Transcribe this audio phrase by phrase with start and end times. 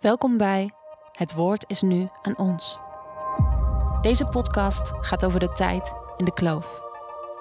[0.00, 0.70] Welkom bij
[1.12, 2.78] Het Woord is nu aan ons.
[4.00, 6.82] Deze podcast gaat over de tijd in de kloof.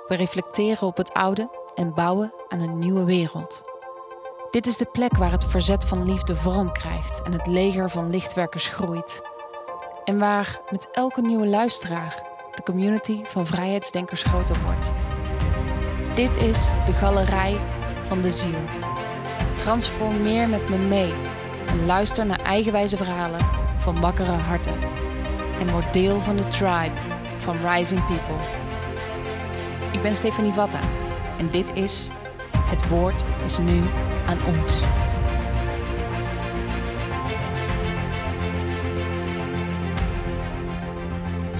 [0.07, 3.63] We reflecteren op het oude en bouwen aan een nieuwe wereld.
[4.51, 8.09] Dit is de plek waar het verzet van liefde vorm krijgt en het leger van
[8.09, 9.21] lichtwerkers groeit.
[10.03, 12.23] En waar met elke nieuwe luisteraar
[12.55, 14.93] de community van vrijheidsdenkers groter wordt.
[16.15, 17.57] Dit is de galerij
[18.03, 18.59] van de ziel.
[19.55, 21.26] Transformeer met me mee
[21.67, 23.45] en luister naar eigenwijze verhalen
[23.77, 24.79] van wakkere harten.
[25.59, 26.95] En word deel van de tribe
[27.37, 28.35] van Rising People.
[29.91, 30.79] Ik ben Stefanie Vatta
[31.37, 32.09] en dit is
[32.59, 33.81] Het Woord is nu
[34.27, 34.81] aan ons.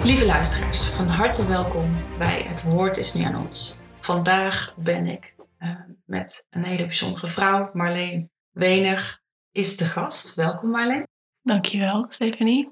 [0.03, 3.78] Lieve luisteraars, van harte welkom bij Het Woord is nu aan ons.
[4.00, 5.70] Vandaag ben ik uh,
[6.05, 9.22] met een hele bijzondere vrouw, Marleen Wenig,
[9.57, 10.35] is de gast.
[10.35, 11.07] Welkom Marleen.
[11.41, 12.70] Dankjewel, Stephanie.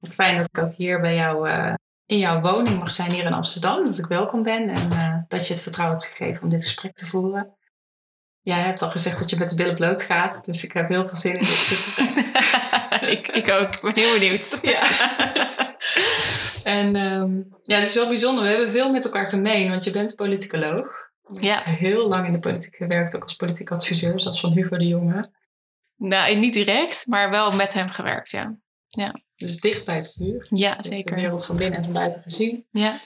[0.00, 1.74] Het is fijn dat ik ook hier bij jou uh,
[2.06, 3.84] in jouw woning mag zijn hier in Amsterdam.
[3.84, 6.92] Dat ik welkom ben en uh, dat je het vertrouwen hebt gegeven om dit gesprek
[6.92, 7.56] te voeren.
[8.40, 11.06] Jij hebt al gezegd dat je met de billen bloot gaat, dus ik heb heel
[11.06, 12.08] veel zin in dit gesprek.
[13.18, 14.58] ik, ik ook, ik ben heel benieuwd.
[14.62, 14.82] ja.
[16.62, 18.44] En um, ja, het is wel bijzonder.
[18.44, 21.10] We hebben veel met elkaar gemeen, want je bent politicoloog.
[21.32, 21.54] Je Ja.
[21.54, 24.86] hebt heel lang in de politiek gewerkt, ook als politiek adviseur, zoals van Hugo de
[24.86, 25.30] Jonge.
[25.98, 28.58] Nou, niet direct, maar wel met hem gewerkt, ja.
[29.36, 30.46] Dus dicht bij het vuur.
[30.50, 31.14] Ja, Je hebt De zeker.
[31.14, 32.64] wereld van binnen en van buiten gezien.
[32.68, 33.00] Ja,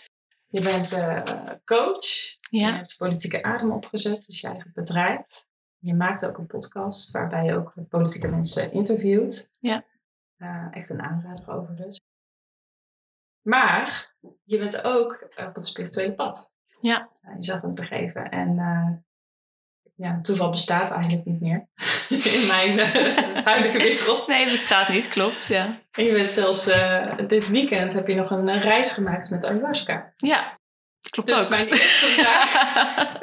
[0.49, 1.23] Je bent eh,
[1.65, 2.07] coach.
[2.51, 5.47] Je ja, hebt politieke adem opgezet, dus je eigen bedrijf.
[5.79, 9.51] Je maakt ook een podcast waarbij je ook politieke mensen interviewt.
[9.61, 9.85] Ja.
[10.37, 12.01] Eh, echt een aanrader overigens.
[13.43, 16.57] Maar je bent ook op het spirituele pad.
[16.81, 17.09] Ja.
[17.23, 18.31] Uh, jezelf aan het begeven.
[18.31, 18.55] En
[19.95, 21.67] ja, toeval bestaat eigenlijk niet meer
[22.39, 24.27] in mijn uh, huidige wereld.
[24.27, 25.81] nee, bestaat niet, klopt, ja.
[25.93, 30.13] En je bent zelfs, uh, dit weekend heb je nog een reis gemaakt met ayahuasca.
[30.17, 30.59] Ja,
[31.11, 31.51] klopt dus ook.
[31.51, 33.19] mijn eerste vraag.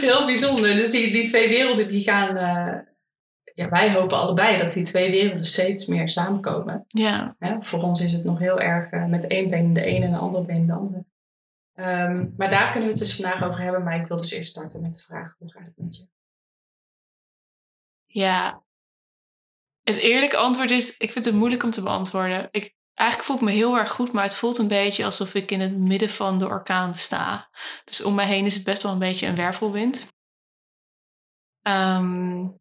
[0.00, 0.76] Heel bijzonder.
[0.76, 2.36] Dus die, die twee werelden die gaan.
[2.36, 2.78] Uh,
[3.54, 6.84] ja, wij hopen allebei dat die twee werelden steeds meer samenkomen.
[6.88, 7.36] Ja.
[7.60, 10.44] Voor ons is het nog heel erg met één been de ene en een andere
[10.44, 11.04] been de andere.
[11.74, 13.82] Um, maar daar kunnen we het dus vandaag over hebben.
[13.82, 16.06] Maar ik wil dus eerst starten met de vraag: hoe gaat het met je?
[18.06, 18.62] Ja.
[19.82, 22.48] Het eerlijke antwoord is: ik vind het moeilijk om te beantwoorden.
[22.50, 25.50] Ik, eigenlijk voel ik me heel erg goed, maar het voelt een beetje alsof ik
[25.50, 27.50] in het midden van de orkaan sta.
[27.84, 30.08] Dus om mij heen is het best wel een beetje een wervelwind.
[31.62, 32.60] Um,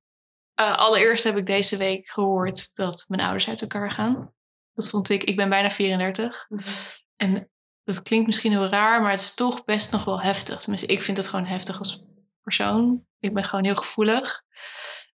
[0.60, 4.34] uh, allereerst heb ik deze week gehoord dat mijn ouders uit elkaar gaan.
[4.74, 6.46] Dat vond ik, ik ben bijna 34.
[6.50, 6.74] Mm -hmm.
[7.16, 7.51] En
[7.96, 10.60] dat klinkt misschien heel raar, maar het is toch best nog wel heftig.
[10.60, 12.06] Tenminste, ik vind het gewoon heftig als
[12.42, 13.06] persoon.
[13.20, 14.44] Ik ben gewoon heel gevoelig.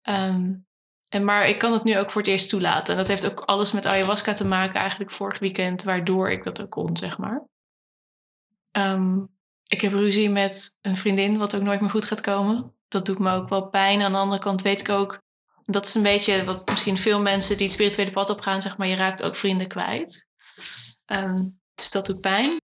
[0.02, 0.66] Um,
[1.08, 2.92] en maar ik kan het nu ook voor het eerst toelaten.
[2.92, 6.62] En dat heeft ook alles met ayahuasca te maken, eigenlijk vorig weekend, waardoor ik dat
[6.62, 7.46] ook kon, zeg maar.
[8.72, 9.28] Um,
[9.66, 12.74] ik heb ruzie met een vriendin, wat ook nooit meer goed gaat komen.
[12.88, 14.02] Dat doet me ook wel pijn.
[14.02, 15.22] Aan de andere kant weet ik ook,
[15.66, 18.86] dat is een beetje wat misschien veel mensen die het spirituele pad opgaan, zeg maar,
[18.86, 20.26] je raakt ook vrienden kwijt.
[21.06, 22.56] Um, dus dat doet pijn.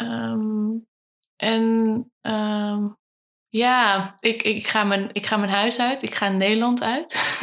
[0.00, 0.86] Um,
[1.36, 1.64] en
[2.20, 2.96] um,
[3.48, 6.02] ja, ik, ik, ga mijn, ik ga mijn huis uit.
[6.02, 7.38] Ik ga Nederland uit.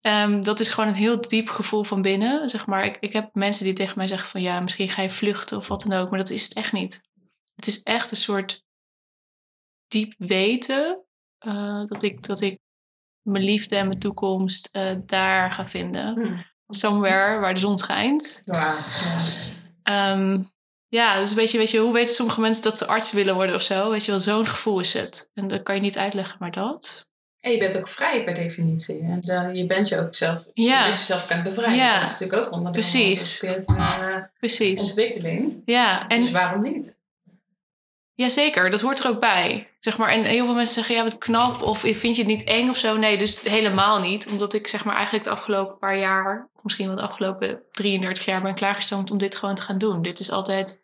[0.00, 2.48] um, dat is gewoon een heel diep gevoel van binnen.
[2.48, 2.84] Zeg maar.
[2.84, 5.68] ik, ik heb mensen die tegen mij zeggen van ja, misschien ga je vluchten of
[5.68, 6.10] wat dan ook.
[6.10, 7.02] Maar dat is het echt niet.
[7.54, 8.64] Het is echt een soort
[9.86, 11.04] diep weten
[11.46, 12.58] uh, dat, ik, dat ik
[13.22, 16.14] mijn liefde en mijn toekomst uh, daar ga vinden.
[16.14, 16.44] Hmm.
[16.68, 18.42] Somewhere waar de zon schijnt.
[18.44, 18.60] Wow.
[19.82, 20.12] Ja.
[20.12, 20.51] Um,
[20.92, 23.54] ja, dus een beetje, weet je, hoe weten sommige mensen dat ze arts willen worden
[23.54, 23.90] of zo?
[23.90, 25.30] Weet je wel, zo'n gevoel is het.
[25.34, 27.10] En dat kan je niet uitleggen, maar dat.
[27.40, 29.00] En je bent ook vrij per definitie.
[29.00, 30.78] En uh, je bent je ook zelf, ja.
[30.78, 31.76] je bent jezelf kan bevrijden.
[31.76, 31.94] Ja.
[31.94, 33.38] Dat is natuurlijk ook onderdeel Precies.
[33.38, 34.80] van uh, Precies.
[34.80, 35.62] ontwikkeling.
[35.64, 36.08] Ja.
[36.08, 36.20] En...
[36.20, 37.00] Dus waarom niet?
[38.14, 39.68] Jazeker, dat hoort er ook bij.
[39.78, 40.10] Zeg maar.
[40.10, 41.62] En heel veel mensen zeggen, ja, wat knap.
[41.62, 42.96] Of vind je het niet eng of zo?
[42.96, 44.28] Nee, dus helemaal niet.
[44.28, 46.48] Omdat ik zeg maar eigenlijk de afgelopen paar jaar...
[46.62, 50.02] misschien wel de afgelopen 33 jaar ben klaargestoomd om dit gewoon te gaan doen.
[50.02, 50.81] Dit is altijd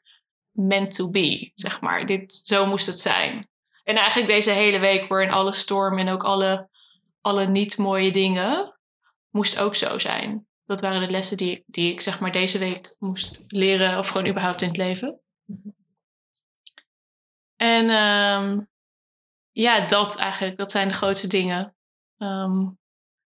[0.58, 2.06] meant to be, zeg maar.
[2.06, 3.48] Dit, zo moest het zijn.
[3.84, 6.68] En eigenlijk deze hele week waarin alle storm en ook alle,
[7.20, 8.78] alle niet mooie dingen...
[9.30, 10.46] moest ook zo zijn.
[10.64, 13.98] Dat waren de lessen die, die ik zeg maar deze week moest leren...
[13.98, 15.20] of gewoon überhaupt in het leven.
[17.56, 18.68] En um,
[19.50, 20.56] ja, dat eigenlijk.
[20.56, 21.74] Dat zijn de grootste dingen.
[22.18, 22.78] Um,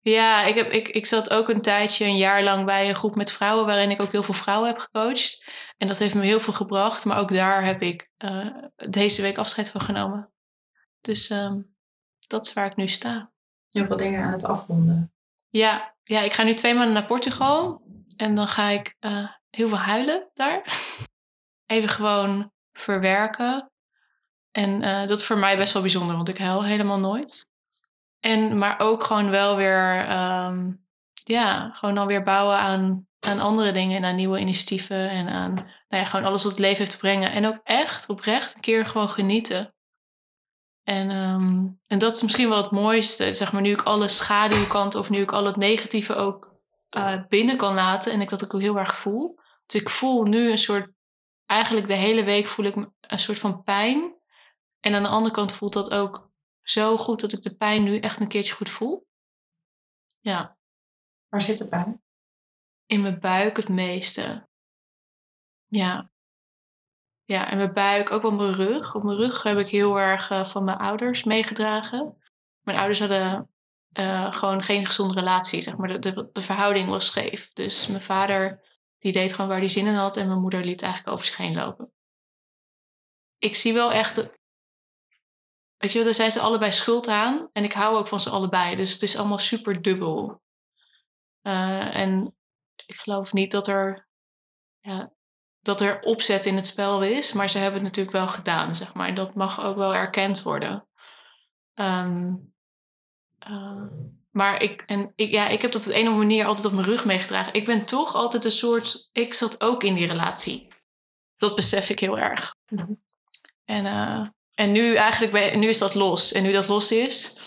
[0.01, 3.15] ja, ik, heb, ik, ik zat ook een tijdje, een jaar lang bij een groep
[3.15, 3.65] met vrouwen...
[3.65, 5.43] waarin ik ook heel veel vrouwen heb gecoacht.
[5.77, 7.05] En dat heeft me heel veel gebracht.
[7.05, 10.31] Maar ook daar heb ik uh, deze week afscheid van genomen.
[11.01, 11.75] Dus um,
[12.27, 13.31] dat is waar ik nu sta.
[13.69, 15.13] Heel veel dingen aan het afronden.
[15.49, 17.81] Ja, ja, ik ga nu twee maanden naar Portugal.
[18.15, 20.63] En dan ga ik uh, heel veel huilen daar.
[21.65, 23.71] Even gewoon verwerken.
[24.51, 27.50] En uh, dat is voor mij best wel bijzonder, want ik huil helemaal nooit.
[28.21, 30.85] En, maar ook gewoon wel weer, um,
[31.23, 36.03] ja, gewoon alweer bouwen aan, aan andere dingen en aan nieuwe initiatieven en aan, nou
[36.03, 37.31] ja, gewoon alles wat het leven heeft te brengen.
[37.31, 39.73] En ook echt, oprecht, een keer gewoon genieten.
[40.83, 44.99] En, um, en dat is misschien wel het mooiste, zeg maar, nu ik alle schaduwkanten
[44.99, 46.51] of nu ik al het negatieve ook
[46.97, 49.39] uh, binnen kan laten en ik dat ook heel erg voel.
[49.65, 50.91] Dus ik voel nu een soort,
[51.45, 54.15] eigenlijk de hele week voel ik een soort van pijn.
[54.79, 56.30] En aan de andere kant voelt dat ook
[56.71, 59.07] zo goed dat ik de pijn nu echt een keertje goed voel.
[60.19, 60.57] Ja.
[61.29, 62.01] Waar zit de pijn?
[62.85, 64.47] In mijn buik het meeste.
[65.67, 66.11] Ja.
[67.23, 68.95] Ja, en mijn buik, ook wel mijn rug.
[68.95, 72.17] Op mijn rug heb ik heel erg uh, van mijn ouders meegedragen.
[72.61, 73.49] Mijn ouders hadden
[73.99, 75.87] uh, gewoon geen gezonde relatie, zeg maar.
[75.87, 77.53] De, de, de, verhouding was scheef.
[77.53, 78.63] Dus mijn vader,
[78.97, 80.17] die deed gewoon waar hij zin in had.
[80.17, 81.91] En mijn moeder liet eigenlijk over zich heen lopen.
[83.37, 84.39] Ik zie wel echt...
[85.81, 87.49] Weet je daar zijn ze allebei schuld aan.
[87.53, 88.75] En ik hou ook van ze allebei.
[88.75, 90.41] Dus het is allemaal super dubbel.
[91.43, 92.35] Uh, en
[92.85, 94.07] ik geloof niet dat er...
[94.79, 95.11] Ja,
[95.59, 97.33] dat er opzet in het spel is.
[97.33, 99.15] Maar ze hebben het natuurlijk wel gedaan, zeg maar.
[99.15, 100.87] Dat mag ook wel erkend worden.
[101.73, 102.53] Um,
[103.49, 103.83] uh,
[104.31, 106.71] maar ik, en ik, ja, ik heb dat op een of andere manier altijd op
[106.71, 107.53] mijn rug meegedragen.
[107.53, 109.09] Ik ben toch altijd een soort.
[109.11, 110.67] Ik zat ook in die relatie.
[111.37, 112.55] Dat besef ik heel erg.
[112.67, 113.03] Mm-hmm.
[113.65, 114.27] En, uh,
[114.61, 116.31] en nu eigenlijk, ben, nu is dat los.
[116.31, 117.39] En nu dat los is,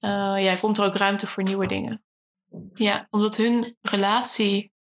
[0.00, 2.04] uh, ja, komt er ook ruimte voor nieuwe dingen.
[2.74, 4.72] Ja, omdat hun relatie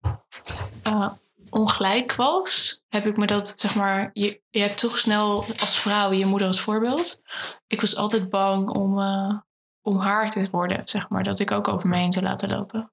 [1.50, 6.12] ongelijk was, heb ik me dat, zeg maar, je, je hebt toch snel als vrouw
[6.12, 7.22] je moeder als voorbeeld.
[7.66, 9.38] Ik was altijd bang om, uh,
[9.80, 12.92] om haar te worden, zeg maar, dat ik ook over me heen zou laten lopen.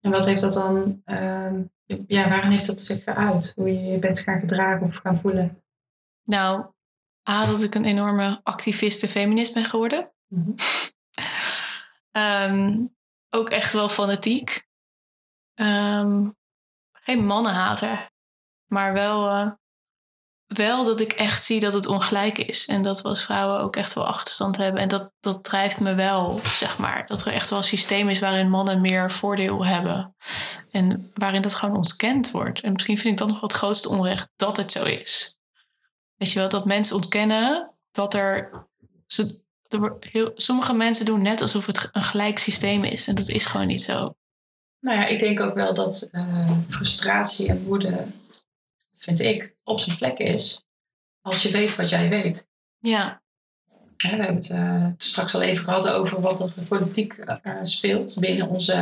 [0.00, 1.60] En wat heeft dat dan, uh,
[2.06, 3.52] ja, waarin heeft dat zich geuit?
[3.54, 5.62] Hoe je je bent gaan gedragen of gaan voelen?
[6.24, 6.66] Nou,
[7.28, 10.12] A, dat ik een enorme activiste feminist ben geworden.
[10.28, 10.54] Mm-hmm.
[12.22, 12.96] um,
[13.30, 14.66] ook echt wel fanatiek.
[15.54, 16.36] Um,
[16.92, 18.10] geen mannenhater.
[18.66, 19.50] Maar wel, uh,
[20.46, 22.66] wel dat ik echt zie dat het ongelijk is.
[22.66, 24.82] En dat we als vrouwen ook echt wel achterstand hebben.
[24.82, 27.06] En dat, dat drijft me wel, zeg maar.
[27.06, 30.16] Dat er echt wel een systeem is waarin mannen meer voordeel hebben.
[30.70, 32.60] En waarin dat gewoon ontkend wordt.
[32.60, 35.37] En misschien vind ik dat nog wat het grootste onrecht dat het zo is.
[36.18, 38.50] Weet je wel, dat mensen ontkennen dat er.
[39.06, 43.08] Ze, er heel, sommige mensen doen net alsof het een gelijk systeem is.
[43.08, 44.16] En dat is gewoon niet zo.
[44.80, 48.06] Nou ja, ik denk ook wel dat uh, frustratie en woede,
[48.92, 50.64] vind ik, op zijn plek is.
[51.20, 52.48] Als je weet wat jij weet.
[52.78, 53.22] Ja.
[53.96, 58.48] we hebben het uh, straks al even gehad over wat er politiek uh, speelt binnen
[58.48, 58.72] onze.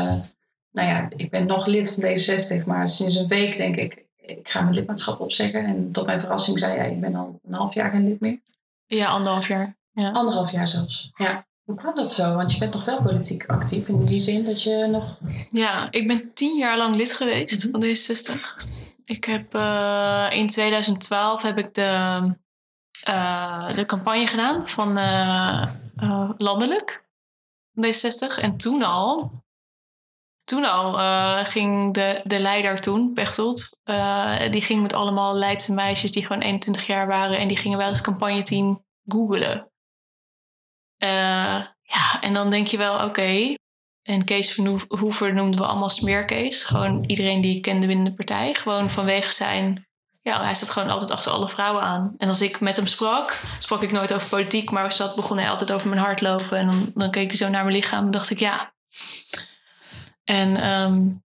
[0.71, 4.49] Nou ja, ik ben nog lid van D66, maar sinds een week denk ik, ik
[4.49, 5.65] ga mijn lidmaatschap opzeggen.
[5.65, 8.39] En tot mijn verrassing zei hij, ik ben al een half jaar geen lid meer.
[8.87, 9.77] Ja, anderhalf jaar.
[9.93, 10.11] Ja.
[10.11, 11.47] Anderhalf jaar zelfs, ja.
[11.65, 12.35] Hoe kwam dat zo?
[12.35, 15.19] Want je bent toch wel politiek actief in die zin dat je nog.
[15.49, 18.67] Ja, ik ben tien jaar lang lid geweest van D66.
[19.05, 22.21] Ik heb uh, in 2012 heb ik de,
[23.09, 27.05] uh, de campagne gedaan van uh, landelijk
[27.81, 28.41] D60.
[28.41, 29.31] En toen al,
[30.47, 30.95] toen al
[31.45, 33.79] ging de, de leider toen, Pechtold,
[34.51, 37.39] die ging met allemaal Leidse meisjes die gewoon 21 jaar waren.
[37.39, 39.71] En die gingen wel eens campagneteam googelen.
[40.99, 43.55] Uh, ja, en dan denk je wel, oké.
[44.03, 46.65] En Kees Verhoeven noemden we allemaal smeerkees.
[46.65, 48.55] Gewoon iedereen die ik kende binnen de partij.
[48.55, 49.87] Gewoon vanwege zijn...
[50.23, 52.15] Ja, hij staat gewoon altijd achter alle vrouwen aan.
[52.19, 54.71] En als ik met hem sprak, sprak ik nooit over politiek.
[54.71, 56.59] Maar zat, begon hij altijd over mijn hardlopen.
[56.59, 58.75] En dan, dan keek hij zo naar mijn lichaam en dacht ik, ja.
[60.27, 61.25] En um,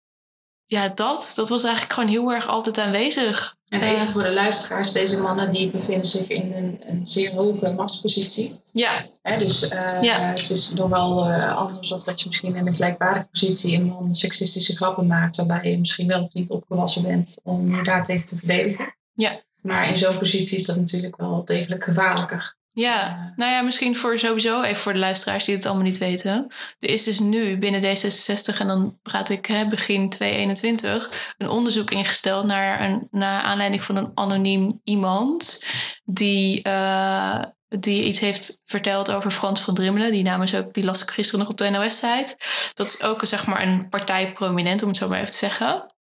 [0.66, 3.56] ja, dat, dat was eigenlijk gewoon heel erg altijd aanwezig.
[3.70, 7.72] En even voor de luisteraars, deze mannen die bevinden zich in een, een zeer hoge
[7.72, 8.60] machtspositie.
[8.72, 9.06] Ja.
[9.38, 10.20] dus uh, ja.
[10.20, 14.16] het is nogal uh, anders of dat je misschien in een gelijkwaardige positie een man
[14.16, 18.38] seksistische grappen maakt, waarbij je misschien wel of niet opgewassen bent om je daartegen te
[18.38, 18.96] verdedigen.
[19.14, 19.40] Ja.
[19.62, 22.55] Maar in zo'n positie is dat natuurlijk wel degelijk gevaarlijker.
[22.78, 26.48] Ja, nou ja, misschien voor sowieso, even voor de luisteraars die het allemaal niet weten.
[26.80, 31.92] Er is dus nu binnen D66, en dan praat ik hè, begin 2021, een onderzoek
[31.92, 35.64] ingesteld naar, een, naar aanleiding van een anoniem iemand
[36.04, 40.12] die, uh, die iets heeft verteld over Frans van Drimmelen.
[40.12, 42.38] Die naam is ook, die las ik gisteren nog op de NOS-site.
[42.74, 45.96] Dat is ook zeg maar een partijprominent, om het zo maar even te zeggen.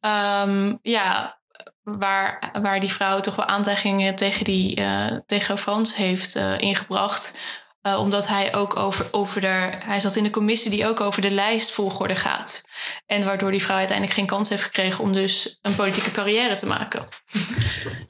[0.00, 1.39] Um, ja,
[1.82, 7.38] waar, waar die vrouw toch wel aantijgingen tegen, die, uh, tegen Frans heeft uh, ingebracht.
[7.82, 9.72] Uh, omdat hij ook over, over de.
[9.84, 12.64] Hij zat in de commissie die ook over de lijstvolgorde gaat.
[13.06, 16.66] En waardoor die vrouw uiteindelijk geen kans heeft gekregen om dus een politieke carrière te
[16.66, 17.06] maken.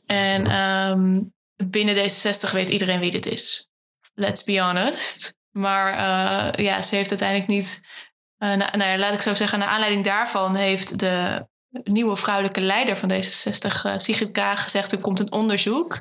[0.06, 3.68] en um, binnen D66 weet iedereen wie dit is.
[4.14, 5.34] Let's be honest.
[5.50, 5.92] Maar
[6.62, 7.80] ja, ze heeft uiteindelijk niet.
[8.38, 12.96] Nou, nou ja, laat ik zo zeggen, naar aanleiding daarvan heeft de nieuwe vrouwelijke leider
[12.96, 16.00] van D66, uh, Sigrid Kaag, gezegd: er komt een onderzoek.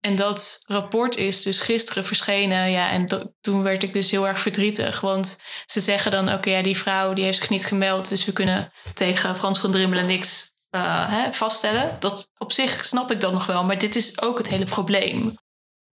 [0.00, 2.70] En dat rapport is dus gisteren verschenen.
[2.70, 5.00] Ja, en toen werd ik dus heel erg verdrietig.
[5.00, 8.08] Want ze zeggen dan: oké, ja, die vrouw die heeft zich niet gemeld.
[8.08, 11.96] Dus we kunnen tegen Frans van Drimmelen niks uh, hè, vaststellen.
[12.00, 13.64] Dat op zich snap ik dat nog wel.
[13.64, 15.34] Maar dit is ook het hele probleem.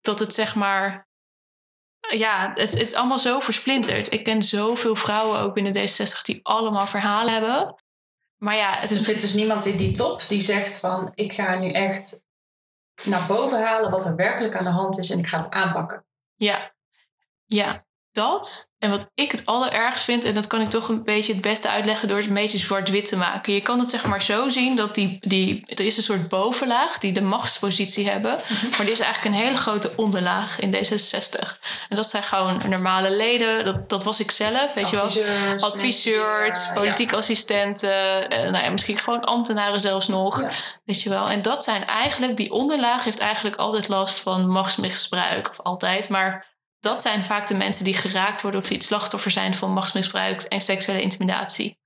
[0.01, 1.08] Dat het zeg maar.
[2.10, 4.12] Ja, het, het is allemaal zo versplinterd.
[4.12, 7.82] Ik ken zoveel vrouwen ook binnen D66 die allemaal verhalen hebben.
[8.43, 8.97] Maar ja, het is...
[8.97, 11.12] Er zit dus niemand in die top die zegt van...
[11.15, 12.25] ik ga nu echt
[13.03, 15.09] naar boven halen wat er werkelijk aan de hand is...
[15.09, 16.05] en ik ga het aanpakken.
[16.35, 16.73] Ja,
[17.45, 18.72] ja dat.
[18.79, 21.70] En wat ik het allerergst vind, en dat kan ik toch een beetje het beste
[21.70, 23.53] uitleggen door het een beetje zwart-wit te maken.
[23.53, 26.98] Je kan het zeg maar zo zien dat die, die, er is een soort bovenlaag
[26.98, 28.39] die de machtspositie hebben.
[28.48, 28.70] Mhm.
[28.70, 31.58] Maar er is eigenlijk een hele grote onderlaag in D66.
[31.89, 33.65] En dat zijn gewoon normale leden.
[33.65, 35.58] Dat, dat was ik zelf, weet je wel.
[35.58, 38.29] Adviseurs, ja, politiek assistenten.
[38.29, 40.43] Eh, nou ja, misschien gewoon ambtenaren zelfs nog.
[40.86, 41.27] Weet je wel.
[41.27, 45.50] En dat zijn eigenlijk, die onderlaag heeft eigenlijk altijd last van machtsmisbruik.
[45.50, 46.52] Of altijd, maar
[46.83, 50.41] dat zijn vaak de mensen die geraakt worden of die het slachtoffer zijn van machtsmisbruik
[50.41, 51.79] en seksuele intimidatie.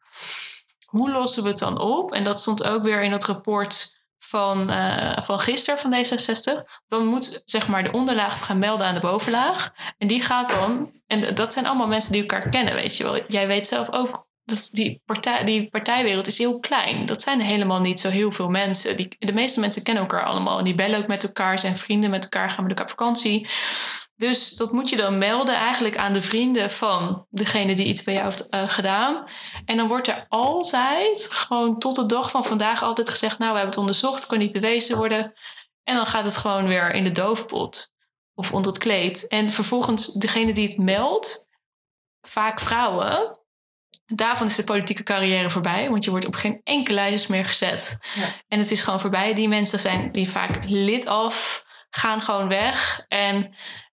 [0.86, 2.14] Hoe lossen we het dan op?
[2.14, 6.64] En dat stond ook weer in het rapport van, uh, van gisteren van D66.
[6.88, 9.70] Dan moet zeg maar de onderlaag gaan melden aan de bovenlaag.
[9.98, 13.22] En die gaat dan, en dat zijn allemaal mensen die elkaar kennen, weet je wel.
[13.28, 15.02] Jij weet zelf ook dat die,
[15.44, 17.06] die partijwereld is heel klein.
[17.06, 18.98] Dat zijn helemaal niet zo heel veel mensen.
[18.98, 20.58] Die, de meeste mensen kennen elkaar allemaal.
[20.58, 23.50] En die bellen ook met elkaar, zijn vrienden met elkaar, gaan met elkaar op vakantie.
[24.18, 28.14] Dus dat moet je dan melden eigenlijk aan de vrienden van degene die iets bij
[28.14, 29.30] jou heeft uh, gedaan.
[29.66, 33.58] En dan wordt er altijd, gewoon tot de dag van vandaag, altijd gezegd: Nou, we
[33.58, 35.34] hebben het onderzocht, kan niet bewezen worden.
[35.84, 37.94] En dan gaat het gewoon weer in de doofpot
[38.34, 39.28] of onder het kleed.
[39.28, 41.48] En vervolgens, degene die het meldt,
[42.22, 43.40] vaak vrouwen,
[44.06, 47.98] daarvan is de politieke carrière voorbij, want je wordt op geen enkele lijst meer gezet.
[48.16, 48.34] Ja.
[48.48, 49.34] En het is gewoon voorbij.
[49.34, 53.06] Die mensen zijn die vaak lid af, gaan gewoon weg.
[53.08, 53.56] En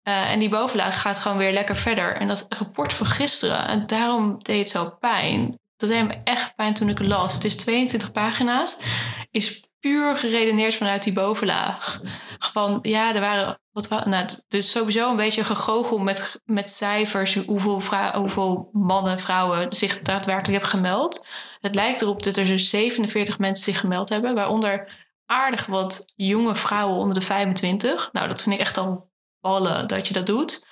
[0.09, 2.15] uh, en die bovenlaag gaat gewoon weer lekker verder.
[2.15, 5.59] En dat rapport van gisteren, en daarom deed het zo pijn.
[5.77, 7.33] Dat deed me echt pijn toen ik het las.
[7.33, 8.83] Het is 22 pagina's.
[9.31, 12.01] Is puur geredeneerd vanuit die bovenlaag.
[12.39, 13.59] Van ja, er waren.
[13.71, 17.35] Wat, nou, het is sowieso een beetje gegogel met, met cijfers.
[17.35, 17.81] Hoeveel,
[18.13, 21.27] hoeveel mannen, vrouwen zich daadwerkelijk hebben gemeld.
[21.59, 24.35] Het lijkt erop dat er 47 mensen zich gemeld hebben.
[24.35, 24.91] Waaronder
[25.25, 28.09] aardig wat jonge vrouwen onder de 25.
[28.11, 29.08] Nou, dat vind ik echt al
[29.41, 30.67] ballen dat je dat doet.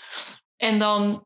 [0.57, 1.25] En dan,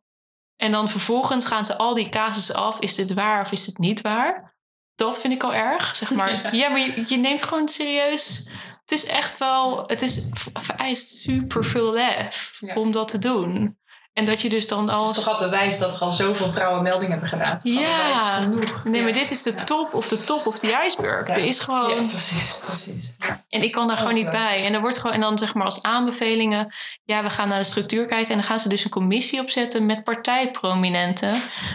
[0.56, 2.80] en dan vervolgens gaan ze al die casussen af.
[2.80, 4.56] Is dit waar of is dit niet waar?
[4.96, 6.56] Dat vind ik al erg, zeg maar.
[6.56, 8.50] Ja, maar je, je neemt gewoon serieus.
[8.82, 13.80] Het is echt wel, het is vereist super veel lef om dat te doen.
[14.22, 15.08] En dat je dus dan al.
[15.08, 17.60] Het is toch al bewijs dat er al zoveel vrouwen meldingen hebben gedaan.
[17.64, 18.40] Ja,
[18.84, 21.30] nee, maar dit is de top of de top of die ijsberg.
[21.30, 21.90] Er is gewoon.
[21.90, 23.16] Ja, precies, precies.
[23.50, 24.66] En ik kan daar gewoon niet bij.
[24.66, 26.74] En er wordt gewoon, en dan zeg maar als aanbevelingen,
[27.04, 28.30] ja, we gaan naar de structuur kijken.
[28.30, 31.34] En dan gaan ze dus een commissie opzetten met partijprominenten,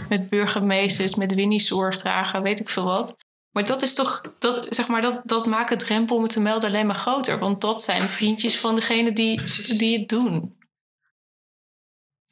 [0.09, 3.17] met burgemeesters, met Winnie Zorgdrager, weet ik veel wat.
[3.51, 6.41] Maar dat is toch, dat, zeg maar, dat, dat maakt het drempel om het te
[6.41, 7.39] melden alleen maar groter.
[7.39, 9.43] Want dat zijn vriendjes van degene die,
[9.77, 10.56] die het doen.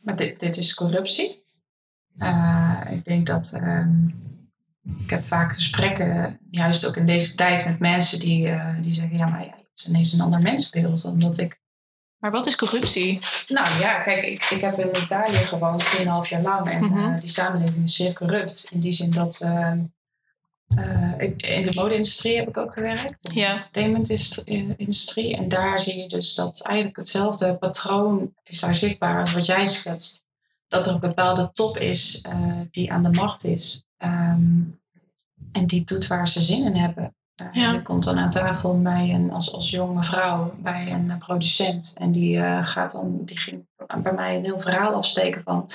[0.04, 1.44] Maar dit, dit is corruptie.
[2.18, 3.60] Uh, ik denk dat.
[3.62, 4.22] Um,
[4.98, 9.16] ik heb vaak gesprekken, juist ook in deze tijd, met mensen die, uh, die zeggen:
[9.16, 11.04] ja, maar ja, het is ineens een ander mensbeeld.
[11.04, 11.62] Omdat ik.
[12.18, 13.18] Maar wat is corruptie?
[13.48, 16.70] Nou ja, kijk, ik, ik heb in Italië gewoond, 2,5 jaar lang.
[16.70, 17.12] En mm -hmm.
[17.14, 18.68] uh, die samenleving is zeer corrupt.
[18.70, 19.50] In die zin dat.
[20.68, 23.28] Ehm, in de mode-industrie heb ik ook gewerkt.
[23.28, 23.48] In ja.
[23.48, 25.36] de entertainment-industrie.
[25.36, 29.66] En daar zie je dus dat eigenlijk hetzelfde patroon is daar zichtbaar als wat jij
[29.66, 30.26] schetst.
[30.68, 33.84] Dat er een bepaalde top is uh, die aan de macht is.
[33.98, 34.80] Um,
[35.52, 37.14] en die doet waar ze zin in hebben.
[37.42, 37.72] Uh, ja.
[37.72, 41.96] Je komt dan aan tafel bij een, als, als jonge vrouw bij een producent.
[41.98, 43.66] En die, gaat dan, die ging
[44.02, 45.70] bij mij een heel verhaal afsteken van...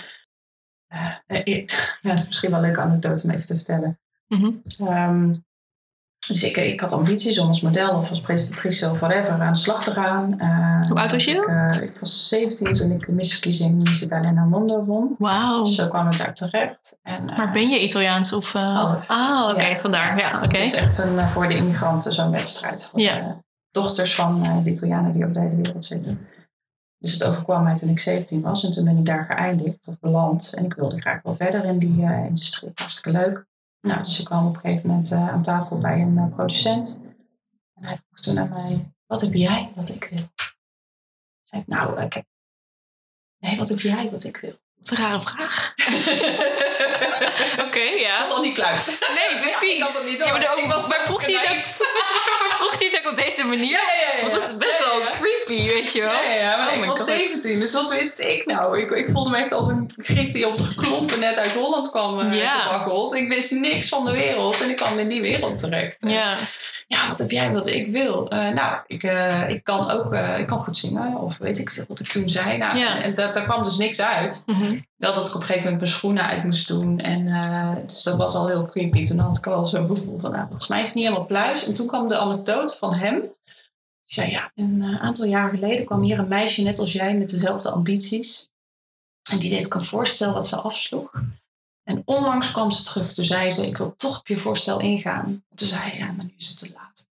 [1.27, 1.41] ja,
[2.01, 4.00] het is misschien wel een leuke anekdote om even te vertellen.
[4.29, 4.88] Mm -hmm.
[4.88, 5.43] um,
[6.29, 9.59] dus ik, ik had ambities om als model of als presentatrice of whatever aan de
[9.59, 10.36] slag te gaan.
[10.38, 11.31] Uh, Hoe oud was je?
[11.31, 15.15] Ik, uh, ik, was 17 toen ik de misverkiezing Miss Italia Mondo won.
[15.17, 15.65] Wauw.
[15.65, 17.00] Zo kwam ik daar terecht.
[17.03, 18.33] En, uh, maar ben je Italiaans?
[18.33, 19.79] Of, oh, ah, oké, okay, ja.
[19.79, 20.17] vandaar.
[20.17, 20.62] Ja, dus okay.
[20.62, 22.89] Het is echt een, voor de immigranten zo'n wedstrijd.
[22.91, 23.36] Voor de
[23.71, 26.27] dochters van de Italianen die over de hele wereld zitten.
[26.98, 30.00] Dus het overkwam mij toen ik 17 was en toen ben ik daar geëindigd of
[30.00, 30.53] beland.
[30.53, 32.71] En ik wilde graag wel verder in die industrie.
[32.74, 33.48] Hartstikke leuk.
[33.81, 37.07] Nou, dus ik kwam op een gegeven moment uh, aan tafel bij een uh, producent.
[37.74, 40.29] En hij vroeg toen aan mij, wat heb jij wat ik wil?
[41.43, 42.25] Zei nou, ik heb...
[43.38, 44.57] Nee, wat heb jij wat ik wil?
[44.79, 45.74] Wat een rare vraag.
[47.53, 48.21] Oké, okay, ja.
[48.21, 48.86] Wat al die kluis.
[48.88, 49.77] Nee, precies.
[49.79, 50.27] Ja, ik had niet door.
[50.27, 51.88] Ja, maar, ook, was maar vroeg hij het ook,
[52.59, 53.69] vroeg hij het ook op deze manier?
[53.69, 54.21] Ja, ja, ja.
[54.21, 56.13] Want dat is best wel creepy, weet je wel.
[56.13, 57.07] Ja, ja, maar oh ik was God.
[57.07, 58.79] 17, dus wat wist ik nou?
[58.79, 61.89] Ik, ik voelde me echt als een griet die op de klompen net uit Holland
[61.89, 62.86] kwam uh, ja.
[63.13, 66.03] Ik wist niks van de wereld en ik kwam in die wereld terecht.
[66.07, 66.38] Ja
[66.89, 68.34] ja, wat heb jij wat ik wil?
[68.34, 71.17] Uh, nou, ik, uh, ik kan ook uh, ik kan goed zingen.
[71.17, 72.58] Of weet ik veel wat ik toen zei.
[72.58, 73.01] Nou, ja.
[73.01, 74.43] En dat, daar kwam dus niks uit.
[74.46, 74.86] Mm -hmm.
[74.96, 77.00] Wel dat ik op een gegeven moment mijn schoenen uit moest doen.
[77.00, 77.25] En
[77.86, 79.03] dus dat was al heel creepy.
[79.03, 81.65] Toen had ik al zo'n gevoel van, nou, volgens mij is het niet helemaal pluis.
[81.65, 83.19] En toen kwam de anekdote van hem.
[83.19, 83.29] Die
[84.03, 87.72] zei, ja, een aantal jaar geleden kwam hier een meisje net als jij met dezelfde
[87.72, 88.51] ambities.
[89.31, 91.12] En die deed ik een voorstel dat ze afsloeg.
[91.89, 93.13] En onlangs kwam ze terug.
[93.13, 95.43] Toen zei ze, ik wil toch op je voorstel ingaan.
[95.55, 97.08] Toen zei ja, maar nu is het te laat.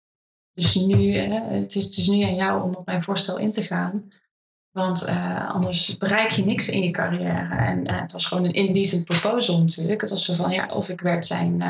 [0.53, 3.62] Dus nu, het, is, het is nu aan jou om op mijn voorstel in te
[3.62, 4.08] gaan.
[4.72, 7.56] Want uh, anders bereik je niks in je carrière.
[7.56, 10.01] En uh, het was gewoon een indecent proposal natuurlijk.
[10.01, 11.62] Het was zo van, ja, of ik werd zijn...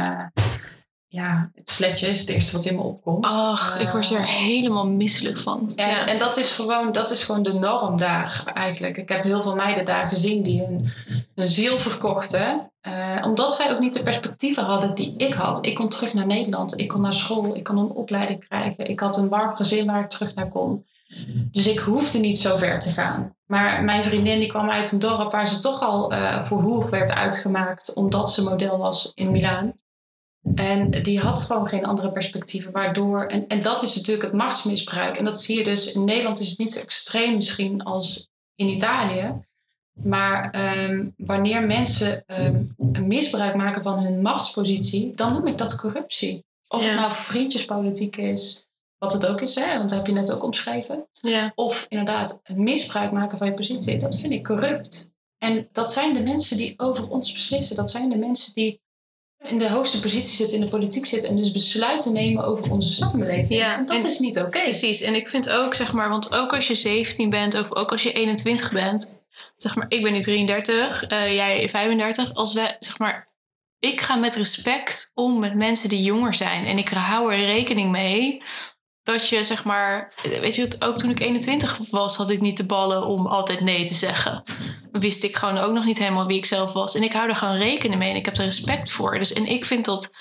[1.14, 3.26] ja, het sletje is het eerste wat in me opkomt.
[3.26, 5.74] Ach, ik word er helemaal misselijk van.
[5.76, 6.06] En, ja.
[6.06, 8.98] en dat, is gewoon, dat is gewoon de norm daar eigenlijk.
[8.98, 10.90] Ik heb heel veel meiden daar gezien die hun,
[11.36, 12.72] hun ziel verkochten.
[12.88, 15.66] Uh, omdat zij ook niet de perspectieven hadden die ik had.
[15.66, 16.80] Ik kon terug naar Nederland.
[16.80, 17.56] Ik kon naar school.
[17.56, 18.90] Ik kon een opleiding krijgen.
[18.90, 20.86] Ik had een warm gezin waar ik terug naar kon.
[21.52, 23.36] Dus ik hoefde niet zo ver te gaan.
[23.46, 26.90] Maar mijn vriendin die kwam uit een dorp waar ze toch al uh, voor hoog
[26.90, 27.96] werd uitgemaakt.
[27.96, 29.74] Omdat ze model was in Milaan.
[30.56, 32.72] En die had gewoon geen andere perspectieven.
[32.72, 35.18] Waardoor, en, en dat is natuurlijk het machtsmisbruik.
[35.18, 38.68] En dat zie je dus in Nederland is het niet zo extreem misschien als in
[38.68, 39.34] Italië.
[39.94, 40.56] Maar
[40.90, 46.46] um, wanneer mensen um, een misbruik maken van hun machtspositie, dan noem ik dat corruptie.
[46.68, 46.90] Of Ja.
[46.90, 50.44] het nou vriendjespolitiek is, wat het ook is, hè, want dat heb je net ook
[50.44, 51.08] omschreven.
[51.22, 51.52] Ja.
[51.56, 55.14] Of inderdaad misbruik maken van je positie, dat vind ik corrupt.
[55.38, 57.76] En dat zijn de mensen die over ons beslissen.
[57.76, 58.82] Dat zijn de mensen die
[59.44, 62.90] in de hoogste positie zitten, in de politiek zitten en dus besluiten nemen over onze
[62.94, 63.60] samenleving.
[63.60, 64.62] Ja, En dat en- is niet oké.
[64.62, 67.92] Precies, en ik vind ook, zeg maar, want ook als je 17 bent of ook
[67.92, 69.24] als je 21 bent,
[69.56, 73.32] zeg maar, ik ben nu 33, eh, jij 35, als wij, zeg maar,
[73.80, 77.92] ik ga met respect om met mensen die jonger zijn en ik hou er rekening
[77.92, 78.44] mee
[79.04, 82.66] dat je, zeg maar, weet je, ook toen ik 21 was, had ik niet de
[82.66, 84.44] ballen om altijd nee te zeggen.
[84.92, 86.96] Wist ik gewoon ook nog niet helemaal wie ik zelf was.
[86.96, 89.18] En ik hou er gewoon rekening mee en ik heb er respect voor.
[89.18, 90.12] Dus, en ik vind dat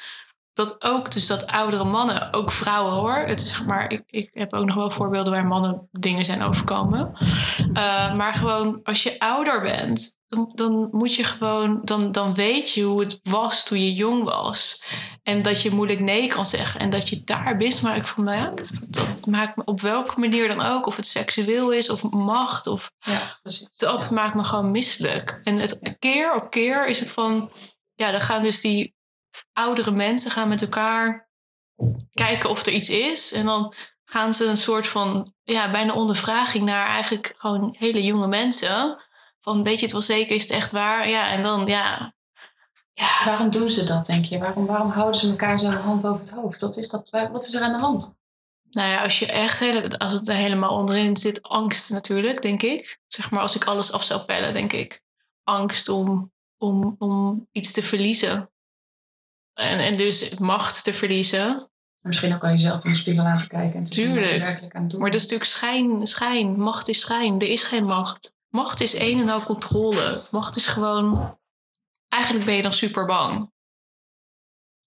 [0.55, 3.17] dat ook, dus dat oudere mannen, ook vrouwen hoor.
[3.17, 6.43] Het is zeg maar, ik, ik heb ook nog wel voorbeelden waar mannen dingen zijn
[6.43, 7.13] overkomen.
[7.59, 12.73] Uh, maar gewoon, als je ouder bent, dan, dan moet je gewoon, dan, dan weet
[12.73, 14.85] je hoe het was toen je jong was.
[15.23, 16.81] En dat je moeilijk nee kan zeggen.
[16.81, 18.93] En dat je daar misbruik van maakt.
[18.93, 20.87] Dat maakt me op welke manier dan ook.
[20.87, 23.41] Of het seksueel is, of macht, of Ja,
[23.77, 25.41] dat maakt me gewoon misselijk.
[25.45, 27.53] En het, keer op keer is het van,
[27.95, 28.95] ja, dan gaan dus die
[29.53, 31.31] oudere mensen gaan met elkaar
[32.11, 33.33] kijken of er iets is.
[33.33, 38.27] En dan gaan ze een soort van, ja, bijna ondervraging naar eigenlijk gewoon hele jonge
[38.27, 39.03] mensen.
[39.41, 41.09] Van, weet je het wel zeker, is het echt waar?
[41.09, 42.15] Ja, en dan, ja...
[42.93, 44.39] ja Waarom doen ze dat, denk je?
[44.39, 46.61] Waarom, waarom houden ze elkaar zo een hand boven het hoofd?
[46.61, 48.21] Wat is, dat, wat is er aan de hand?
[48.71, 52.63] Nou ja, als je echt hele, als het er helemaal onderin zit, angst natuurlijk, denk
[52.63, 53.01] ik.
[53.07, 55.03] Zeg maar, als ik alles af zou pellen, denk ik.
[55.45, 58.52] Angst om, om, om iets te verliezen.
[59.63, 61.71] En, en dus macht te verliezen.
[62.01, 64.45] Misschien ook aan jezelf in de spiegel laten kijken en te zien wat je Tuurlijk.
[64.47, 66.61] werkelijk aan het doen Maar dat is natuurlijk schijn, schijn.
[66.61, 67.41] Macht is schijn.
[67.41, 68.37] Er is geen macht.
[68.49, 70.23] Macht is een en al controle.
[70.31, 71.39] Macht is gewoon...
[72.09, 73.51] Eigenlijk ben je dan super bang.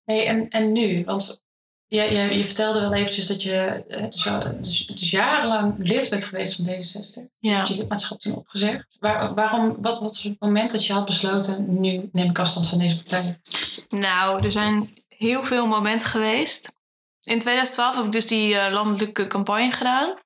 [0.03, 1.03] Hey, en, en nu?
[1.03, 1.44] Want
[1.87, 4.23] je, je, je vertelde wel eventjes dat je eh, dus,
[4.57, 7.31] dus, dus jarenlang lid bent geweest van D66.
[7.39, 7.57] Ja.
[7.57, 8.97] Heb je lidmaatschap toen opgezegd.
[8.99, 12.69] Waar, waarom, wat, wat was het moment dat je had besloten, nu neem ik afstand
[12.69, 13.39] van deze partij?
[13.87, 16.75] Nou, er zijn heel veel momenten geweest.
[17.21, 20.23] In 2012 heb ik dus die eh, landelijke campagne gedaan.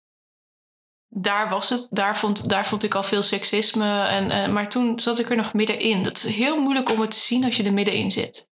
[1.08, 1.88] Daar was het.
[1.90, 4.08] Daar vond, daar vond ik al veel seksisme.
[4.08, 6.04] En, eh, maar toen zat ik er nog middenin.
[6.04, 8.49] Dat is heel moeilijk om het te zien als je er middenin zit.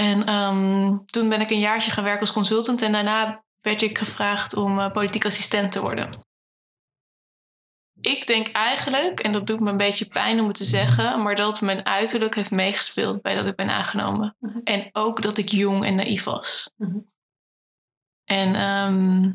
[0.00, 2.82] En ehm, toen ben ik een jaartje gaan werken als consultant.
[2.82, 6.24] En daarna werd ik gevraagd om eh, politiek assistent te worden.
[8.00, 11.34] Ik denk eigenlijk, en dat doet me een beetje pijn om het te zeggen, maar
[11.34, 14.36] dat mijn uiterlijk heeft meegespeeld bij dat ik ben aangenomen.
[14.38, 14.58] Mhm.
[14.64, 16.70] En ook dat ik jong en naïef was.
[16.76, 16.98] Mhm.
[18.24, 19.32] En ehm,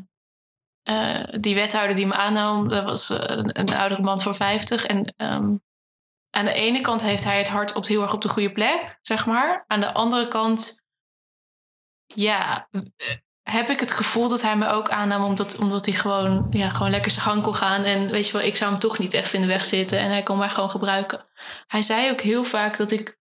[0.82, 4.84] eh, die wethouder die me aannam, dat was eh, een, een oudere man van 50.
[4.84, 5.54] En ehm,
[6.36, 8.98] aan de ene kant heeft hij het hart op, heel erg op de goede plek,
[9.02, 9.64] zeg maar.
[9.66, 10.84] Aan de andere kant,
[12.06, 12.80] ja, eh,
[13.42, 16.90] heb ik het gevoel dat hij me ook aannam omdat, omdat hij gewoon, ja, gewoon
[16.90, 17.84] lekker zijn gang kon gaan.
[17.84, 20.10] En weet je wel, ik zou hem toch niet echt in de weg zitten en
[20.10, 21.26] hij kon mij gewoon gebruiken.
[21.66, 23.18] Hij zei ook heel vaak dat ik,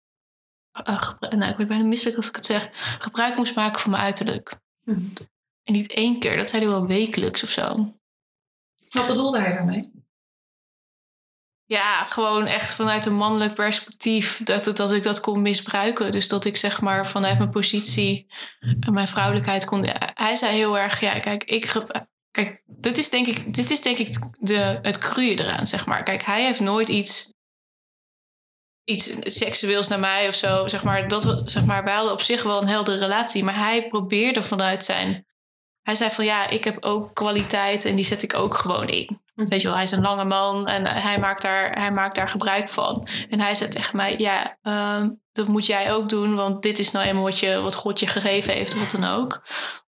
[0.87, 3.91] uh, gebru- nou ik ben bijna misselijk als ik het zeg, gebruik moest maken van
[3.91, 4.59] mijn uiterlijk.
[4.83, 5.07] Mhm.
[5.63, 7.95] En niet één keer, dat zei hij wel wekelijks of zo.
[8.89, 9.94] Wat bedoelde hij daarmee?
[11.67, 16.11] Ja, gewoon echt vanuit een mannelijk perspectief dat, dat ik dat kon misbruiken.
[16.11, 18.27] Dus dat ik zeg maar vanuit mijn positie
[18.89, 19.85] mijn vrouwelijkheid kon.
[20.13, 21.83] Hij zei heel erg, ja, kijk, ik.
[22.31, 26.03] Kijk, dit is denk ik, dit is denk ik de, het cruie eraan, zeg maar.
[26.03, 27.33] Kijk, hij heeft nooit iets,
[28.83, 30.67] iets seksueels naar mij of zo.
[30.67, 33.43] Zeg maar, dat, zeg maar, wij hadden op zich wel een heldere relatie.
[33.43, 35.25] Maar hij probeerde vanuit zijn...
[35.85, 39.21] Hij zei van, ja, ik heb ook kwaliteit en die zet ik ook gewoon in.
[39.35, 42.29] Weet je wel, hij is een lange man en hij maakt daar, hij maakt daar
[42.29, 43.07] gebruik van.
[43.29, 46.91] En hij zei tegen mij, ja, ehm, dat moet jij ook doen, want dit is
[46.91, 49.41] nou eenmaal wat, je, wat God je gegeven heeft, wat dan ook.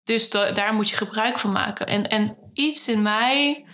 [0.03, 1.87] Dus da- daar moet je gebruik van maken.
[1.87, 3.65] En, en iets in mij,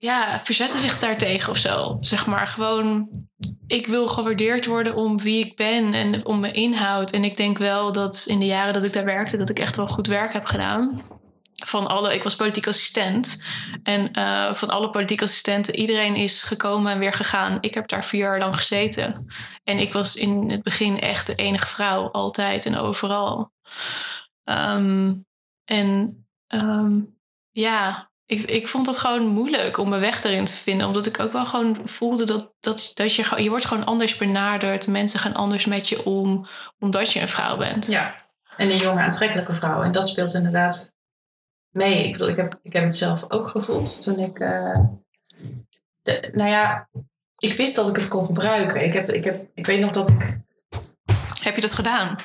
[0.00, 1.96] ja, verzette zich daartegen of zo.
[2.00, 3.08] Zeg maar gewoon,
[3.66, 7.12] ik wil gewaardeerd worden om wie ik ben en om mijn inhoud.
[7.12, 9.76] En ik denk wel dat in de jaren dat ik daar werkte, dat ik echt
[9.76, 11.02] wel goed werk heb gedaan.
[11.66, 13.44] Van alle, ik was politiek assistent.
[13.82, 17.58] En eh, van alle politieke assistenten, iedereen is gekomen en weer gegaan.
[17.60, 19.26] Ik heb daar vier jaar lang gezeten.
[19.64, 23.52] En ik was in het begin echt de enige vrouw, altijd en overal.
[24.44, 25.14] Ehm,
[25.64, 27.00] en ehm,
[27.50, 30.86] ja, ik, ik vond het gewoon moeilijk om mijn weg erin te vinden.
[30.86, 34.86] Omdat ik ook wel gewoon voelde dat, dat, dat je, je wordt gewoon anders benaderd.
[34.86, 37.86] Mensen gaan anders met je om, omdat je een vrouw bent.
[37.86, 38.14] Ja,
[38.56, 39.82] en een jonge aantrekkelijke vrouw.
[39.82, 40.94] En dat speelt inderdaad
[41.70, 42.04] mee.
[42.04, 44.38] Ik bedoel, ik heb, ik heb het zelf ook gevoeld toen ik...
[44.38, 44.80] eh,
[46.02, 46.88] de, nou ja,
[47.38, 48.84] ik wist dat ik het kon gebruiken.
[48.84, 50.38] Ik, heb, ik, heb, ik weet nog dat ik...
[51.42, 52.16] Heb je dat gedaan?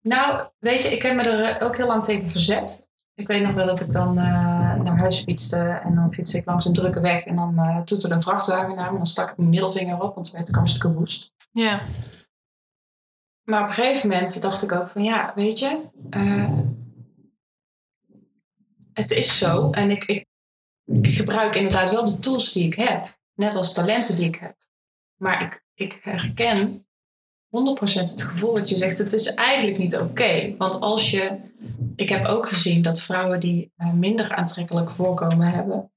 [0.00, 2.87] Nou, weet je, ik heb me er ook heel lang tegen verzet.
[3.18, 5.56] Ik weet nog wel dat ik dan eh, naar huis fietste.
[5.56, 7.24] En dan fietste ik langs een drukke weg.
[7.24, 8.90] En dan eh toeterde een vrachtwagen naar me.
[8.90, 11.34] En dan stak ik mijn middelvinger op, want toen werd ik hartstikke woest.
[11.50, 11.82] Ja.
[13.42, 16.58] Maar op een gegeven moment dacht ik ook van ja, weet je, eh,
[18.92, 19.70] het is zo.
[19.70, 20.26] En ik, ik,
[20.84, 24.56] ik gebruik inderdaad wel de tools die ik heb, net als talenten die ik heb.
[25.16, 26.87] Maar ik, ik herken
[27.48, 27.50] 100%
[27.94, 30.54] het gevoel dat je zegt, het is eigenlijk niet oké.
[30.58, 31.36] Want als je,
[31.96, 35.90] ik heb ook gezien dat vrouwen die eh, minder aantrekkelijk voorkomen hebben,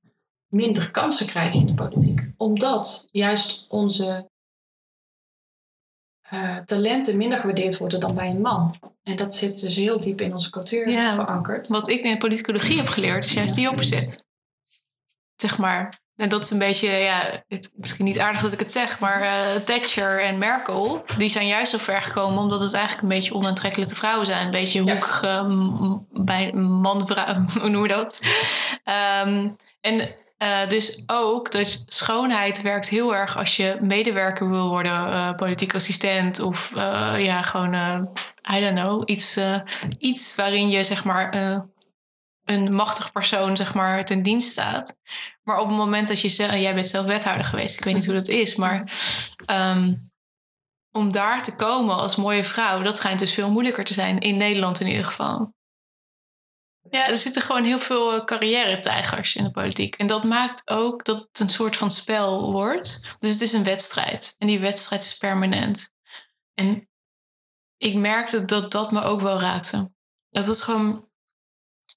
[0.48, 2.22] minder kansen krijgen in de politiek.
[2.38, 4.30] Omdat juist onze
[6.22, 8.80] eh, talenten minder gewaardeerd worden dan bij een man.
[9.04, 11.14] En dat zit dus heel diep in onze cultuur Ja.
[11.16, 11.68] verankerd.
[11.68, 14.24] Wat ik in politicologie heb geleerd, is juist die opposite.
[15.36, 16.00] Zeg maar.
[16.22, 19.22] En dat is een beetje, ja, het, misschien niet aardig dat ik het zeg, maar
[19.22, 23.34] eh, Thatcher en Merkel, die zijn juist zo ver gekomen omdat het eigenlijk een beetje
[23.34, 24.46] onaantrekkelijke vrouwen zijn.
[24.46, 25.42] Een beetje Ja.
[25.44, 28.22] m- bij man-vrouw, hoe noemen we dat?
[28.84, 29.50] Ehm,
[29.82, 35.36] en eh, dus ook dat schoonheid werkt heel erg als je medewerker wil worden, eh,
[35.36, 36.72] politiek assistent of
[37.18, 37.74] ja, gewoon,
[38.56, 39.40] I don't know, iets,
[40.00, 41.34] iets waarin je zeg maar
[42.46, 45.00] een machtig persoon zeg maar ten dienst staat.
[45.44, 48.06] Maar op het moment dat je zelf, jij bent zelf wethouder geweest, ik weet niet
[48.06, 48.92] hoe dat is, maar
[49.46, 49.94] ehm,
[50.92, 54.38] om daar te komen als mooie vrouw, dat schijnt dus veel moeilijker te zijn in
[54.38, 55.54] Nederland in ieder geval.
[56.90, 59.96] Ja, er zitten gewoon heel veel eh, carrière-tijgers in de politiek.
[59.96, 63.16] En dat maakt ook dat het een soort van spel wordt.
[63.20, 64.36] Dus het is een wedstrijd.
[64.38, 65.90] En die wedstrijd is permanent.
[66.54, 66.90] En
[67.78, 69.92] ik merkte dat dat me ook wel raakte.
[70.30, 71.10] Dat was gewoon.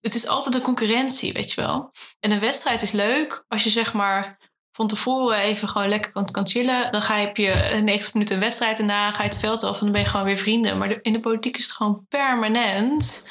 [0.05, 1.91] Het is altijd een concurrentie, weet je wel.
[2.21, 4.39] En een wedstrijd is leuk als je zeg maar
[4.73, 6.93] van tevoren even gewoon lekker kan, kan chillen.
[6.93, 9.39] Dan ga je, heb je eh, 90 minuten een wedstrijd en daarna ga je het
[9.39, 10.79] veld af en dan ben je gewoon weer vrienden.
[10.79, 13.31] Maar de- in de politiek is het gewoon permanent.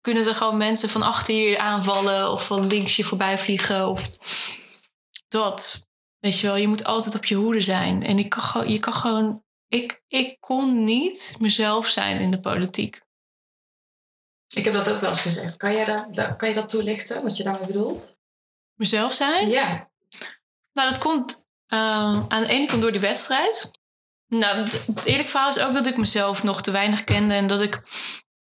[0.00, 4.10] Kunnen er gewoon mensen van achter je aanvallen of van links je voorbij vliegen of
[5.28, 5.88] dat.
[6.18, 8.02] Weet je wel, je moet altijd op je hoede zijn.
[8.04, 12.40] En ik kan gewoon, je kan gewoon, ik, ik kon niet mezelf zijn in de
[12.40, 13.02] politiek.
[14.54, 15.56] Ik heb dat ook wel eens gezegd.
[15.56, 18.16] Kan, jij dat, dat- kan je dat toelichten, wat je daarmee bedoelt?
[18.74, 19.48] Mezelf zijn?
[19.48, 19.90] Ja.
[20.72, 21.78] Nou, dat komt eh,
[22.28, 23.70] aan de ene kant door die wedstrijd.
[24.26, 27.46] Nou, het het eerlijk verhaal is ook dat ik mezelf nog te weinig kende en
[27.46, 27.82] dat ik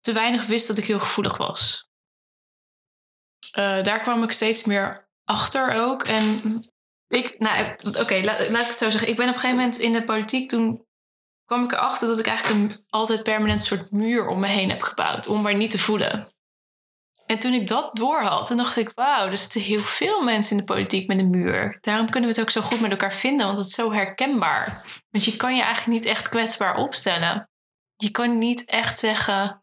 [0.00, 1.88] te weinig wist dat ik heel gevoelig was.
[3.50, 6.02] Eh, daar kwam ik steeds meer achter ook.
[6.02, 6.42] En
[7.08, 9.08] ik, nou, oké, laat, laat ik het zo zeggen.
[9.08, 10.83] Ik ben op een gegeven moment in de politiek toen
[11.54, 14.82] kwam ik erachter dat ik eigenlijk een altijd permanent soort muur om me heen heb
[14.82, 16.28] gebouwd om maar niet te voelen.
[17.26, 20.52] En toen ik dat door had, toen dacht ik, wauw, er zitten heel veel mensen
[20.52, 21.78] in de politiek met een muur.
[21.80, 24.84] Daarom kunnen we het ook zo goed met elkaar vinden, want het is zo herkenbaar.
[25.10, 27.48] Want je kan je eigenlijk niet echt kwetsbaar opstellen.
[27.96, 29.60] Je kan niet echt zeggen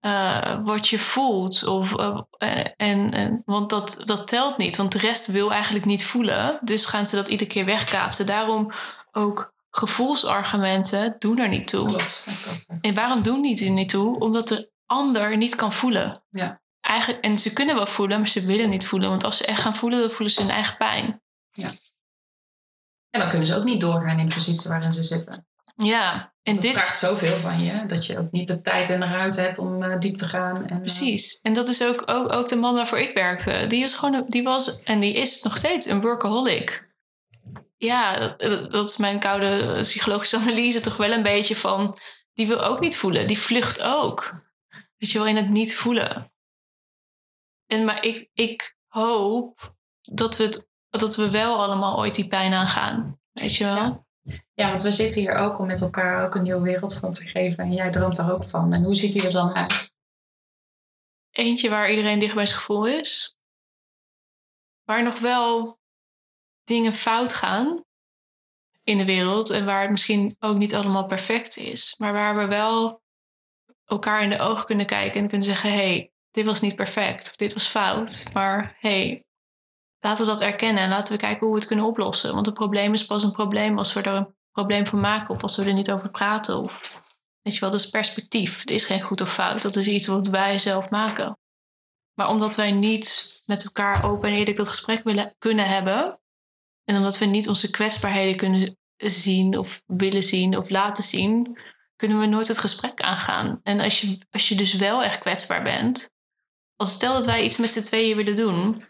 [0.00, 1.66] uh, wat je voelt.
[1.66, 2.20] Of, uh,
[2.76, 6.58] en, en, want dat, dat telt niet, want de rest wil eigenlijk niet voelen.
[6.60, 8.26] Dus gaan ze dat iedere keer wegkaatsen.
[8.26, 8.72] Daarom
[9.12, 11.86] ook gevoelsargumenten doen er niet toe.
[11.86, 12.26] Klopt.
[12.80, 14.18] En waarom doen die er niet toe?
[14.18, 16.24] Omdat de ander niet kan voelen.
[16.30, 16.60] Ja.
[16.80, 19.08] Eigenlijk, en ze kunnen wel voelen, maar ze willen niet voelen.
[19.08, 21.22] Want als ze echt gaan voelen, dan voelen ze hun eigen pijn.
[21.50, 21.72] Ja.
[23.10, 25.46] En dan kunnen ze ook niet doorgaan in de positie waarin ze zitten.
[25.76, 29.00] Ja, en dat dit vraagt zoveel van je, dat je ook niet de tijd en
[29.00, 30.66] de ruimte hebt om uh, diep te gaan.
[30.66, 31.40] En, uh, Precies.
[31.40, 33.64] En dat is ook, ook, ook de man waarvoor ik werkte.
[33.68, 36.90] Die was gewoon, die was en die is nog steeds een workaholic.
[37.84, 41.98] Ja, dat, dat is mijn koude psychologische analyse toch wel een beetje van.
[42.32, 44.34] Die wil ook niet voelen, die vlucht ook.
[44.96, 46.32] Weet je wel, in het niet voelen.
[47.66, 52.52] En maar ik, ik hoop dat we, het, dat we wel allemaal ooit die pijn
[52.52, 53.20] aangaan.
[53.32, 53.74] Weet je wel?
[53.74, 54.04] Ja.
[54.54, 57.28] Ja, want we zitten hier ook om met elkaar ook een nieuwe wereld vorm te
[57.28, 57.64] geven.
[57.64, 58.72] En jij droomt er ook van.
[58.72, 59.94] En hoe ziet die er dan uit?
[61.30, 63.36] Eentje waar iedereen dicht bij zijn gevoel is.
[64.82, 65.80] Waar nog wel
[66.72, 67.84] dingen fout gaan
[68.84, 69.50] in de wereld.
[69.50, 71.94] En waar het misschien ook niet allemaal perfect is.
[71.98, 73.02] Maar waar we wel
[73.84, 77.28] elkaar in de ogen kunnen kijken en kunnen zeggen: hé, hey, dit was niet perfect.
[77.28, 78.30] Of dit was fout.
[78.32, 79.24] Maar hey,
[79.98, 82.34] laten we dat erkennen en laten we kijken hoe we het kunnen oplossen.
[82.34, 85.42] Want een probleem is pas een probleem als we er een probleem van maken of
[85.42, 86.58] als we er niet over praten.
[86.58, 86.80] Of
[87.42, 88.62] weet je wel, dat is perspectief.
[88.64, 89.62] Er is geen goed of fout.
[89.62, 91.36] Dat is iets wat wij zelf maken.
[92.14, 96.20] Maar omdat wij niet met elkaar open en eerlijk dat gesprek willen kunnen hebben.
[96.84, 101.58] En omdat we niet onze kwetsbaarheden kunnen zien of willen zien of laten zien,
[101.96, 103.60] kunnen we nooit het gesprek aangaan.
[103.62, 106.14] En als je, als je dus wel echt kwetsbaar bent,
[106.76, 108.82] als stel dat wij iets met z'n tweeën willen doen,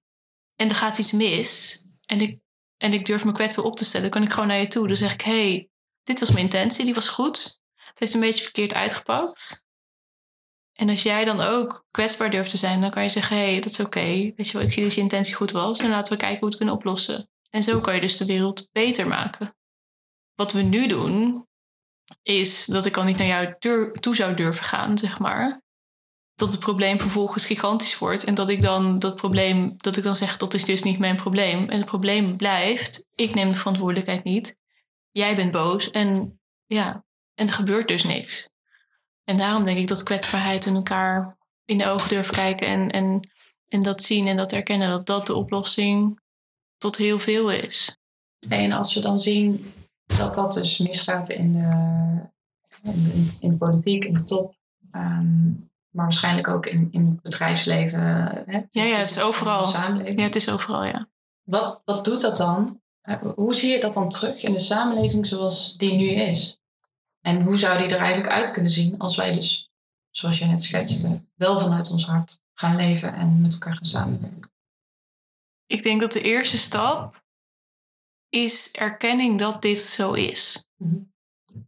[0.56, 2.40] en er gaat iets mis en ik,
[2.76, 4.86] en ik durf me kwetsbaar op te stellen, kan ik gewoon naar je toe.
[4.86, 5.68] Dan zeg ik, hey,
[6.02, 7.60] dit was mijn intentie, die was goed.
[7.74, 9.64] Het heeft een beetje verkeerd uitgepakt.
[10.72, 13.70] En als jij dan ook kwetsbaar durft te zijn, dan kan je zeggen, hey, dat
[13.70, 14.00] is oké.
[14.36, 16.48] Weet je wel, ik zie dat je intentie goed was en laten we kijken hoe
[16.48, 17.30] we het kunnen oplossen.
[17.52, 19.56] En zo kan je dus de wereld beter maken.
[20.34, 21.46] Wat we nu doen,
[22.22, 23.54] is dat ik al niet naar jou
[24.00, 25.62] toe zou durven gaan, zeg maar
[26.34, 28.24] dat het probleem vervolgens gigantisch wordt.
[28.24, 31.16] En dat ik dan dat probleem, dat ik dan zeg, dat is dus niet mijn
[31.16, 31.68] probleem.
[31.68, 34.56] En het probleem blijft, ik neem de verantwoordelijkheid niet.
[35.10, 38.48] Jij bent boos en ja, en er gebeurt dus niks.
[39.24, 43.30] En daarom denk ik dat kwetsbaarheid en elkaar in de ogen durven kijken en, en,
[43.68, 46.21] en dat zien en dat erkennen, dat dat de oplossing
[46.82, 47.96] tot heel veel is.
[48.48, 49.72] En als we dan zien
[50.16, 54.54] dat dat dus misgaat in de, in, in de politiek, in de top,
[54.92, 58.00] um, maar waarschijnlijk ook in, in het bedrijfsleven.
[58.46, 58.60] Hè?
[58.70, 59.62] Dus ja, ja, het is overal.
[59.62, 60.18] Samenleving.
[60.18, 61.08] Ja, het is overal, ja.
[61.42, 62.80] Wat, wat doet dat dan?
[63.34, 66.60] Hoe zie je dat dan terug in de samenleving zoals die nu is?
[67.20, 69.70] En hoe zou die er eigenlijk uit kunnen zien als wij dus,
[70.10, 74.51] zoals je net schetste, wel vanuit ons hart gaan leven en met elkaar gaan samenwerken?
[75.72, 77.22] Ik denk dat de eerste stap
[78.28, 80.68] is erkenning dat dit zo is.
[80.76, 81.12] Mm-hmm.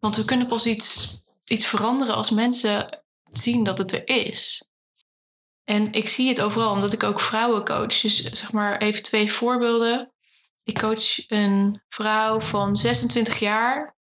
[0.01, 4.69] Want we kunnen pas iets, iets veranderen als mensen zien dat het er is.
[5.65, 8.01] En ik zie het overal, omdat ik ook vrouwen coach.
[8.01, 10.13] Dus zeg maar even twee voorbeelden.
[10.65, 13.97] Ik coach een vrouw van 26 jaar.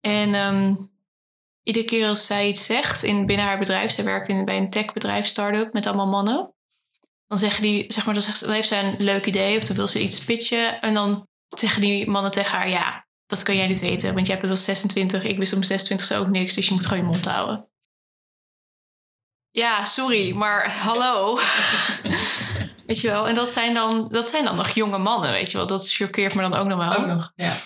[0.00, 0.92] En um,
[1.62, 4.70] iedere keer als zij iets zegt in, binnen haar bedrijf, zij werkt in, bij een
[4.70, 6.54] techbedrijf, start-up met allemaal mannen.
[7.30, 9.76] Dan zeggen die, zeg maar, dan, zegt, dan heeft zij een leuk idee of dan
[9.76, 10.80] wil ze iets pitchen.
[10.80, 14.34] En dan zeggen die mannen tegen haar: Ja, dat kan jij niet weten, want jij
[14.36, 17.24] hebt wel 26, ik wist om 26 ook niks, dus je moet gewoon je mond
[17.24, 17.68] houden.
[19.50, 21.38] Ja, sorry, maar hallo.
[22.86, 23.28] weet je wel?
[23.28, 25.66] En dat zijn, dan, dat zijn dan nog jonge mannen, weet je wel?
[25.66, 26.94] Dat choqueert me dan ook nog wel.
[26.94, 27.56] Ook nog, ja.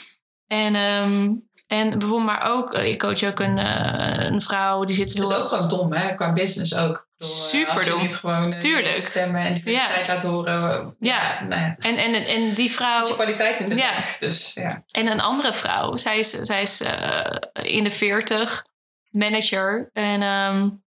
[0.46, 5.16] En, um, en bijvoorbeeld, maar ook, ik coach ook een, uh, een vrouw die zit
[5.16, 6.14] Dat is ook gewoon dom, hè?
[6.14, 7.08] Qua business ook.
[7.16, 8.00] Bedoel, Super als je dom.
[8.00, 8.98] niet gewoon Tuurlijk.
[8.98, 10.12] stemmen en diversiteit ja.
[10.12, 10.94] laten horen.
[10.98, 11.42] Ja.
[11.42, 11.76] Nou ja.
[11.78, 12.98] En, en, en die vrouw...
[12.98, 14.04] Zit je kwaliteit in de ja.
[14.18, 14.84] dus ja.
[14.90, 18.64] En een andere vrouw, zij is, zij is uh, in de veertig,
[19.10, 19.90] manager.
[19.92, 20.22] En...
[20.22, 20.82] Um,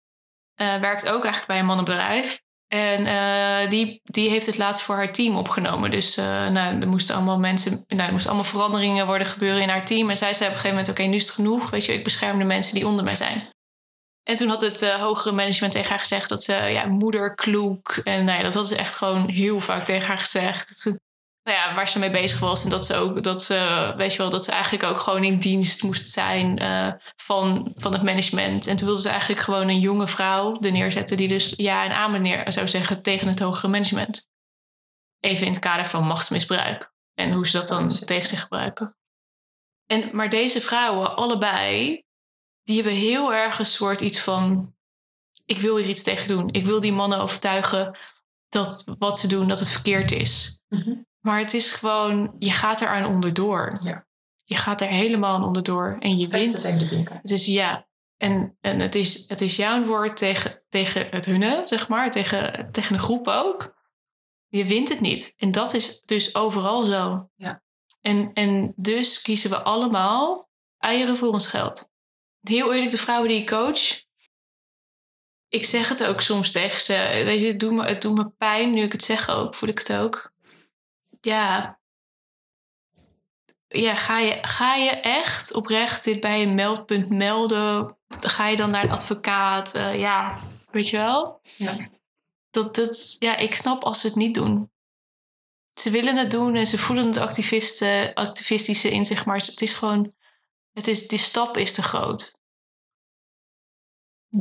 [0.57, 2.43] uh, werkt ook eigenlijk bij een mannenbedrijf.
[2.69, 5.91] En uh, die, die heeft het laatst voor haar team opgenomen.
[5.91, 9.69] Dus uh, nou, er moesten allemaal mensen, nou, er moesten allemaal veranderingen worden gebeuren in
[9.69, 10.11] haar team.
[10.11, 11.71] En zij zei op een gegeven moment: Oké, nu is het genoeg.
[11.71, 13.49] Weet je, ik bescherm de mensen die onder mij zijn.
[14.23, 18.01] En toen had het hogere management tegen haar gezegd dat ze ja, moederkloek.
[18.05, 20.69] En nou ja, dat hadden ze echt gewoon heel vaak tegen haar gezegd.
[20.69, 21.01] Dat ze
[21.47, 22.65] nou ja, waar ze mee bezig was.
[22.65, 25.39] En dat ze ook, dat ze, weet je wel, dat ze eigenlijk ook gewoon in
[25.39, 28.67] dienst moest zijn uh, van, van het management.
[28.67, 31.93] En toen wilde ze eigenlijk gewoon een jonge vrouw er neerzetten die dus ja en
[31.93, 34.29] amen neer zou zeggen tegen het hogere management.
[35.21, 36.93] Even in het kader van machtsmisbruik.
[37.15, 38.97] En hoe ze dat dan tegen zich gebruiken.
[39.87, 42.03] En, maar deze vrouwen, allebei,
[42.63, 44.75] die hebben heel erg een soort iets van:
[45.45, 46.49] ik wil hier iets tegen doen.
[46.51, 47.99] Ik wil die mannen overtuigen
[48.49, 50.61] dat wat ze doen, dat het verkeerd is.
[50.69, 53.79] Mm maar het is gewoon, je gaat er aan onderdoor.
[53.83, 54.07] Ja.
[54.45, 56.63] Je gaat er helemaal aan onderdoor en je wint.
[57.23, 57.87] Het is ja.
[58.17, 62.69] En, en het, is, het is jouw woord tegen, tegen het hunne, zeg maar, tegen,
[62.73, 63.75] tegen de groep ook.
[64.49, 65.35] Je wint het niet.
[65.37, 67.31] En dat is dus overal zo.
[67.37, 67.63] Ja.
[68.01, 71.91] En, en dus kiezen we allemaal eieren voor ons geld.
[72.41, 74.05] Heel eerlijk, de vrouwen die ik coach,
[75.49, 77.23] ik zeg het ook soms tegen ze.
[77.25, 79.69] Weet je, het doet me, het doet me pijn nu ik het zeg ook, voel
[79.69, 80.35] ik het ook
[81.27, 81.79] ja,
[83.69, 87.97] ja ga, je, ga je echt oprecht dit bij een meldpunt melden?
[88.09, 89.75] Ga je dan naar een advocaat?
[89.75, 91.41] Uh, ja, weet je wel?
[91.57, 91.89] Ja.
[92.51, 94.71] Dat, dat, ja, ik snap als ze het niet doen.
[95.71, 99.75] Ze willen het doen en ze voelen het activisten, activistische in zich, maar het is
[99.75, 100.15] gewoon,
[100.73, 102.37] het is, die stap is te groot.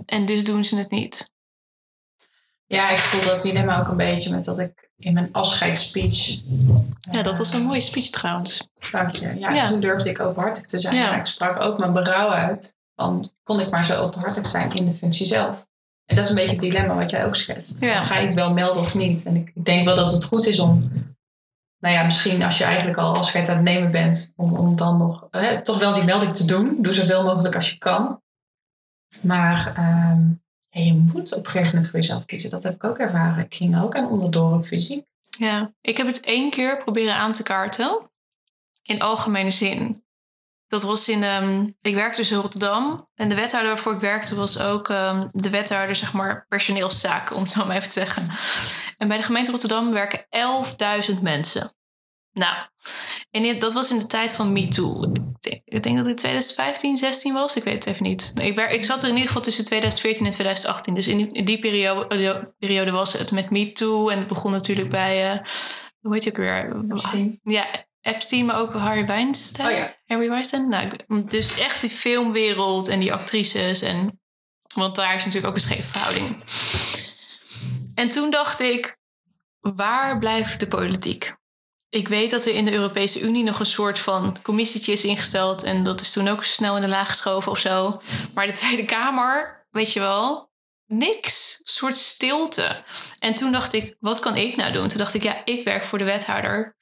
[0.06, 1.34] En dus doen ze het niet.
[2.66, 6.40] Ja, ik voel dat dilemma ook een beetje met dat ik in mijn afscheidsspeech.
[7.12, 8.70] Ja, dat was een mooie speech trouwens.
[8.92, 9.40] Dank je.
[9.40, 10.96] Ja, toen durfde ik openhartig te zijn.
[10.96, 11.16] Ja.
[11.16, 12.78] ik sprak ook mijn berouw uit.
[12.96, 15.66] Van, kon ik maar zo openhartig zijn in de functie zelf?
[16.06, 17.86] En dat is een beetje het dilemma wat jij ook schetst.
[17.86, 19.26] Ga je het wel melden of niet?
[19.26, 20.92] En ik denk wel dat het goed is om,
[21.80, 24.98] nou ja, misschien als je eigenlijk al afscheid aan het nemen bent, om, om dan
[24.98, 25.28] nog
[25.64, 26.78] toch wel die melding te doen.
[26.82, 28.22] Doe zoveel mogelijk als je kan.
[29.22, 30.22] Maar ehm,
[30.76, 32.50] en je moet op een gegeven moment voor jezelf kiezen.
[32.50, 33.46] Dat heb ik ook ervaren.
[33.46, 35.06] Ik ging ook aan onderdoor op fysiek.
[35.38, 38.12] Ja, ik heb het één keer proberen aan te kaarten.
[38.84, 40.04] In algemene zin.
[40.68, 43.10] Dat was in, um, ik werkte dus in Rotterdam.
[43.14, 47.42] En de wethouder waarvoor ik werkte was ook um, de wethouder, zeg maar, personeelszaken, om
[47.42, 48.32] het zo maar even te zeggen.
[48.98, 50.26] En bij de gemeente Rotterdam werken
[51.16, 51.75] 11.000 mensen.
[52.36, 52.56] Nou,
[53.32, 55.04] en dat was in de tijd van MeToo.
[55.04, 57.56] Ik denk, ik denk dat het 2015, 16 was.
[57.56, 58.32] Ik weet het even niet.
[58.36, 60.94] Ik, ik zat er in ieder geval tussen 2014 en 2018.
[60.94, 64.10] Dus in die, in die periode, periode, was het met MeToo.
[64.10, 65.40] En het begon natuurlijk bij, uh,
[66.00, 66.76] hoe heet je ook weer?
[66.92, 67.40] Epstein.
[67.44, 67.68] Ja,
[68.02, 69.70] Epstein, maar ook Harry Weinstein.
[69.70, 69.96] Oh ja.
[70.06, 70.70] Harry Weinstein.
[70.70, 70.90] Nou,
[71.28, 73.82] dus echt die filmwereld en die actrices.
[73.82, 74.22] En,
[74.76, 76.44] want daar is natuurlijk ook een scheve verhouding.
[77.94, 78.98] En toen dacht ik,
[79.60, 81.36] waar blijft de politiek?
[81.96, 85.64] Ik weet dat er in de Europese Unie nog een soort van commissietje is ingesteld.
[85.64, 88.02] En dat is toen ook snel in de laag geschoven of zo.
[88.34, 90.52] Maar de Tweede Kamer, weet je wel,
[90.86, 91.56] niks.
[91.60, 92.84] Een soort stilte.
[93.20, 94.88] En toen dacht ik, wat kan ik nou doen?
[94.88, 96.76] Toen dacht ik, ja, ik werk voor de wethouder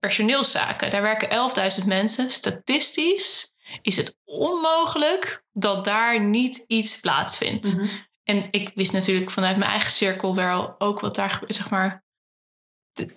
[0.00, 0.90] personeelszaken.
[0.90, 2.30] Daar werken 11.000 mensen.
[2.30, 7.76] Statistisch is het onmogelijk dat daar niet iets plaatsvindt.
[7.76, 7.86] Mhm.
[8.22, 12.05] En ik wist natuurlijk vanuit mijn eigen cirkel wel ook wat daar zeg maar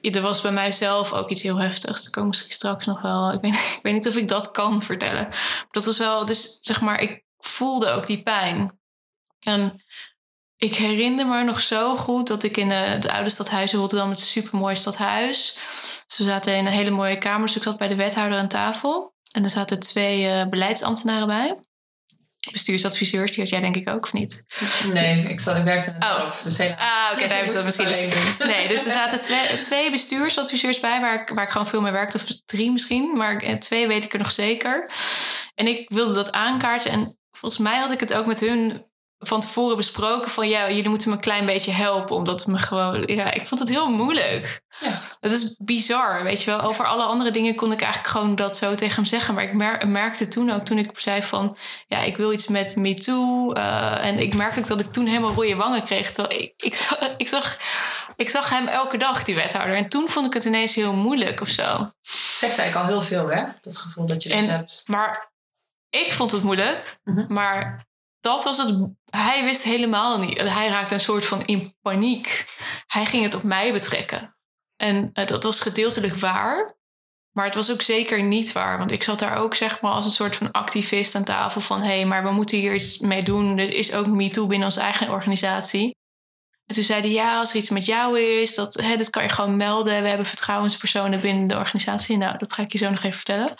[0.01, 2.09] er was bij mijzelf ook iets heel heftigs.
[2.09, 3.31] Kan misschien straks nog wel.
[3.31, 5.29] Ik weet, ik weet niet of ik dat kan vertellen.
[5.71, 8.79] Dat was wel, dus zeg maar, ik voelde ook die pijn.
[9.39, 9.83] En
[10.57, 14.19] ik herinner me nog zo goed dat ik in het oude stadhuis in Rotterdam, het
[14.19, 15.59] supermooi stadhuis.
[16.07, 17.45] Dus we zaten in een hele mooie kamer.
[17.45, 19.13] Dus ik zat bij de wethouder aan tafel.
[19.31, 21.57] En er zaten twee uh, beleidsambtenaren bij
[22.52, 24.45] bestuursadviseurs, die had jij denk ik ook, of niet?
[24.91, 26.43] Nee, ik, zat, ik werkte in het oh.
[26.43, 28.47] Dus ah, oké, daar hebben ze dat misschien doen.
[28.47, 31.91] Nee, dus er zaten twee, twee bestuursadviseurs bij, waar ik, waar ik gewoon veel mee
[31.91, 32.17] werkte.
[32.17, 34.91] Of drie misschien, maar eh, twee weet ik er nog zeker.
[35.56, 36.91] En ik wilde dat aankaarten.
[36.91, 38.86] En volgens mij had ik het ook met hun
[39.19, 42.15] van tevoren besproken van ja, jullie moeten me een klein beetje helpen.
[42.15, 44.62] Omdat me gewoon, ja, ik vond het heel moeilijk.
[44.79, 45.01] Ja.
[45.19, 46.62] Het is bizar, weet je wel.
[46.62, 49.34] Over alle andere dingen kon ik eigenlijk gewoon dat zo tegen hem zeggen.
[49.34, 52.93] Maar ik merkte toen ook, toen ik zei van ja, ik wil iets met me
[52.93, 53.53] too.
[53.53, 56.10] Uh, en ik merkte ook dat ik toen helemaal rode wangen kreeg.
[56.10, 57.58] Terwijl ik, ik, zag, ik, zag,
[58.15, 59.75] ik zag hem elke dag, die wethouder.
[59.75, 61.91] En toen vond ik het ineens heel moeilijk of zo.
[62.34, 63.43] Zegt eigenlijk al heel veel, hè?
[63.62, 64.84] Dat gevoel dat je dus hebt.
[64.86, 65.32] Maar
[65.89, 66.99] ik vond het moeilijk.
[67.03, 67.34] Mhm.
[67.34, 67.88] Maar
[68.19, 68.89] dat was het.
[69.10, 70.38] Hij wist helemaal niet.
[70.38, 72.45] Hij raakte een soort van in paniek.
[72.88, 74.36] Hij ging het op mij betrekken.
[74.75, 76.77] En uh, dat was gedeeltelijk waar.
[77.31, 78.77] Maar het was ook zeker niet waar.
[78.77, 81.81] Want ik zat daar ook zeg maar als een soort van activist aan tafel van...
[81.81, 83.58] hé, hey, maar we moeten hier iets mee doen.
[83.58, 85.98] Er is ook MeToo binnen onze eigen organisatie.
[86.65, 89.29] En toen zeiden ja, als er iets met jou is, dat, hè, dat kan je
[89.29, 90.02] gewoon melden.
[90.02, 92.17] We hebben vertrouwenspersonen binnen de organisatie.
[92.17, 93.56] Nou, dat ga ik je zo nog even vertellen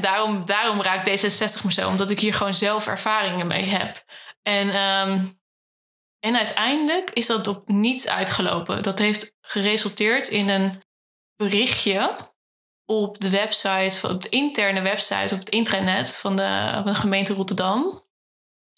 [0.00, 4.04] daarom, daarom raakt D66 me zo, omdat ik hier gewoon zelf ervaringen mee heb.
[4.42, 5.40] En, um,
[6.18, 8.82] en uiteindelijk is dat op niets uitgelopen.
[8.82, 10.82] Dat heeft geresulteerd in een
[11.36, 12.28] berichtje
[12.84, 17.34] op de website, op de interne website, op het intranet van de, van de gemeente
[17.34, 18.08] Rotterdam.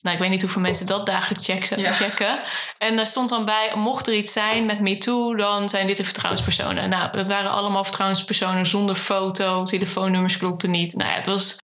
[0.03, 1.81] Nou, ik weet niet hoeveel mensen dat dagelijks checken.
[1.81, 1.93] Ja.
[1.93, 2.43] checken.
[2.79, 6.05] En daar stond dan bij, mocht er iets zijn met MeToo, dan zijn dit de
[6.05, 6.89] vertrouwenspersonen.
[6.89, 10.95] Nou, dat waren allemaal vertrouwenspersonen zonder foto, telefoonnummers klopten niet.
[10.95, 11.57] Nou ja, het was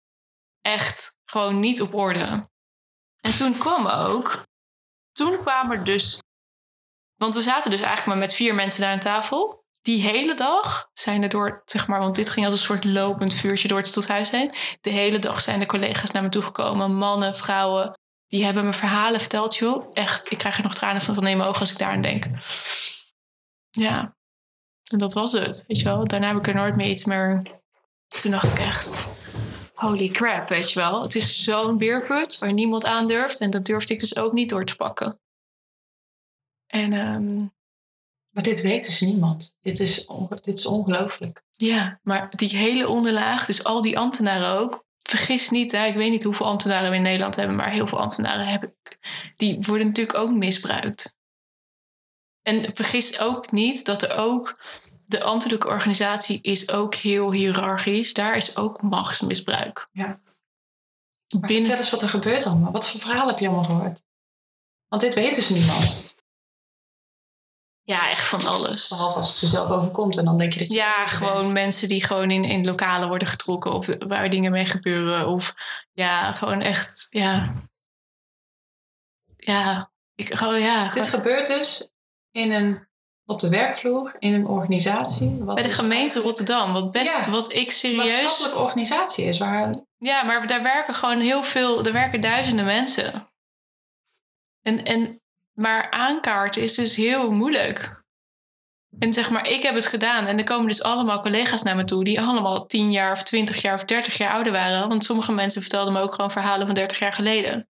[0.61, 2.49] echt gewoon niet op orde.
[3.20, 4.43] En toen kwam ook,
[5.12, 6.22] toen kwamen er dus,
[7.16, 9.66] want we zaten dus eigenlijk maar met vier mensen daar aan tafel.
[9.82, 13.34] Die hele dag zijn er door, zeg maar, want dit ging als een soort lopend
[13.34, 14.55] vuurtje door het stoethuis heen.
[14.80, 17.99] De hele dag zijn de collega's naar me toegekomen, mannen, vrouwen.
[18.29, 19.91] Die hebben me verhalen verteld, joh.
[19.93, 22.24] Echt, ik krijg er nog tranen van, van in mijn ogen als ik daaraan denk.
[23.70, 24.16] Ja,
[24.91, 26.07] en dat was het, weet je wel.
[26.07, 27.43] Daarna heb ik er nooit meer iets meer...
[28.20, 29.12] Toen dacht ik echt,
[29.74, 31.03] holy crap, weet je wel.
[31.03, 33.41] Het is zo'n beerput waar niemand aan durft.
[33.41, 35.20] En dat durfde ik dus ook niet door te pakken.
[36.66, 37.39] En ehm,
[38.29, 39.57] Maar dit weet dus niemand.
[39.61, 40.07] Dit is,
[40.43, 41.43] dit is ongelooflijk.
[41.51, 44.87] ja, maar die hele onderlaag, dus al die ambtenaren ook.
[45.09, 48.01] Vergis niet, hè, ik weet niet hoeveel ambtenaren we in Nederland hebben, maar heel veel
[48.01, 48.75] ambtenaren hebben,
[49.37, 51.19] die worden natuurlijk ook misbruikt.
[52.43, 54.61] En vergis ook niet dat er ook,
[55.07, 58.13] de ambtelijke organisatie is ook heel hiërarchisch.
[58.13, 59.89] Daar is ook machtsmisbruik.
[59.93, 60.07] Ja.
[60.07, 60.21] Maar
[61.29, 62.73] Binnen, Vertel eens wat er gebeurt allemaal.
[62.73, 64.03] Wat voor verhaal heb je allemaal gehoord?
[64.89, 66.15] Want dit weet dus niemand.
[67.89, 68.89] Ja, echt van alles.
[68.89, 70.18] Behalve als het ze zelf overkomt.
[70.18, 70.74] En dan denk je dat je...
[70.74, 71.53] Ja, gewoon bent.
[71.53, 75.26] mensen die gewoon in, in lokalen worden getrokken of waar dingen mee gebeuren.
[75.28, 75.55] Of
[75.93, 77.53] ja, gewoon echt, ja.
[79.36, 80.82] Ja, ik gewoon, ja.
[80.89, 81.91] Dit gewoon- gebeurt dus
[82.30, 82.86] in een,
[83.24, 85.36] op de werkvloer, in een organisatie.
[85.45, 87.30] Wat bij de dus gemeente Rotterdam, wat best, Ja.
[87.30, 87.97] wat ik een serieus.
[88.22, 89.39] maatschappelijke organisatie is.
[89.39, 93.28] Waar, Ja, maar daar werken gewoon heel veel, er werken duizenden mensen.
[94.62, 95.18] En, en,
[95.59, 98.03] maar aankaarten is dus heel moeilijk.
[98.99, 100.27] En zeg maar, ik heb het gedaan.
[100.27, 102.05] En er komen dus allemaal collega's naar me toe...
[102.05, 104.89] die allemaal 10 jaar of 20 jaar of 30 jaar ouder waren.
[104.89, 107.69] Want sommige mensen vertelden me ook gewoon verhalen van 30 jaar geleden.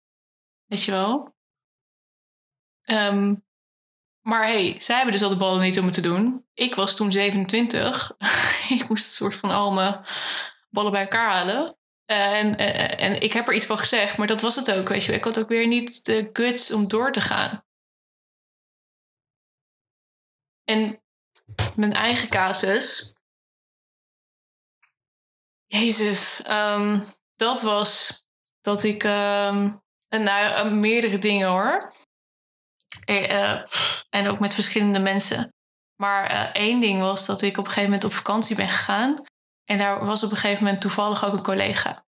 [0.67, 1.35] Weet je wel?
[2.83, 3.35] Ehm,
[4.21, 6.47] maar hey, zij hebben dus al de ballen niet om het te doen.
[6.55, 8.13] Ik was toen 27.
[8.79, 10.05] ik moest een soort van al mijn
[10.71, 11.77] ballen bij elkaar halen.
[12.05, 14.89] En, eh, en ik heb er iets van gezegd, maar dat was het ook.
[14.89, 15.13] Weet je.
[15.13, 17.65] Ik had ook weer niet de guts om door te gaan.
[20.65, 21.03] En
[21.77, 23.15] mijn eigen casus.
[25.67, 27.01] Jezus, ehm,
[27.37, 28.23] dat was
[28.61, 29.05] dat ik.
[29.05, 31.95] en nou, eh, meerdere dingen hoor.
[33.05, 33.67] Eh, eh,
[34.09, 35.55] en ook met verschillende mensen.
[35.97, 39.23] Maar één ding was dat ik op een gegeven moment op vakantie ben gegaan.
[39.65, 42.05] En daar was op een gegeven moment toevallig ook een collega.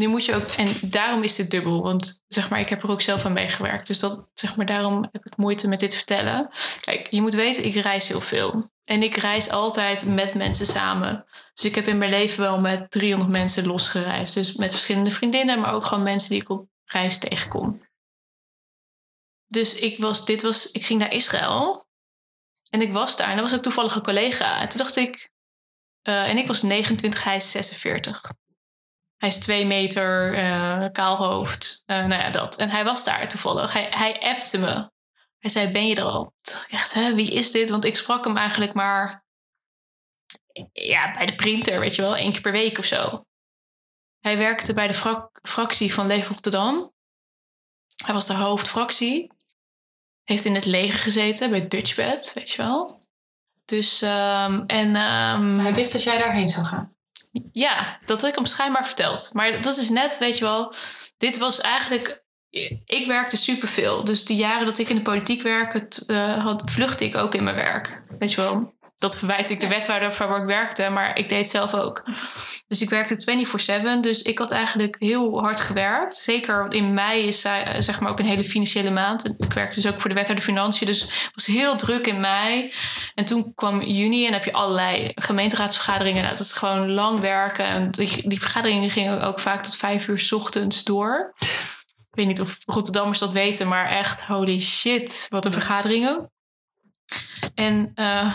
[0.00, 2.90] Nu moet je ook, en daarom is dit dubbel, want zeg maar, ik heb er
[2.90, 3.86] ook zelf aan meegewerkt.
[3.86, 6.50] Dus dat, zeg maar, daarom heb ik moeite met dit vertellen.
[6.80, 8.70] Kijk, je moet weten, ik reis heel veel.
[8.84, 11.24] En ik reis altijd met mensen samen.
[11.52, 14.34] Dus ik heb in mijn leven wel met 300 mensen losgereisd.
[14.34, 17.82] Dus met verschillende vriendinnen, maar ook gewoon mensen die ik op reis tegenkom.
[19.46, 21.86] Dus ik, was, dit was, ik ging naar Israël.
[22.70, 24.60] En ik was daar en dat was ook toevallig een collega.
[24.60, 25.30] En toen dacht ik,
[26.02, 28.22] eh, en ik was 29, hij is 46.
[29.20, 31.82] Hij is twee meter, eh kaal hoofd.
[31.86, 32.56] Eh, nou ja, dat.
[32.56, 33.72] En hij was daar toevallig.
[33.72, 34.90] Hij, hij appte me.
[35.38, 36.34] Hij zei, ben je er al?
[36.42, 37.14] Ik Echt, hè?
[37.14, 37.70] Wie is dit?
[37.70, 39.24] Want ik sprak hem eigenlijk maar...
[40.72, 42.16] Ja, bij de printer, weet je wel.
[42.16, 43.24] één keer per week of zo.
[44.20, 46.92] Hij werkte bij de fractie van Leef Rotterdam.
[48.04, 49.32] Hij was de hoofdfractie.
[50.24, 53.02] Heeft in het leger gezeten bij Dutchbed, weet je wel.
[53.64, 54.96] Dus, ehm, en...
[54.96, 56.94] ehm, hij wist dat jij daarheen zou gaan.
[57.52, 59.30] Ja, dat had ik hem schijnbaar verteld.
[59.32, 60.74] Maar dat is net, weet je wel,
[61.18, 62.24] dit was eigenlijk.
[62.84, 64.04] Ik werkte superveel.
[64.04, 67.44] Dus die jaren dat ik in de politiek werkte, eh, had, vluchtte ik ook in
[67.44, 68.02] mijn werk.
[68.18, 71.38] Weet je wel, dat verwijt ik de wethouder van waar ik werkte, maar ik deed
[71.38, 72.04] het zelf ook.
[72.66, 73.46] Dus ik werkte
[73.98, 74.00] 24-7.
[74.00, 76.16] Dus ik had eigenlijk heel hard gewerkt.
[76.16, 79.34] Zeker in mei is eh, zeg maar ook een hele financiële maand.
[79.38, 80.86] Ik werkte dus ook voor de wethouder Financiën.
[80.86, 82.72] Dus het was heel druk in mei.
[83.14, 86.22] En toen kwam juni en heb je allerlei gemeenteraadsvergaderingen.
[86.22, 87.64] Nou, dat is gewoon lang werken.
[87.64, 91.34] En die, die vergaderingen gingen ook vaak tot vijf uur 's ochtends door.
[92.10, 96.30] Ik weet niet of Rotterdammers dat weten, maar echt holy shit, wat een vergaderingen.
[97.54, 98.34] En eh,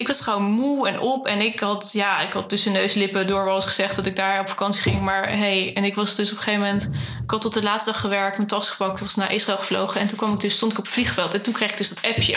[0.00, 1.26] ik was gewoon moe en op.
[1.26, 4.06] En ik had, ja, ik had tussen neus en lippen door wel eens gezegd dat
[4.06, 5.00] ik daar op vakantie ging.
[5.00, 6.90] Maar hey, en ik was dus op een gegeven moment...
[7.22, 10.00] Ik had tot de laatste dag gewerkt, mijn tas gepakt, was naar Israël gevlogen.
[10.00, 11.34] En toen kwam ik dus, stond ik op het vliegveld.
[11.34, 12.36] En toen kreeg ik dus dat appje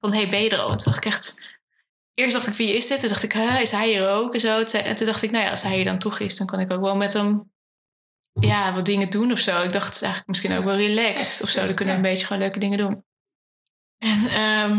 [0.00, 0.70] van hey, ben je er al?
[0.70, 1.34] En toen dacht ik echt...
[2.14, 3.00] Eerst dacht ik, wie is dit?
[3.00, 4.34] Toen dacht ik, huh, is hij hier ook?
[4.34, 4.58] En, zo.
[4.62, 6.36] En toen dacht ik, nou ja, als hij hier dan toch is...
[6.36, 7.50] dan kan ik ook wel met hem
[8.32, 9.62] ja, wat dingen doen of zo.
[9.62, 11.66] Ik dacht, het is eigenlijk misschien ook wel relaxed of zo.
[11.66, 13.04] Dan kunnen we een beetje gewoon leuke dingen doen.
[13.98, 14.78] En ehm,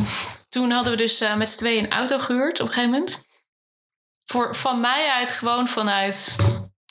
[0.49, 3.25] toen hadden we dus eh, met z'n tweeën een auto gehuurd op een gegeven moment.
[4.25, 6.35] voor, van mij uit gewoon vanuit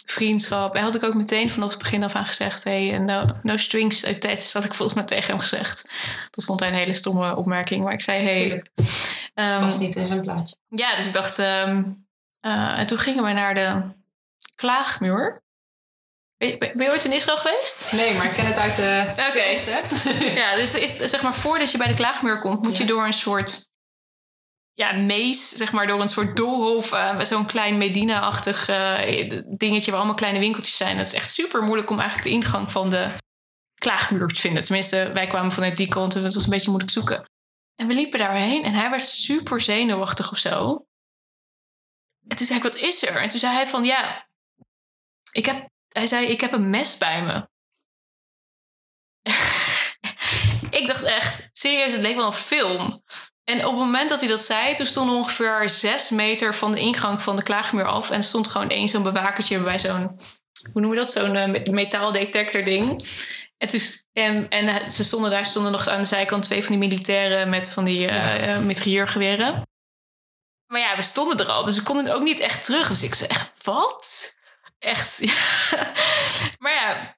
[0.05, 0.74] vriendschap.
[0.74, 4.05] En had ik ook meteen vanaf het begin af aan gezegd: hey, no, no strings
[4.05, 5.91] attached, had ik volgens mij tegen hem gezegd.
[6.31, 7.85] Dat vond hij een hele stomme opmerking.
[7.85, 8.62] Maar ik zei: hey.
[9.35, 10.57] Ehm, was niet in zijn plaatje.
[10.68, 11.39] ja, dus ik dacht.
[11.39, 11.85] ehm,
[12.41, 13.83] eh, en toen gingen we naar de
[14.55, 15.45] klaagmuur.
[16.37, 17.93] Ben je, ben je ooit in Israël geweest?
[17.93, 19.45] Nee, maar ik ken het uit de Oké.
[20.41, 23.12] Ja, dus is, zeg maar voordat je bij de klaagmuur komt, moet je door een
[23.12, 23.68] soort
[24.72, 30.01] ja, mees, zeg maar door een soort doolhof, met zo'n klein Medina-achtig eh, dingetje waar
[30.01, 30.97] allemaal kleine winkeltjes zijn.
[30.97, 33.16] Dat is echt super moeilijk om eigenlijk de ingang van de
[33.74, 34.64] klaagmuur te vinden.
[34.64, 37.24] Tenminste, wij kwamen vanuit die kant en het was een beetje moeilijk zoeken.
[37.74, 40.87] En we liepen daarheen en hij werd super zenuwachtig of zo.
[42.28, 43.16] En toen zei ik, wat is er?
[43.22, 44.28] En toen zei hij van, ja,
[45.32, 47.49] ik heb, hij zei, ik heb een mes bij me.
[50.80, 53.03] ik dacht echt, serieus, het leek wel een film.
[53.44, 56.72] En op het moment dat hij dat zei, toen stonden we ongeveer zes meter van
[56.72, 58.11] de ingang van de klaagmuur af.
[58.11, 60.20] En stond gewoon één zo'n bewakertje bij zo'n,
[60.72, 61.12] hoe noemen we dat?
[61.12, 63.09] Zo'n eh, met- metaaldetector ding.
[63.57, 63.80] En, toen,
[64.12, 67.49] en, en eh, ze stonden daar, stonden nog aan de zijkant twee van die militairen
[67.49, 68.11] met van die
[68.61, 69.62] mitrailleurgeweren.
[70.66, 72.88] Maar ja, we stonden er al, dus we konden ook niet echt terug.
[72.88, 74.34] Dus ik zei echt, wat?
[74.79, 75.20] Echt.
[76.59, 77.16] Maar ja,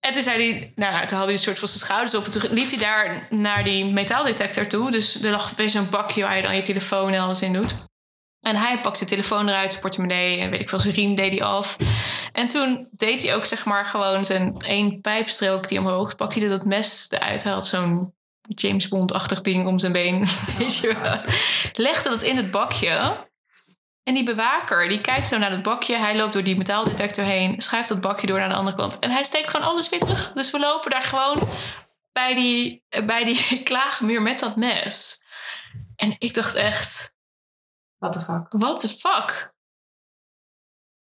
[0.00, 2.24] en toen zei hij, nou, toen had hij een soort van zijn schouders op.
[2.24, 4.90] En toen liep hij daar naar die metaaldetector toe.
[4.90, 7.76] Dus er lag weer zo'n bakje waar je dan je telefoon en alles in doet.
[8.40, 11.32] En hij pakt zijn telefoon eruit, zijn portemonnee en weet ik veel, zijn riem deed
[11.32, 11.76] hij af.
[12.32, 16.16] En toen deed hij ook zeg maar gewoon zijn één pijpstrook die omhoog.
[16.16, 17.42] Pakte hij dat mes eruit.
[17.42, 20.26] Hij had zo'n James Bond-achtig ding om zijn been.
[20.58, 21.18] Weet je wel.
[21.72, 23.18] Legde dat in het bakje.
[24.06, 25.96] En die bewaker, die kijkt zo naar dat bakje.
[25.98, 27.60] Hij loopt door die metaaldetector heen.
[27.60, 28.98] Schuift dat bakje door naar de andere kant.
[28.98, 30.32] En hij steekt gewoon alles weer terug.
[30.32, 31.48] Dus we lopen daar gewoon
[32.12, 35.24] bij die, bij die klaagmuur met dat mes.
[35.96, 37.14] En ik dacht echt...
[37.98, 38.46] What the fuck?
[38.48, 39.54] What the fuck?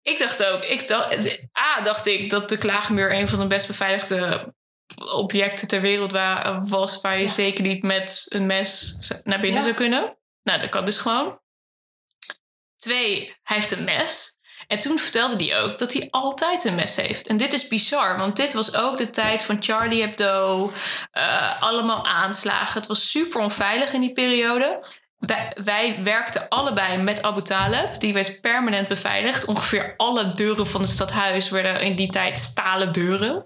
[0.02, 3.68] Ik dacht ook, ik dacht, A, dacht ik dat de klaagmuur een van de best
[3.68, 4.54] beveiligde
[4.96, 7.28] objecten ter wereld wa- was, waar je Ja.
[7.28, 9.66] zeker niet met een mes naar binnen Ja.
[9.66, 10.18] zou kunnen.
[10.44, 11.41] Nou, dat kan dus gewoon.
[12.82, 14.40] Twee, hij heeft een mes.
[14.68, 17.28] En toen vertelde hij ook dat hij altijd een mes heeft.
[17.28, 20.72] En dit is bizar, want dit was ook de tijd van Charlie Hebdo.
[21.12, 22.80] eh, allemaal aanslagen.
[22.80, 24.84] Het was super onveilig in die periode.
[25.63, 27.99] Wij, werkten allebei met Abu Talib.
[27.99, 29.45] Die werd permanent beveiligd.
[29.45, 33.45] Ongeveer alle deuren van het stadhuis werden in die tijd stalen deuren.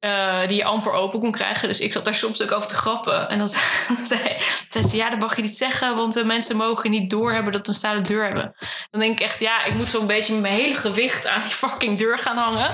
[0.00, 1.68] eh, die je amper open kon krijgen.
[1.68, 3.28] Dus ik zat daar soms ook over te grappen.
[3.28, 3.48] En dan
[4.12, 4.36] zei,
[4.68, 5.96] zei ze, ja, dat mag je niet zeggen.
[5.96, 8.54] Want de mensen mogen niet doorhebben dat we een stalen deur hebben.
[8.90, 11.98] Dan denk ik echt, ja, ik moet zo'n beetje mijn hele gewicht aan die fucking
[11.98, 12.70] deur gaan hangen.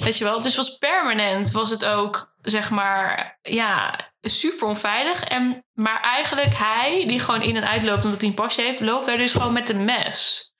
[0.00, 0.40] Weet je wel?
[0.40, 5.24] Dus was permanent was het ook, zeg maar, ja, super onveilig.
[5.24, 9.06] En, maar eigenlijk hij, die gewoon in en uitloopt omdat hij een pasje heeft, loopt
[9.06, 10.50] daar dus gewoon met een mes.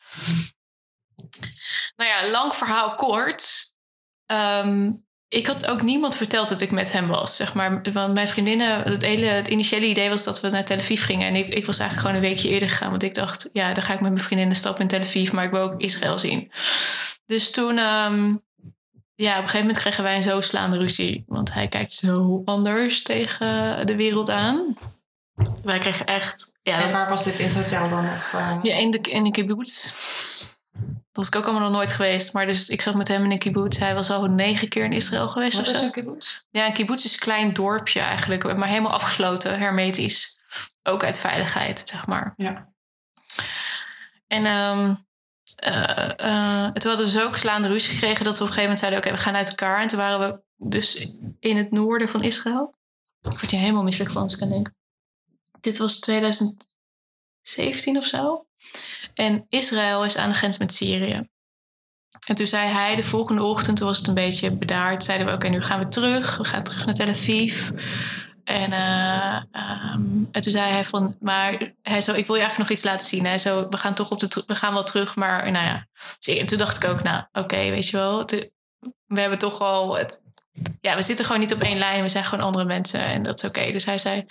[1.96, 3.74] Nou ja, lang verhaal kort.
[4.26, 4.90] Ehm,
[5.28, 7.36] ik had ook niemand verteld dat ik met hem was.
[7.36, 10.78] Zeg maar, want mijn vriendinnen, het, hele, het initiële idee was dat we naar Tel
[10.78, 11.26] Aviv gingen.
[11.26, 12.90] En ik, ik was eigenlijk gewoon een weekje eerder gegaan.
[12.90, 15.32] Want ik dacht, ja, dan ga ik met mijn vriendinnen stappen in Tel Aviv.
[15.32, 16.50] Maar ik wil ook Israël zien.
[17.26, 18.34] Dus toen, ehm,
[19.16, 21.24] ja, op een gegeven moment kregen wij een zo slaande ruzie.
[21.26, 24.76] Want hij kijkt zo anders tegen de wereld aan.
[25.62, 26.52] Wij kregen echt...
[26.62, 28.14] Ja, En waar was dit in het hotel dan?
[28.14, 29.92] Of, eh, ja, in de, in de kibbutz.
[30.72, 32.32] Dat was ik ook allemaal nog nooit geweest.
[32.34, 33.78] Maar dus ik zat met hem in een kibbutz.
[33.78, 35.84] Hij was al negen keer in Israël geweest Wat is zo.
[35.84, 36.40] een kibbutz?
[36.50, 38.56] Ja, een kibbutz is een klein dorpje eigenlijk.
[38.56, 40.38] Maar helemaal afgesloten, hermetisch.
[40.82, 42.34] Ook uit veiligheid, zeg maar.
[42.36, 42.68] Ja.
[44.26, 44.94] En ehm
[45.56, 48.24] eh, toen hadden we zo ook slaande ruzie gekregen...
[48.24, 49.00] dat we op een gegeven moment zeiden...
[49.00, 49.82] oké, we gaan uit elkaar.
[49.82, 52.74] En toen waren we dus in het noorden van Israël.
[53.22, 54.70] Ik word hier helemaal misselijk van als ik aan denk.
[55.60, 58.46] Dit was 2017 of zo.
[59.14, 61.28] En Israël is aan de grens met Syrië.
[62.26, 65.32] En toen zei hij de volgende ochtend, toen was het een beetje bedaard, zeiden we:
[65.32, 66.36] Oké, nu gaan we terug.
[66.36, 67.70] We gaan terug naar Tel Aviv.
[68.46, 72.58] En, eh, ehm, en toen zei hij van, maar hij zo, ik wil je eigenlijk
[72.58, 73.24] nog iets laten zien.
[73.24, 75.86] Hij zo, we gaan toch op de, we gaan wel terug, maar nou ja.
[76.18, 78.24] Dus en toen dacht ik ook, nou, oké, weet je wel,
[79.06, 80.20] we hebben toch al, het,
[80.80, 82.02] ja, we zitten gewoon niet op één lijn.
[82.02, 83.72] We zijn gewoon andere mensen en dat is oké.
[83.72, 84.26] Dus hij zei,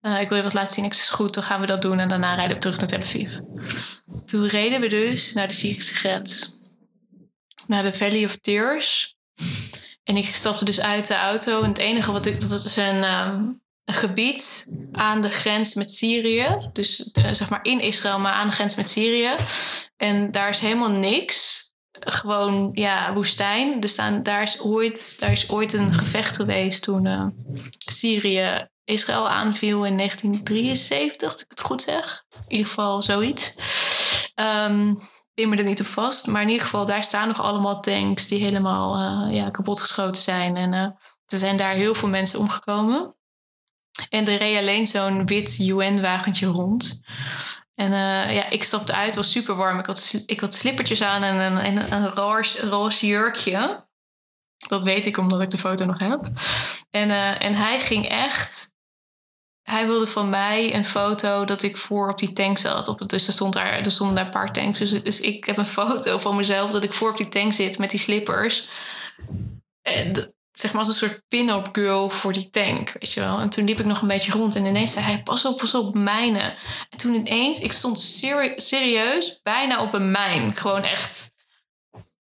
[0.00, 0.84] eh, ik wil je wat laten zien.
[0.84, 3.00] Ik is goed, dan gaan we dat doen en daarna rijden we terug naar Tel
[3.00, 3.36] Aviv.
[4.26, 6.58] Toen reden we dus naar de Syrische grens.
[7.66, 9.18] Naar de Valley of Tears.
[10.10, 11.62] En ik stapte dus uit de auto.
[11.62, 12.40] En het enige wat ik...
[12.40, 13.42] Dat was een, ehm,
[13.84, 16.70] een gebied aan de grens met Syrië.
[16.72, 19.36] Dus eh, zeg maar in Israël, maar aan de grens met Syrië.
[19.96, 21.68] En daar is helemaal niks.
[21.92, 23.80] Gewoon, ja, woestijn.
[23.80, 27.26] Dus staan, daar, is ooit, daar is ooit een gevecht geweest toen eh,
[27.78, 32.24] Syrië Israël aanviel in 1973, als ik het goed zeg.
[32.30, 33.54] In ieder geval zoiets.
[34.34, 34.94] Ehm,
[35.40, 36.26] pin me er niet op vast.
[36.26, 40.56] Maar in ieder geval, daar staan nog allemaal tanks die helemaal uh, ja, kapotgeschoten zijn.
[40.56, 40.80] En uh,
[41.26, 43.14] er zijn daar heel veel mensen omgekomen.
[44.08, 47.02] En er reed alleen zo'n wit UN-wagentje rond.
[47.74, 49.78] En uh, ja, ik stapte uit, het was super warm.
[49.78, 53.88] Ik had, ik had slippertjes aan en een, een, roze, roze jurkje.
[54.68, 56.28] Dat weet ik omdat ik de foto nog heb.
[56.90, 58.69] En, en hij ging echt.
[59.70, 62.88] Hij wilde van mij een foto dat ik voor op die tank zat.
[62.88, 64.78] Op, dus er, stond daar, er stonden daar een paar tanks.
[64.78, 67.78] Dus, dus ik heb een foto van mezelf dat ik voor op die tank zit
[67.78, 68.70] met die slippers.
[69.82, 73.38] En zeg maar als een soort pin-up girl voor die tank, weet je wel.
[73.38, 75.74] En toen liep ik nog een beetje rond en ineens zei hij, pas op, pas
[75.74, 76.56] op, mijnen.
[76.90, 80.56] En toen ineens, ik stond seri serieus bijna op een mijn.
[80.56, 81.30] Gewoon echt,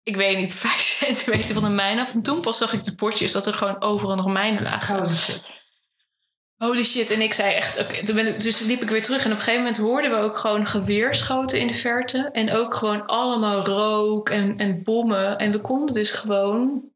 [0.03, 2.13] ik weet niet, vijf centimeter van een mijn af.
[2.13, 5.17] En toen pas zag ik de bordjes dat er gewoon overal nog mijnen lagen.
[5.17, 5.62] Shit.
[6.64, 7.11] Holy shit.
[7.11, 9.26] En ik zei echt, toen dus liep ik weer terug.
[9.26, 12.30] En op een gegeven moment hoorden we ook gewoon geweerschoten in de verte.
[12.32, 15.38] En ook gewoon allemaal rook en, en bommen.
[15.38, 16.91] En we konden dus gewoon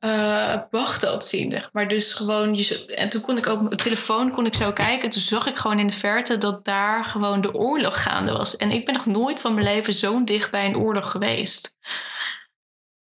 [0.00, 1.50] uh, Bagdad zien.
[1.50, 5.02] Zeg maar dus gewoon, en toen kon ik ook op telefoon kon ik zo kijken.
[5.02, 8.56] En toen zag ik gewoon in de verte dat daar gewoon de oorlog gaande was.
[8.56, 11.78] En ik ben nog nooit van mijn leven zo dicht bij een oorlog geweest.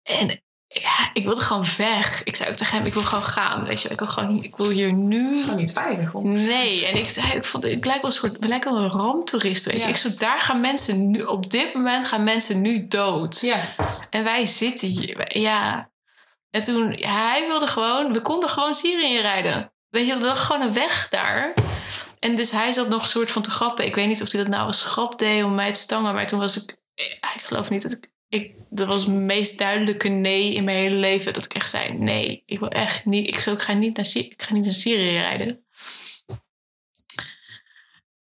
[0.04, 0.42] En
[0.74, 2.24] ja, ik wilde gewoon weg.
[2.24, 3.63] Ik zei ook tegen hem, ik wil gewoon gaan.
[3.63, 5.41] Weet je, ik wil gewoon, ik wil hier nu.
[5.41, 6.13] Gewoon niet veilig.
[6.13, 6.32] Om.
[6.32, 8.89] Nee, en ik zei, ik vond, ik lijk wel een soort, we lijken wel een
[8.89, 9.65] ramptoerist.
[9.65, 9.88] Weet je, ja.
[9.88, 13.41] ik zo, daar gaan mensen nu, op dit moment gaan mensen nu dood.
[13.41, 13.76] Ja.
[14.09, 15.38] En wij zitten hier.
[15.38, 15.89] Ja,
[16.49, 19.72] en toen, hij wilde gewoon, we konden gewoon Syrië rijden.
[19.89, 21.53] Weet je, er lag gewoon een weg daar.
[22.20, 23.86] En dus hij zat nog een soort van te grappen.
[23.86, 26.13] Ik weet niet of hij dat nou als grap deed om mij te stangen.
[26.13, 26.78] Maar toen was ik,
[27.36, 30.96] ik geloof niet dat ik, ik dat was het meest duidelijke nee in mijn hele
[30.96, 31.34] leven.
[31.34, 34.10] Dat ik echt zei, nee, ik wil echt niet, ik, zou, ik, ga, niet naar,
[34.14, 35.64] ik ga niet naar Syrië rijden.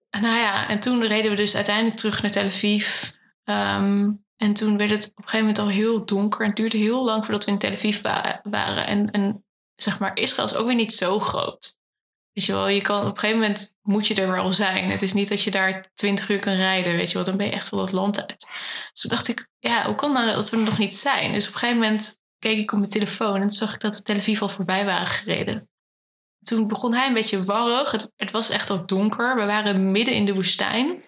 [0.10, 3.10] En nou ja, en toen reden we dus uiteindelijk terug naar Tel Aviv.
[3.46, 6.42] Um, en toen werd het op een gegeven moment al heel donker.
[6.42, 8.02] En het duurde heel lang voordat we in Tel Aviv
[8.44, 8.86] waren.
[8.86, 11.80] En, en zeg maar, Israël is ook weer niet zo groot.
[12.34, 14.90] Weet je wel, je kan, op een gegeven moment moet je er wel zijn.
[14.92, 17.24] Het is niet dat je daar twintig uur kan rijden, weet je wel.
[17.24, 18.50] Dan ben je echt wel het land uit.
[18.92, 21.34] Dus toen dacht ik, ja, hoe kan nou dat we er nog niet zijn?
[21.34, 23.94] Dus op een gegeven moment keek ik op mijn telefoon en toen zag ik dat
[23.94, 25.70] de Tel Aviv al voorbij waren gereden.
[26.42, 27.92] Toen begon hij een beetje warrig.
[27.92, 29.36] Het, het was echt al donker.
[29.36, 31.04] We waren midden in de woestijn.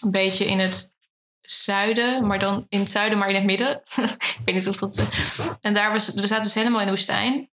[0.00, 0.94] Een beetje in het
[1.40, 3.82] zuiden, maar dan in het zuiden, maar in het midden.
[3.96, 5.08] ik weet niet of dat.
[5.60, 7.50] En daar was, we zaten dus helemaal in de woestijn.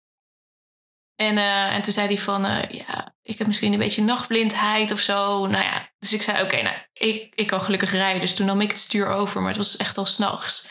[1.17, 4.93] En, uh, en toen zei hij van, uh, ja, ik heb misschien een beetje nachtblindheid
[4.93, 5.47] of zo.
[5.47, 8.21] Nou ja, dus ik zei, oké, nou, ik, ik kan gelukkig rijden.
[8.21, 10.69] Dus toen nam ik het stuur over, maar het was echt al s'nachts.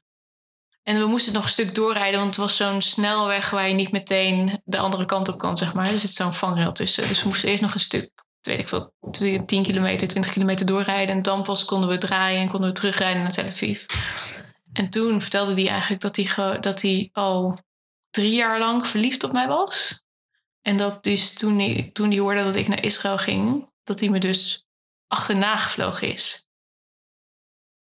[0.83, 3.91] En we moesten nog een stuk doorrijden, want het was zo'n snelweg waar je niet
[3.91, 5.91] meteen de andere kant op kan, zeg maar.
[5.91, 7.07] Er zit zo'n vangrail tussen.
[7.07, 8.11] Dus we moesten eerst nog een stuk
[8.41, 8.93] weet ik veel,
[9.45, 11.15] 10 kilometer, 20 kilometer doorrijden.
[11.15, 13.85] En dan pas konden we draaien en konden we terugrijden naar Tel Aviv.
[14.73, 17.59] En toen vertelde hij eigenlijk dat hij, dat hij al
[18.09, 20.03] drie jaar lang verliefd op mij was.
[20.61, 24.09] En dat dus toen hij, toen hij hoorde dat ik naar Israël ging, dat hij
[24.09, 24.65] me dus
[25.07, 26.45] achterna gevlogen is.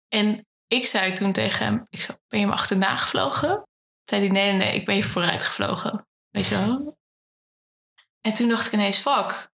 [0.07, 3.49] En ik zei toen tegen hem, ik zei, ben je me achterna gevlogen?
[3.49, 3.65] Toen
[4.03, 6.07] zei hij, nee, nee, nee, ik ben je vooruit gevlogen.
[6.29, 6.97] Weet je wel?
[8.21, 9.51] En toen dacht ik ineens, fuck,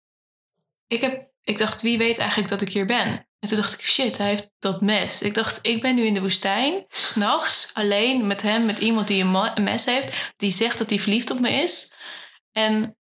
[0.87, 3.27] ik, heb, ik dacht, wie weet eigenlijk dat ik hier ben?
[3.39, 5.21] En toen dacht ik, shit, hij heeft dat mes.
[5.21, 9.23] Ik dacht, ik ben nu in de woestijn, s'nachts, alleen met hem, met iemand die
[9.23, 11.95] een, mes heeft, die zegt dat hij verliefd op me is.
[12.51, 12.96] En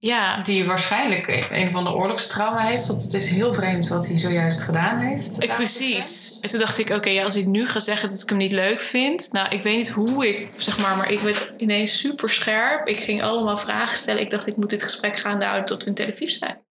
[0.00, 0.38] ja.
[0.38, 2.86] Die waarschijnlijk een van de oorlogstrauma heeft.
[2.86, 5.42] Dat het is heel vreemd wat hij zojuist gedaan heeft.
[5.42, 6.38] Ik, precies.
[6.40, 8.52] En toen dacht ik, oké, ja, als ik nu ga zeggen dat ik hem niet
[8.52, 9.32] leuk vind.
[9.32, 12.86] Nou, ik weet niet hoe ik, zeg maar, maar ik werd ineens super scherp.
[12.86, 14.22] Ik ging allemaal vragen stellen.
[14.22, 16.68] Ik dacht, ik moet dit gesprek gaan houden tot we in televisie zijn.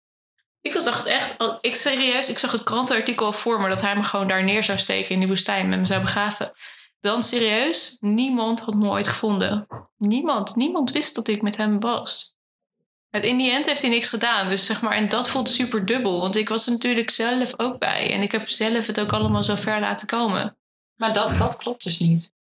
[0.62, 4.04] Ik was dacht echt, ik serieus, ik zag het krantenartikel voor me dat hij me
[4.04, 6.52] gewoon daar neer zou steken in die woestijn en me zou begraven.
[7.00, 9.68] Dan serieus, niemand had me ooit gevonden.
[9.98, 12.37] Niemand, niemand wist dat ik met hem was.
[13.24, 14.50] In die end heeft hij niks gedaan.
[14.50, 16.20] Dus zeg maar, en dat voelt super dubbel.
[16.20, 18.12] Want ik was er natuurlijk zelf ook bij.
[18.12, 20.58] En ik heb zelf het ook allemaal zo ver laten komen.
[20.96, 22.36] Maar dat, dat klopt dus niet.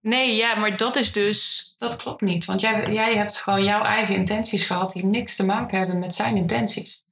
[0.00, 1.74] Nee, ja, maar dat is dus.
[1.78, 2.44] Dat klopt niet.
[2.44, 6.14] Want jij, jij hebt gewoon jouw eigen intenties gehad die niks te maken hebben met
[6.14, 7.02] zijn intenties.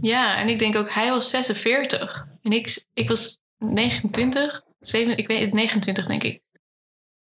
[0.00, 2.26] Ja, en ik denk ook, hij was 46.
[2.42, 6.42] En ik, ik was 29, 7, ik weet het, 29 denk ik.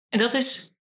[0.09, 0.75] En dat is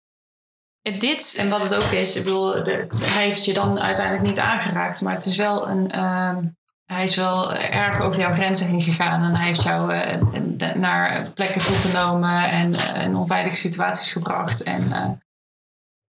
[0.91, 1.35] dit.
[1.38, 2.53] En wat het ook is, ik bedoel,
[2.99, 5.91] hij heeft je dan uiteindelijk niet aangeraakt, maar het is wel een.
[5.95, 6.38] Uh,
[6.85, 11.31] hij is wel erg over jouw grenzen heen gegaan en hij heeft jou uh, naar
[11.31, 14.63] plekken toegenomen en uh, in onveilige situaties gebracht.
[14.63, 15.21] En.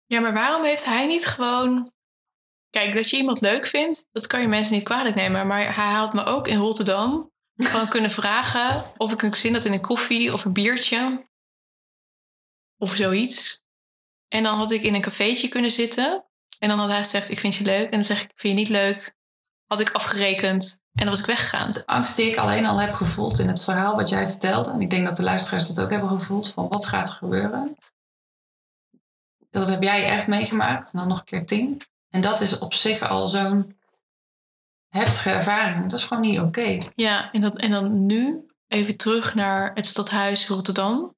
[0.06, 1.92] Ja, maar waarom heeft hij niet gewoon
[2.70, 5.46] Kijk, dat je iemand leuk vindt, dat kan je mensen niet kwalijk nemen.
[5.46, 9.64] Maar hij haalt me ook in Rotterdam Gewoon kunnen vragen of ik een zin had
[9.64, 11.26] in een koffie of een biertje.
[12.76, 13.62] Of zoiets.
[14.28, 16.24] En dan had ik in een cafeetje kunnen zitten.
[16.58, 17.84] En dan had hij gezegd, ik vind je leuk.
[17.84, 19.16] En dan zeg ik, ik vind je niet leuk.
[19.66, 20.82] Had ik afgerekend.
[20.92, 21.70] En dan was ik weggegaan.
[21.70, 24.68] De angst die ik alleen al heb gevoeld in het verhaal wat jij vertelt.
[24.68, 26.52] En ik denk dat de luisteraars dat ook hebben gevoeld.
[26.52, 27.76] Van wat gaat er gebeuren?
[29.50, 30.92] Dat heb jij echt meegemaakt.
[30.92, 31.80] En dan nog een keer tien.
[32.10, 33.76] En dat is op zich al zo'n
[34.88, 35.90] heftige ervaring.
[35.90, 36.78] Dat is gewoon niet oké.
[36.94, 41.16] Ja, en, dat, en dan nu even terug naar het stadhuis Rotterdam.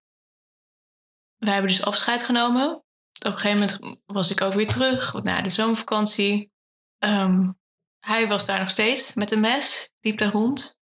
[1.36, 2.82] Wij hebben dus afscheid genomen.
[3.26, 6.52] Op een gegeven moment was ik ook weer terug na de zomervakantie.
[6.98, 7.50] Ehm,
[7.98, 10.78] hij was daar nog steeds met een mes, liep daar rond.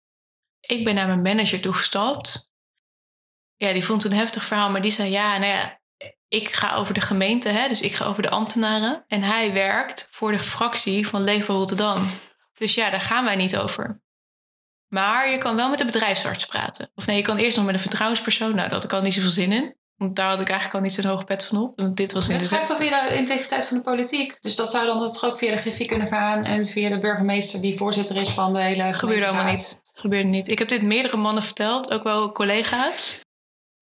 [0.61, 2.51] Ik ben naar mijn manager toegestapt.
[3.57, 5.81] Ja, die vond het een heftig verhaal, maar die zei: Ja, nou ja,
[6.29, 9.05] ik ga over de gemeente, hè, dus ik ga over de ambtenaren.
[9.07, 12.07] En hij werkt voor de fractie van Leven Rotterdam.
[12.59, 14.03] Dus ja, daar gaan wij niet over.
[14.89, 16.91] Maar je kan wel met de bedrijfsarts praten.
[16.95, 18.49] Of nee, je kan eerst nog met een vertrouwenspersoon.
[18.49, 19.77] Nou, daar had ik al niet zoveel zin in.
[20.03, 21.73] Want daar had ik eigenlijk al niet zo'n hoge pet van op.
[21.77, 24.37] Want dit was in de gaat toch via de integriteit van de politiek?
[24.41, 26.45] Dus dat zou dan toch ook via de griffie kunnen gaan.
[26.45, 29.83] En via de burgemeester die voorzitter is van de hele Gebeurde allemaal gemeenteraad.
[29.85, 29.93] niet.
[29.95, 30.51] Gebeurde niet.
[30.51, 33.21] Ik heb dit meerdere mannen verteld, ook wel collega's.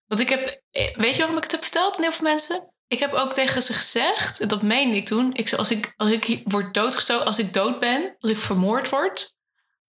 [0.07, 0.61] Want ik heb,
[0.97, 2.73] weet je waarom ik het heb verteld aan heel veel mensen?
[2.87, 5.35] Ik heb ook tegen ze gezegd, dat meende ik toen.
[5.35, 8.89] Ik zei, als ik, als ik word doodgestoken, als ik dood ben, als ik vermoord
[8.89, 9.35] word,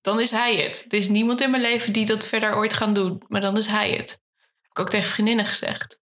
[0.02, 0.86] dan is hij het.
[0.90, 3.68] Er is niemand in mijn leven die dat verder ooit gaat doen, maar dan is
[3.68, 4.10] hij het.
[4.62, 6.01] Heb ik ook tegen vriendinnen gezegd.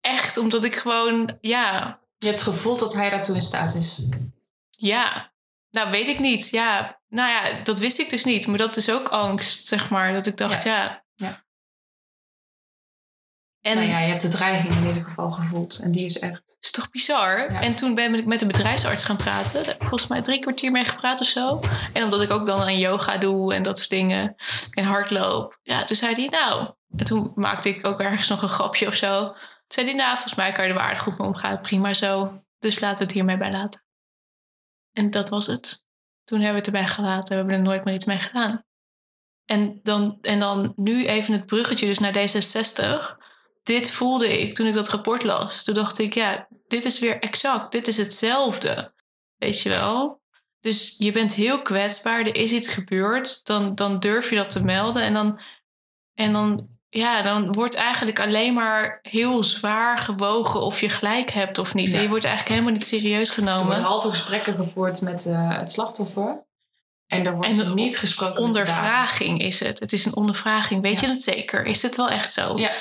[0.00, 4.02] Echt, omdat ik gewoon, ja, Je hebt gevoeld dat hij daartoe in staat is.
[4.70, 5.32] ja,
[5.70, 6.50] nou weet ik niet.
[6.50, 8.46] Ja, nou ja, dat wist ik dus niet.
[8.46, 10.12] Maar dat is ook angst, zeg maar.
[10.12, 11.04] Dat ik dacht, ja.
[11.14, 11.46] Ja.
[13.60, 15.80] En nou ja, je hebt de dreiging in ieder geval gevoeld.
[15.82, 16.56] En die is echt...
[16.60, 17.52] is toch bizar?
[17.52, 17.60] Ja.
[17.60, 19.54] En toen ben ik met de bedrijfsarts gaan praten.
[19.54, 21.60] Daar heb ik volgens mij drie kwartier mee gepraat of zo.
[21.92, 24.34] En omdat ik ook dan aan yoga doe en dat soort dingen.
[24.70, 25.58] En hardloop.
[25.62, 26.70] Ja, toen zei hij, nou...
[26.96, 29.34] En toen maakte ik ook ergens nog een grapje of zo.
[29.68, 31.60] Zei hij, nou, volgens mij kan je er waardig goed mee omgaan.
[31.60, 32.42] Prima zo.
[32.58, 33.82] Dus laten we het hiermee bij laten.
[34.92, 35.86] En dat was het.
[36.24, 37.28] Toen hebben we het erbij gelaten.
[37.28, 38.64] We hebben er nooit meer iets mee gedaan.
[39.44, 43.16] En dan, en dan nu even het bruggetje dus naar D66.
[43.62, 45.64] Dit voelde ik toen ik dat rapport las.
[45.64, 47.72] Toen dacht ik, ja, dit is weer exact.
[47.72, 48.94] Dit is hetzelfde.
[49.36, 50.22] Weet je wel?
[50.60, 52.20] Dus je bent heel kwetsbaar.
[52.20, 53.44] Er is iets gebeurd.
[53.44, 55.02] Dan, dan durf je dat te melden.
[55.02, 55.40] En dan,
[56.14, 61.58] en dan, ja, dan wordt eigenlijk alleen maar heel zwaar gewogen of je gelijk hebt
[61.58, 61.86] of niet.
[61.88, 61.94] Ja.
[61.96, 63.66] En je wordt eigenlijk helemaal niet serieus Er genomen.
[63.66, 66.46] worden halve gesprekken gevoerd met eh, het slachtoffer.
[67.06, 68.42] En er wordt En niet gesproken.
[68.42, 69.80] Ondervraging is het.
[69.80, 70.82] Het is een ondervraging.
[70.82, 71.06] Weet Ja.
[71.06, 71.64] je het zeker?
[71.66, 72.56] Is dit wel echt zo?
[72.58, 72.72] Ja.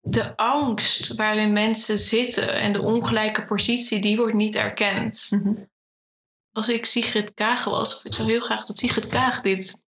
[0.00, 5.26] De angst waarin mensen zitten en de ongelijke positie, die wordt niet erkend.
[5.30, 5.54] Mhm.
[6.52, 9.84] Als ik Sigrid Kaag was, ik zou heel graag dat Sigrid Kaag dit...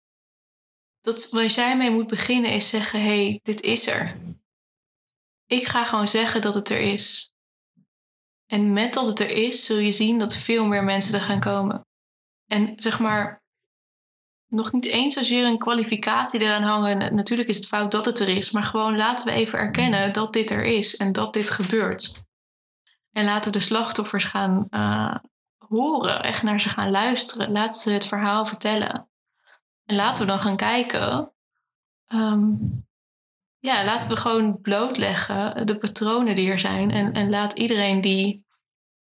[1.04, 4.16] Dat waar jij mee moet beginnen is zeggen, hé, hey, dit is er.
[5.46, 7.34] Ik ga gewoon zeggen dat het er is.
[8.46, 11.40] En met dat het er is, zul je zien dat veel meer mensen er gaan
[11.40, 11.86] komen.
[12.46, 13.42] En zeg maar,
[14.46, 17.14] nog niet eens zozeer een kwalificatie eraan hangen.
[17.14, 20.32] Natuurlijk is het fout dat het er is, maar gewoon laten we even erkennen dat
[20.32, 22.26] dit er is en dat dit gebeurt.
[23.10, 25.16] En laten de slachtoffers gaan eh,
[25.68, 27.52] horen, echt naar ze gaan luisteren.
[27.52, 29.08] Laten ze het verhaal vertellen.
[29.86, 31.32] En laten we dan gaan kijken.
[32.06, 32.52] ehm,
[33.58, 36.90] ja, laten we gewoon blootleggen de patronen die er zijn.
[36.90, 38.46] En, en laat iedereen die,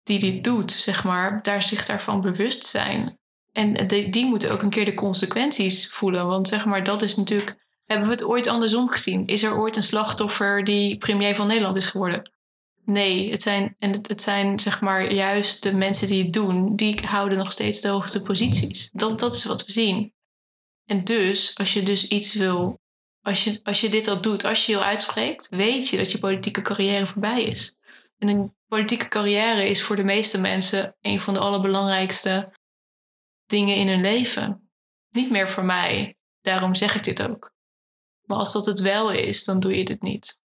[0.02, 3.18] die dit doet, zeg maar, daar zich daarvan bewust zijn.
[3.52, 6.26] En die, die moeten ook een keer de consequenties voelen.
[6.26, 7.58] Want zeg maar, dat is natuurlijk.
[7.86, 9.26] Hebben we het ooit andersom gezien?
[9.26, 12.30] Is er ooit een slachtoffer die premier van Nederland is geworden?
[12.84, 17.06] Nee, het zijn, en het, zijn zeg maar juist de mensen die het doen, die
[17.06, 18.90] houden nog steeds de hoogste posities.
[18.92, 20.12] Dat, dat is wat we zien.
[20.90, 22.80] En dus, als je dus iets wil,
[23.22, 26.18] als je, als je dit al doet, als je je uitspreekt, weet je dat je
[26.18, 27.76] politieke carrière voorbij is.
[28.18, 32.52] En een politieke carrière is voor de meeste mensen een van de allerbelangrijkste
[33.46, 34.70] dingen in hun leven.
[35.10, 36.16] Niet meer voor mij.
[36.40, 37.52] Daarom zeg ik dit ook.
[38.22, 40.44] Maar als dat het wel is, dan doe je dit niet.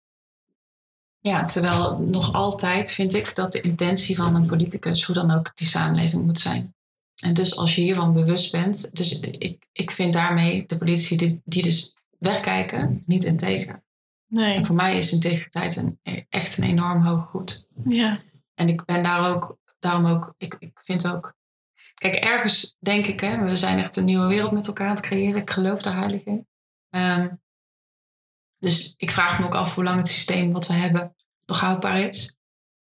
[1.19, 5.55] Ja, terwijl nog altijd vind ik dat de intentie van een politicus, hoe dan ook,
[5.55, 6.75] die samenleving moet zijn.
[7.21, 11.41] En dus als je hiervan bewust bent, dus ik, ik vind daarmee de politici die,
[11.45, 13.83] die dus wegkijken, niet integer.
[14.27, 14.55] Nee.
[14.55, 15.99] En voor mij is integriteit een,
[16.29, 17.67] echt een enorm hoog goed.
[17.85, 18.21] Ja.
[18.53, 21.33] En ik ben daar ook, daarom ook, ik, ik vind ook,
[21.93, 25.05] kijk, ergens denk ik, hè, we zijn echt een nieuwe wereld met elkaar aan het
[25.05, 25.41] creëren.
[25.41, 26.47] Ik geloof daar heilig in.
[26.89, 27.29] Ehm,
[28.59, 31.99] dus ik vraag me ook af hoe lang het systeem wat we hebben nog houdbaar
[31.99, 32.35] is.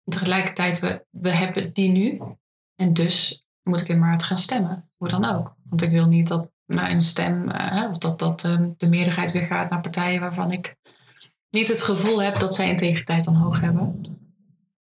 [0.04, 2.20] En tegelijkertijd, we, we hebben die nu.
[2.74, 4.88] En dus moet ik in maart gaan stemmen.
[4.96, 5.54] Hoe dan ook.
[5.68, 9.42] Want ik wil niet dat mijn stem, uh, of dat, dat uh, de meerderheid weer
[9.42, 10.76] gaat naar partijen waarvan ik
[11.50, 14.16] niet het gevoel heb dat zij integriteit dan hoog hebben.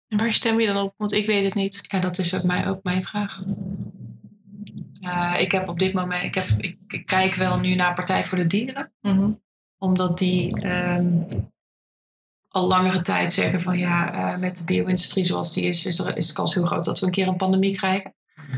[0.07, 0.93] En waar stem je dan op?
[0.97, 1.83] Want ik weet het niet.
[1.87, 3.41] Ja, dat is ook, mij, ook mijn vraag.
[4.99, 8.23] Uh, ik heb op dit moment, ik, heb, ik, ik, kijk wel nu naar Partij
[8.23, 8.91] voor de Dieren.
[9.01, 9.41] Mm -hmm.
[9.77, 11.27] Omdat die um,
[12.47, 16.17] al langere tijd zeggen van ja, uh, met de bio-industrie zoals die is, is, er,
[16.17, 18.15] is de kans heel groot dat we een keer een pandemie krijgen.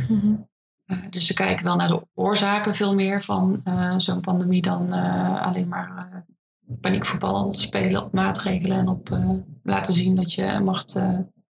[0.07, 0.49] -hmm.
[0.85, 3.63] uh, dus ze kijken wel naar de oorzaken veel meer van
[3.97, 4.91] zo'n pandemie dan
[5.41, 6.25] alleen maar
[6.81, 9.17] paniekvoetbal spelen op maatregelen en op
[9.63, 10.93] laten zien dat je macht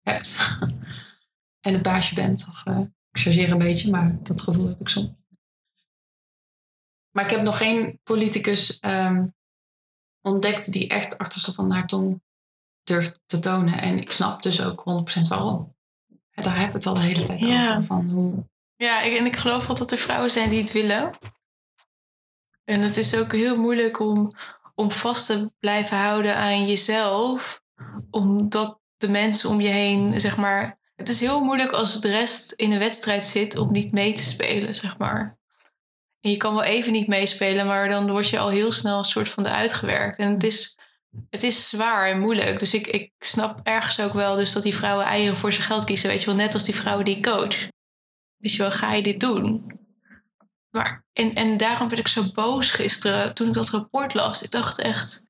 [0.02, 0.58] hebt
[1.66, 2.46] en het baasje bent.
[2.50, 2.64] Of,
[3.12, 5.10] ik chargeer een beetje, maar dat gevoel heb ik soms.
[7.10, 9.34] Maar ik heb nog geen politicus um,
[10.20, 12.22] ontdekt die echt achterste van haar tong
[12.80, 13.80] durft te tonen.
[13.80, 14.80] En ik snap dus ook
[15.18, 15.71] 100% waarom.
[16.34, 17.70] Daar hebben we het al de hele tijd ja.
[17.70, 17.84] over.
[17.84, 18.44] Van hoe...
[18.76, 21.18] Ja, en ik geloof wel dat er vrouwen zijn die het willen.
[22.64, 24.30] En het is ook heel moeilijk om,
[24.74, 27.62] om vast te blijven houden aan jezelf.
[28.10, 32.52] Omdat de mensen om je heen, zeg maar, het is heel moeilijk als de rest
[32.52, 35.38] in een wedstrijd zit om niet mee te spelen, zeg maar.
[36.20, 39.04] En je kan wel even niet meespelen, maar dan word je al heel snel een
[39.04, 40.18] soort van eruit gewerkt.
[40.18, 40.78] En het is,
[41.30, 42.58] het is zwaar en moeilijk.
[42.58, 45.84] Dus ik, ik snap ergens ook wel dus dat die vrouwen eieren voor zijn geld
[45.84, 46.08] kiezen.
[46.08, 47.68] Weet je wel, net als die vrouwen die coach.
[48.36, 49.80] Weet je wel, ga je dit doen?
[50.70, 54.42] Maar, en, en daarom werd ik zo boos gisteren toen ik dat rapport las.
[54.42, 55.26] Ik dacht echt,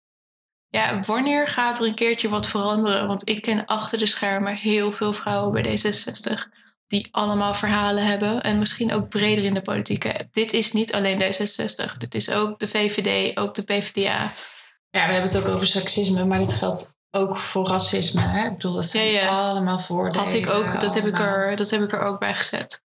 [0.68, 3.06] ja, wanneer gaat er een keertje wat veranderen?
[3.06, 8.40] Want ik ken achter de schermen heel veel vrouwen bij D66 die allemaal verhalen hebben.
[8.40, 10.26] En misschien ook breder in de politiek.
[10.32, 11.92] Dit is niet alleen D66.
[11.98, 14.34] Dit is ook de VVD, ook de PvdA.
[14.92, 18.20] Ja, we hebben het ook over seksisme, maar dit geldt ook voor racisme.
[18.20, 18.46] Hè?
[18.46, 19.48] Ik bedoel, dat zijn ja, ja.
[19.48, 20.18] allemaal voordelen.
[20.18, 22.82] Had ik ook, dat, heb ik er, dat heb ik er ook bij gezet.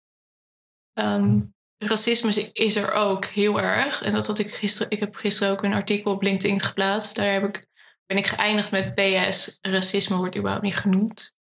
[0.93, 4.01] Um, racisme is er ook heel erg.
[4.01, 4.91] En dat had ik gisteren.
[4.91, 7.15] Ik heb gisteren ook een artikel op LinkedIn geplaatst.
[7.15, 7.67] Daar heb ik
[8.05, 9.57] ben ik geëindigd met PS.
[9.61, 11.35] Racisme wordt überhaupt niet genoemd.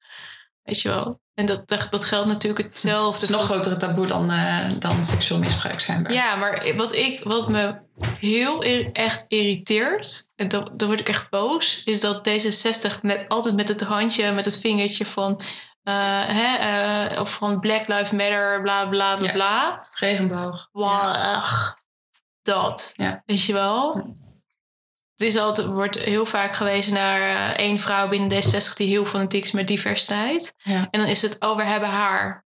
[0.62, 1.20] Weet je wel.
[1.34, 3.20] En dat, dat, dat geldt natuurlijk hetzelfde.
[3.20, 6.12] Het is nog grotere taboe dan, uh, dan seksueel misbruik schijnbaar.
[6.12, 7.74] Ja, maar wat, ik, wat me
[8.18, 8.62] heel
[8.92, 13.68] echt irriteert, en dan, dan word ik echt boos, is dat D66 net altijd met
[13.68, 15.40] het handje, met het vingertje van,
[15.84, 19.32] uh, hè, uh, of van Black Lives Matter, bla bla bla Ja.
[19.32, 19.86] bla.
[19.98, 20.68] Regenboog.
[20.72, 21.42] Wow,
[22.42, 22.92] dat.
[22.96, 23.22] Ja.
[23.26, 24.06] Weet je wel?
[25.16, 29.04] Het is altijd, wordt heel vaak gewezen naar uh, één vrouw binnen D60 die heel
[29.04, 30.54] fanatiek is met diversiteit.
[30.56, 30.88] Ja.
[30.90, 32.44] En dan is het, oh, we hebben haar.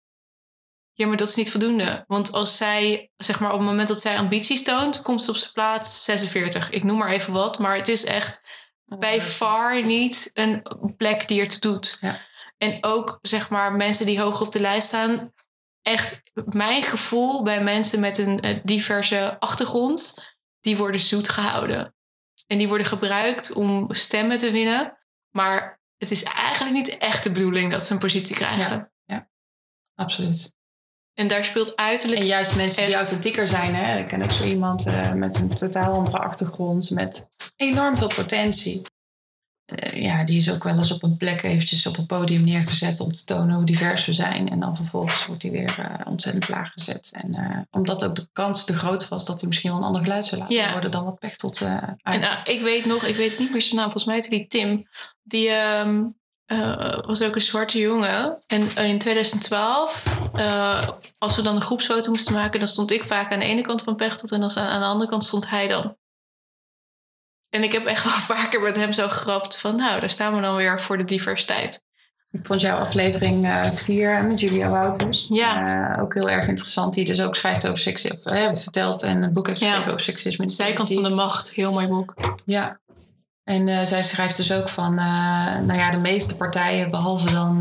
[0.93, 2.03] Ja, maar dat is niet voldoende.
[2.07, 5.35] Want als zij, zeg maar, op het moment dat zij ambities toont, komt ze op
[5.35, 6.69] zijn plaats 46.
[6.69, 8.41] Ik noem maar even wat, maar het is echt
[8.85, 10.63] bij far niet een
[10.97, 11.97] plek die ertoe doet.
[12.01, 12.19] Ja.
[12.57, 15.33] En ook, zeg maar, mensen die hoog op de lijst staan.
[15.81, 20.25] Echt, mijn gevoel bij mensen met een uh, diverse achtergrond,
[20.59, 21.93] die worden zoet gehouden.
[22.51, 24.97] En die worden gebruikt om stemmen te winnen.
[25.29, 28.71] Maar het is eigenlijk niet echt de bedoeling dat ze een positie krijgen.
[28.71, 29.29] Ja, ja.
[29.95, 30.55] absoluut.
[31.13, 32.21] En daar speelt uiterlijk.
[32.21, 33.75] En juist mensen die echt- authentieker zijn.
[33.75, 33.99] Hè?
[33.99, 36.89] Ik ken ook zo iemand uh, met een totaal andere achtergrond.
[36.89, 38.81] Met enorm veel potentie.
[39.71, 42.99] Uh, ja, die is ook wel eens op een plek eventjes op een podium neergezet
[42.99, 44.49] om te tonen hoe divers we zijn.
[44.49, 47.11] En dan vervolgens wordt hij weer uh, ontzettend laag gezet.
[47.13, 50.01] En uh, omdat ook de kans te groot was dat hij misschien wel een ander
[50.01, 50.71] geluid zou laten Ja.
[50.71, 52.27] worden dan wat Pechtold uh, En uit.
[52.27, 54.87] uh, ik weet nog, ik weet niet meer zijn naam, volgens mij heette die Tim.
[55.23, 58.37] Die um, uh, was ook een zwarte jongen.
[58.47, 60.03] En in 2012,
[60.35, 63.61] uh, als we dan een groepsfoto moesten maken, dan stond ik vaak aan de ene
[63.61, 65.95] kant van Pechtold en dan aan, aan de andere kant stond hij dan.
[67.51, 70.41] En ik heb echt wel vaker met hem zo gegrapt van, nou, daar staan we
[70.41, 71.81] dan weer voor de diversiteit.
[72.31, 75.93] Ik vond jouw aflevering 4 uh, met Julia Wouters ja.
[75.93, 76.93] uh, ook heel erg interessant.
[76.93, 79.89] Die dus ook schrijft over seksisme, uh, vertelt en een boek heeft geschreven ja.
[79.89, 80.49] over seksisme.
[80.49, 82.15] Zijkant van de macht, heel mooi boek.
[82.45, 82.79] Ja.
[83.43, 87.59] En uh, zij schrijft dus ook van, nou ja, de meeste partijen, behalve dan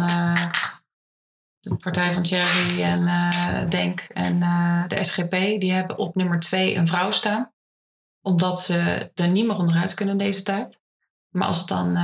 [1.60, 3.30] de partij van Thierry en
[3.68, 4.40] Denk en
[4.88, 5.30] de SGP,
[5.60, 7.52] die hebben op nummer 2 een vrouw staan.
[8.22, 10.80] Omdat ze er niet meer onderuit kunnen in deze tijd.
[11.28, 11.96] Maar als het dan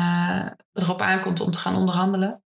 [0.73, 2.45] erop aankomt om te gaan onderhandelen,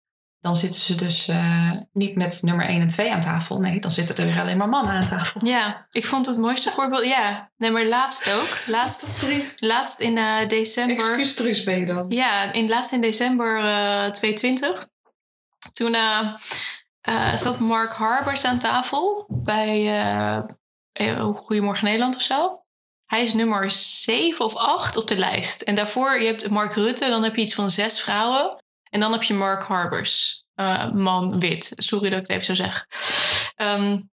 [0.47, 3.59] dan zitten ze dus uh, niet met nummer 1 en 2 aan tafel.
[3.59, 5.47] Nee, dan zitten er weer alleen maar mannen aan tafel.
[5.47, 7.05] Ja, ik vond het mooiste voorbeeld.
[7.05, 8.63] Ja, nee, maar laatst ook.
[8.67, 9.09] Laatst,
[9.61, 11.19] laatst in uh, december.
[11.19, 12.07] Excuus ben je dan.
[12.09, 14.87] Ja, in, laatst in december uh, 2020.
[15.73, 20.01] Toen uh, zat Mark Harbers aan tafel bij
[20.95, 22.66] uh, Goedemorgen Nederland of zo.
[23.07, 25.63] Hij is nummer 7 of 8 op de lijst.
[25.63, 28.65] En daarvoor, je hebt Mark Rutte, dan heb je iets van zes vrouwen.
[28.91, 31.73] En dan heb je Mark Harbers, uh, man wit.
[31.77, 32.87] Sorry dat ik het even zo zeg.
[33.57, 34.11] Um,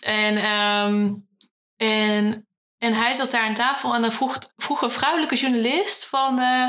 [0.00, 1.28] en um,
[1.76, 2.46] En,
[2.78, 6.38] en hij zat daar aan tafel en dan vroeg, vroeg een vrouwelijke journalist van...
[6.38, 6.68] eh,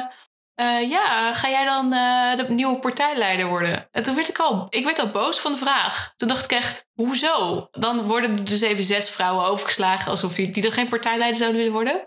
[0.62, 3.88] eh, ja, ga jij dan eh, de nieuwe partijleider worden?
[3.92, 6.14] En toen werd ik al, ik werd al boos van de vraag.
[6.16, 7.68] Toen dacht ik echt, hoezo?
[7.72, 11.58] Dan worden er dus even zes vrouwen overgeslagen alsof die, die dan geen partijleider zouden
[11.58, 12.04] willen worden.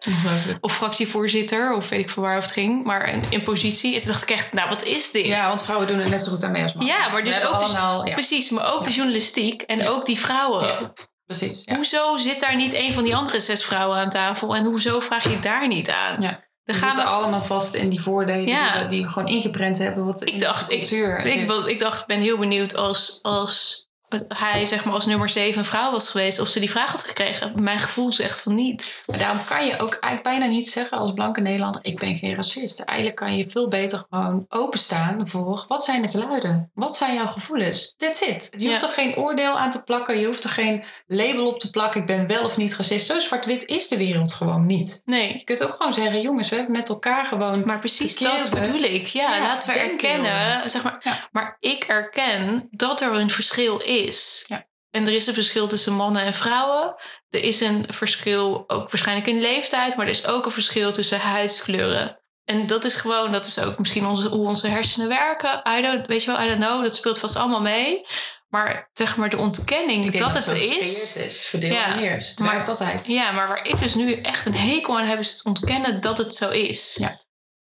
[0.61, 2.85] Of fractievoorzitter, of weet ik veel waar het ging.
[2.85, 3.95] Maar in, in positie.
[3.95, 5.27] En toen dacht ik echt, nou wat is dit?
[5.27, 6.97] Ja, want vrouwen doen er net zo goed aan mee als mannen.
[6.97, 7.67] Ja, maar dus ook de-
[8.05, 10.93] ja, Precies, maar ook de journalistiek en ook die vrouwen.
[11.27, 11.65] Precies.
[11.75, 14.55] Hoezo zit daar niet een van die andere zes vrouwen aan tafel?
[14.55, 16.21] En hoezo vraag je daar niet aan?
[16.21, 16.41] Ja.
[16.65, 18.73] We gaan zitten we, allemaal vast in die voordelen Ja.
[18.73, 20.05] die, we, die we gewoon ingeprent hebben.
[20.05, 23.89] Wat Ik dacht, de ik, ik, ik dacht, ben heel benieuwd als, als
[24.29, 27.05] hij zeg maar als nummer zeven een vrouw was geweest, of ze die vraag had
[27.05, 27.63] gekregen.
[27.63, 29.03] Mijn gevoel zegt van niet.
[29.07, 32.35] Maar daarom kan je ook eigenlijk bijna niet zeggen als blanke Nederlander, ik ben geen
[32.35, 32.81] racist.
[32.81, 36.71] Eigenlijk kan je veel beter gewoon openstaan voor, wat zijn de geluiden?
[36.75, 37.95] Wat zijn jouw gevoelens?
[37.97, 38.55] That's it.
[38.59, 38.87] Je hoeft Ja.
[38.89, 40.21] er geen oordeel aan te plakken.
[40.21, 43.07] Je hoeft er geen label op te plakken, ik ben wel of niet racist.
[43.07, 45.03] Zo zwart-wit is de wereld gewoon niet.
[45.05, 45.33] Nee.
[45.39, 47.63] Je kunt ook gewoon zeggen, jongens, we hebben met elkaar gewoon...
[47.65, 49.07] Maar precies dat bedoel ik.
[49.07, 50.69] Ja, Ja, laten we erkennen.
[50.71, 51.29] Zeg maar, Ja.
[51.33, 54.03] maar ik erken dat er een verschil is.
[54.47, 54.67] Ja.
[54.91, 56.95] En er is een verschil tussen mannen en vrouwen.
[57.31, 59.97] Er is een verschil ook waarschijnlijk in leeftijd.
[59.97, 62.21] Maar er is ook een verschil tussen huidskleuren.
[62.45, 65.63] En dat is gewoon, dat is ook misschien onze, hoe onze hersenen werken.
[65.79, 66.83] I don't, weet je wel, I don't know.
[66.83, 68.07] Dat speelt vast allemaal mee.
[68.49, 71.17] Maar zeg maar de ontkenning denk dat, het zo is.
[71.17, 71.47] is.
[71.47, 71.97] Verdeel Ja.
[71.97, 73.07] Het Maar- werkt altijd.
[73.07, 76.19] Ja, maar waar ik dus nu echt een hekel aan heb, is het ontkennen dat
[76.19, 76.97] het zo is.
[76.99, 77.21] Ja.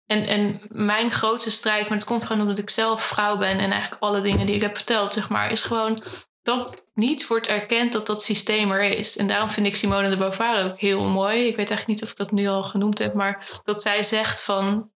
[0.06, 3.72] En, en mijn grootste strijd, maar het komt gewoon omdat ik zelf vrouw ben en
[3.72, 6.04] eigenlijk alle dingen die ik heb verteld, zeg maar, is gewoon
[6.48, 9.18] dat niet wordt erkend dat dat systeem er is.
[9.18, 11.38] En daarom vind ik Simone de Beauvoir ook heel mooi.
[11.38, 14.44] Ik weet eigenlijk niet of ik dat nu al genoemd heb, maar dat zij zegt
[14.44, 14.92] van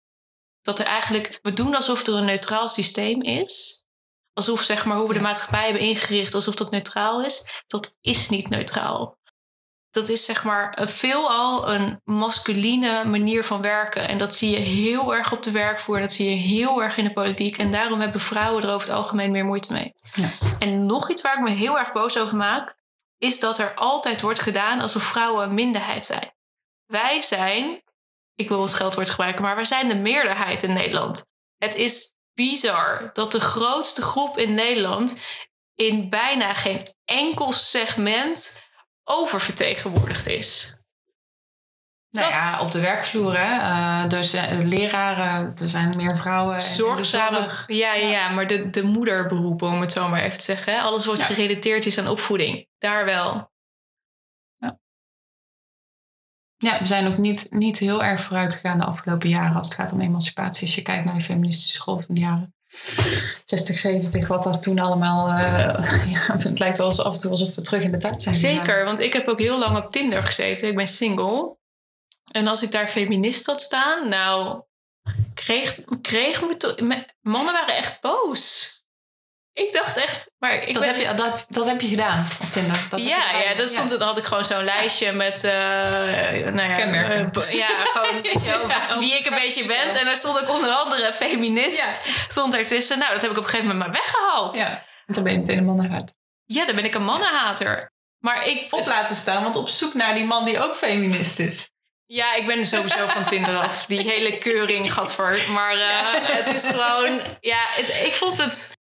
[0.63, 3.87] dat er eigenlijk, we doen alsof er een neutraal systeem is.
[4.33, 7.63] Alsof zeg maar hoe we de maatschappij hebben ingericht, alsof dat neutraal is.
[7.67, 9.18] Dat is niet neutraal
[9.91, 14.09] dat is zeg maar veelal een masculine manier van werken.
[14.09, 15.97] En dat zie je heel erg op de werkvloer.
[15.97, 17.59] En dat zie je heel erg in de politiek.
[17.59, 19.95] En daarom hebben vrouwen er over het algemeen meer moeite mee.
[20.11, 20.31] Ja.
[20.59, 22.77] En nog iets waar ik me heel erg boos over maak...
[23.19, 26.33] is dat er altijd wordt gedaan alsof vrouwen een minderheid zijn.
[26.87, 27.83] Wij zijn,
[28.35, 29.43] ik wil het scheldwoord gebruiken...
[29.43, 31.27] maar wij zijn de meerderheid in Nederland.
[31.57, 35.21] Het is bizar dat de grootste groep in Nederland...
[35.75, 38.68] in bijna geen enkel segment
[39.09, 40.77] oververtegenwoordigd is.
[42.11, 44.07] Nou Dat- ja, op de werkvloer, hè.
[44.07, 44.33] Dus
[44.63, 46.61] leraren, er zijn meer vrouwen.
[46.61, 47.65] Zorgzame, zorg.
[47.67, 50.73] ja, ja, ja, maar de, de moederberoepen, om het zo maar even te zeggen.
[50.73, 50.81] hè.
[50.81, 51.25] Alles wat Ja.
[51.25, 52.67] gerelateerd is aan opvoeding.
[52.79, 53.51] Daar wel.
[56.57, 59.77] Ja, we zijn ook niet, niet heel erg vooruit gegaan de afgelopen jaren als het
[59.77, 60.63] gaat om emancipatie.
[60.67, 62.55] Als je kijkt naar de feministische golf van de jaren
[63.45, 65.29] 60, 70, wat er toen allemaal...
[65.29, 68.35] eh, ja, het lijkt wel af en toe alsof we terug in de tijd zijn.
[68.35, 70.69] Zeker, want ik heb ook heel lang op Tinder gezeten.
[70.69, 71.57] Ik ben single.
[72.31, 74.63] En als ik daar feminist had staan, nou,
[75.35, 78.77] kreeg, kreeg me- mannen waren echt boos.
[79.59, 82.51] Ik dacht echt, maar ik Dat, ben, heb je, dat, dat heb je gedaan op
[82.51, 82.77] Tinder.
[82.89, 85.53] Dat heb je ja, ja, dat stond, dan had ik gewoon zo'n lijstje met, eh
[85.53, 87.31] nou ja, Kenmerken.
[87.43, 89.99] eh, ja, gewoon weet je wel, Ja, wie ik een beetje ben.
[89.99, 92.99] En daar stond ook onder andere feminist, stond ertussen.
[92.99, 94.55] Nou, dat heb ik op een gegeven moment maar weggehaald.
[94.57, 94.69] Ja, Ja,
[95.07, 96.15] want dan ben je meteen een man uit.
[96.67, 97.91] dan ben ik een mannenhater.
[98.19, 101.71] Maar ik, Op laten staan, want op zoek naar die man die ook feminist is.
[102.07, 103.87] ja, ik ben sowieso van Tinder af.
[103.87, 105.39] Die hele keuring gaat voor.
[105.51, 106.07] Maar eh,
[106.37, 108.77] het is gewoon, ja, het- ik vond het...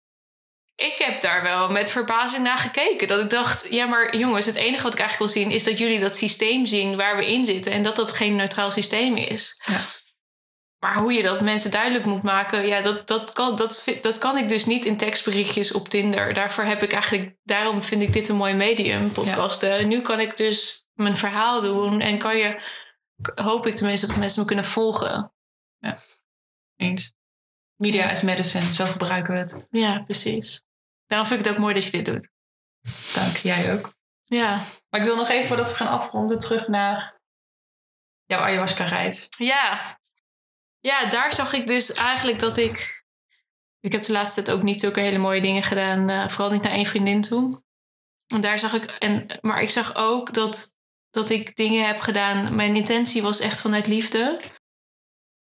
[0.78, 3.08] Ik heb daar wel met verbazing naar gekeken.
[3.08, 5.54] Dat ik dacht, ja maar jongens, het enige wat ik eigenlijk wil zien...
[5.54, 7.72] is dat jullie dat systeem zien waar we in zitten.
[7.72, 9.62] En dat dat geen neutraal systeem is.
[9.70, 9.80] Ja.
[10.78, 12.68] Maar hoe je dat mensen duidelijk moet maken...
[12.68, 16.34] ja, dat, dat, kan, dat, dat kan ik dus niet in tekstberichtjes op Tinder.
[16.34, 17.36] Daarvoor heb ik eigenlijk...
[17.44, 19.88] daarom vind ik dit een mooi medium, podcasten.
[19.88, 22.02] Nu kan ik dus mijn verhaal doen...
[22.02, 22.62] en kan je,
[23.36, 25.32] hoop ik tenminste dat mensen me kunnen volgen.
[26.76, 27.16] Eens.
[27.76, 29.68] Media is medicine, zo gebruiken we het.
[29.72, 30.67] Ja, precies.
[31.08, 32.32] Daarom vind ik het ook mooi dat je dit doet.
[33.14, 33.96] Dank, jij ook.
[34.24, 37.20] Ja, Maar ik wil nog even voordat we gaan afronden terug naar
[38.26, 39.28] jouw ayahuasca-reis.
[39.38, 40.00] Ja.
[40.80, 43.04] Ja, daar zag ik dus eigenlijk dat ik...
[43.80, 46.10] Ik heb de laatste tijd ook niet zulke hele mooie dingen gedaan.
[46.10, 47.64] eh, vooral niet naar één vriendin toe.
[48.28, 48.84] En daar zag ik...
[48.86, 50.76] En, maar ik zag ook dat,
[51.10, 52.56] dat ik dingen heb gedaan...
[52.56, 54.40] Mijn intentie was echt vanuit liefde.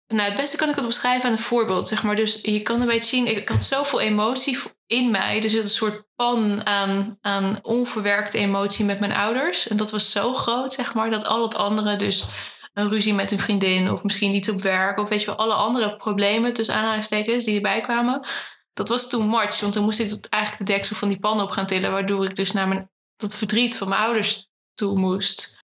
[0.08, 2.16] Nou, het beste kan ik het beschrijven aan een voorbeeld, zeg maar.
[2.16, 3.28] Dus je kan een beetje zien...
[3.28, 4.60] Ik had zoveel emotie
[4.92, 5.40] in mij.
[5.40, 9.68] Dus een soort pan aan, aan onverwerkte emotie met mijn ouders.
[9.68, 11.96] En dat was zo groot, zeg maar, dat al het andere...
[11.96, 12.28] Dus
[12.74, 15.54] een ruzie met een vriendin of misschien iets op werk of weet je wel, alle
[15.54, 18.28] andere problemen tussen aanhalingstekens die erbij kwamen.
[18.74, 21.50] Dat was too much, want dan moest ik eigenlijk de deksel van die pan op
[21.50, 25.60] gaan tillen, waardoor ik dus naar mijn, dat verdriet van mijn ouders toe moest.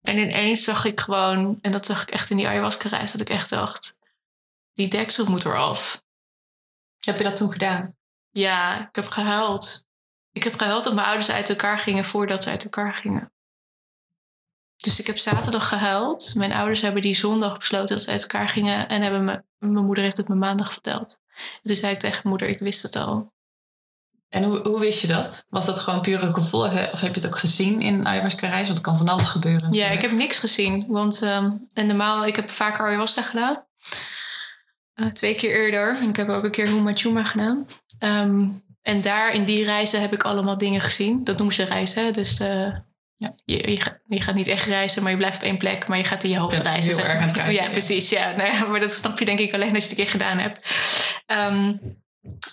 [0.00, 3.28] En ineens zag ik gewoon, en dat zag ik echt in die ayahuasca-reis, dat ik
[3.28, 3.98] echt dacht,
[4.72, 6.02] die deksel moet eraf.
[6.98, 7.97] Heb je dat toen gedaan?
[8.30, 9.86] Ja, ik heb gehuild.
[10.32, 13.32] Ik heb gehuild dat mijn ouders uit elkaar gingen voordat ze uit elkaar gingen.
[14.76, 16.34] Dus ik heb zaterdag gehuild.
[16.34, 18.88] Mijn ouders hebben die zondag besloten dat ze uit elkaar gingen.
[18.88, 21.20] En hebben me, mijn moeder heeft het me maandag verteld.
[21.36, 23.32] En toen zei ik tegen mijn moeder, ik wist het al.
[24.28, 25.44] En hoe, hoe wist je dat?
[25.48, 26.92] Was dat gewoon pure gevolgen?
[26.92, 28.66] Of heb je het ook gezien in ayahuasca-reis?
[28.66, 29.72] Want er kan van alles gebeuren.
[29.72, 30.84] Ja, ik heb niks gezien.
[30.88, 33.64] Want ehm, en normaal, ik heb vaker ayahuasca gedaan.
[34.94, 35.96] Eh, twee keer eerder.
[35.96, 37.66] En ik heb ook een keer Huma Chuma gedaan.
[37.98, 38.48] Ehm,
[38.82, 41.24] en daar in die reizen heb ik allemaal dingen gezien.
[41.24, 42.12] Dat noemen ze reizen.
[42.12, 42.74] Dus eh,
[43.16, 43.34] Ja.
[43.44, 45.88] je, je, gaat, je gaat niet echt reizen, maar je blijft op één plek.
[45.88, 46.96] Maar je gaat in je hoofd reizen.
[46.96, 47.70] heel erg aan het reizen, ja, ja.
[47.70, 48.10] precies.
[48.10, 48.32] Ja.
[48.36, 50.38] Nou ja, maar dat snap je denk ik alleen als je het een keer gedaan
[50.38, 50.60] hebt.
[51.26, 51.72] Ehm,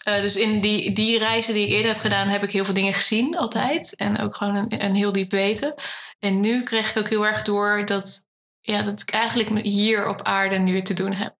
[0.03, 2.73] eh, dus in die, die reizen die ik eerder heb gedaan, heb ik heel veel
[2.73, 3.95] dingen gezien altijd.
[3.95, 5.73] En ook gewoon een, een heel diep weten.
[6.19, 8.29] En nu kreeg ik ook heel erg door dat,
[8.61, 11.35] ja, dat ik eigenlijk hier op aarde nu te doen heb.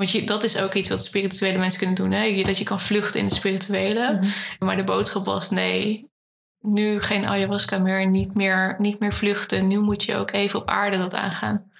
[0.00, 2.10] Want je, dat is ook iets wat spirituele mensen kunnen doen.
[2.12, 2.42] Hè?
[2.42, 4.12] Dat je kan vluchten in het spirituele.
[4.12, 4.30] Mhm.
[4.58, 6.10] Maar de boodschap was nee,
[6.60, 9.66] nu geen ayahuasca meer, niet meer, niet meer vluchten.
[9.66, 11.70] Nu moet je ook even op aarde dat aangaan.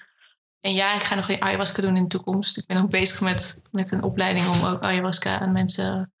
[0.59, 2.57] En ja, ik ga nog geen ayahuasca doen in de toekomst.
[2.57, 6.13] Ik ben ook bezig met, met een opleiding om ook ayahuasca aan mensen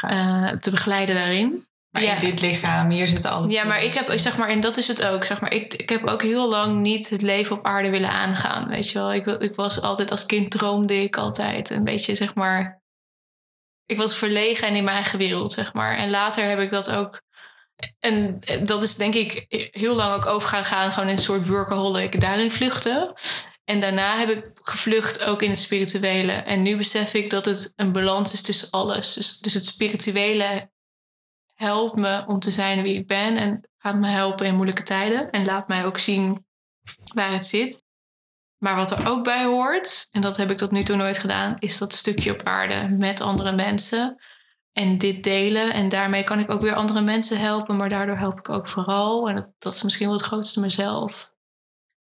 [0.00, 1.66] eh, te begeleiden daarin.
[1.90, 2.14] Maar ja.
[2.14, 4.88] in dit lichaam, hier zitten alle Ja, maar ik heb, zeg maar, en dat is
[4.88, 5.24] het ook.
[5.24, 8.68] Zeg maar, ik, ik heb ook heel lang niet het leven op aarde willen aangaan.
[8.68, 12.34] Weet je wel, ik, ik was altijd als kind droomde ik altijd een beetje, zeg
[12.34, 12.82] maar.
[13.86, 15.96] Ik was verlegen en in mijn eigen wereld, zeg maar.
[15.96, 17.22] En later heb ik dat ook.
[18.00, 21.48] En dat is denk ik heel lang ook over gaan gaan, gewoon in een soort
[21.48, 23.12] workaholic, daarin vluchten.
[23.64, 26.32] En daarna heb ik gevlucht ook in het spirituele.
[26.32, 29.14] En nu besef ik dat het een balans is tussen alles.
[29.14, 30.70] Dus, dus het spirituele
[31.58, 35.30] helpt me om te zijn wie ik ben en gaat me helpen in moeilijke tijden
[35.30, 36.46] en laat mij ook zien
[37.14, 37.82] waar het zit.
[38.58, 41.56] Maar wat er ook bij hoort, en dat heb ik tot nu toe nooit gedaan,
[41.58, 44.16] is dat stukje op aarde met andere mensen
[44.72, 45.72] en dit delen.
[45.72, 49.28] En daarmee kan ik ook weer andere mensen helpen, maar daardoor help ik ook vooral.
[49.28, 51.32] En dat, dat is misschien wel het grootste mezelf.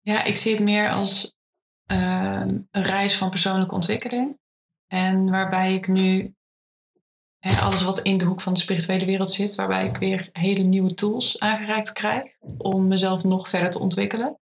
[0.01, 1.35] Ja, ik zie het meer als
[1.85, 4.39] ehm, een reis van persoonlijke ontwikkeling.
[4.87, 6.36] En waarbij ik nu
[7.55, 10.93] alles wat in de hoek van de spirituele wereld zit, waarbij ik weer hele nieuwe
[10.93, 14.39] tools aangereikt krijg om mezelf nog verder te ontwikkelen.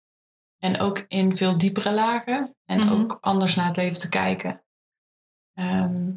[0.58, 2.92] En ook in veel diepere lagen en Mhm.
[2.92, 4.62] ook anders naar het leven te kijken.
[5.54, 6.10] Ehm,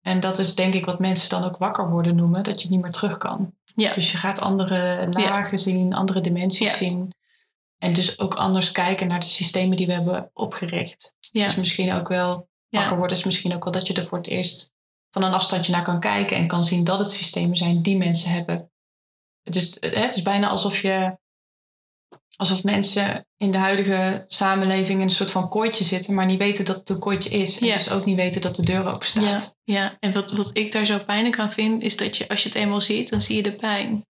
[0.00, 2.80] en dat is denk ik wat mensen dan ook wakker worden noemen, dat je niet
[2.80, 3.54] meer terug kan.
[3.64, 3.92] Ja.
[3.92, 6.74] Dus je gaat andere lagen zien, andere dimensies Ja.
[6.76, 7.14] zien.
[7.78, 11.16] En dus ook anders kijken naar de systemen die we hebben opgericht.
[11.20, 11.44] Ja.
[11.44, 14.26] Dus misschien ook wel wakker worden is misschien ook wel dat je er voor het
[14.26, 14.71] eerst
[15.12, 18.30] van een afstandje naar kan kijken en kan zien dat het systemen zijn die mensen
[18.30, 18.70] hebben.
[19.42, 21.20] Het is, het is bijna alsof je
[22.36, 26.64] alsof mensen in de huidige samenleving in een soort van kooitje zitten, maar niet weten
[26.64, 27.58] dat het een kooitje is.
[27.58, 27.74] En Ja.
[27.74, 29.56] dus ook niet weten dat de deur open staat.
[29.64, 29.96] Ja, ja.
[30.00, 32.58] en wat, wat ik daar zo pijnlijk aan vind, is dat je als je het
[32.58, 34.06] eenmaal ziet, dan zie je de pijn.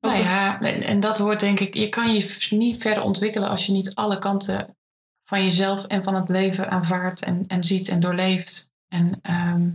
[0.00, 3.66] Nou ja, en, en dat hoort denk ik, je kan je niet verder ontwikkelen als
[3.66, 4.76] je niet alle kanten
[5.24, 8.71] van jezelf en van het leven aanvaardt en, en ziet en doorleeft.
[8.92, 9.70] En ehm,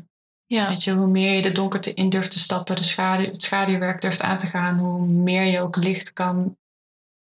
[0.45, 3.43] Ja, weet je, hoe meer je de donkerte in durft te stappen, de schaduw, het
[3.43, 6.57] schaduwwerk durft aan te gaan, hoe meer je ook licht kan,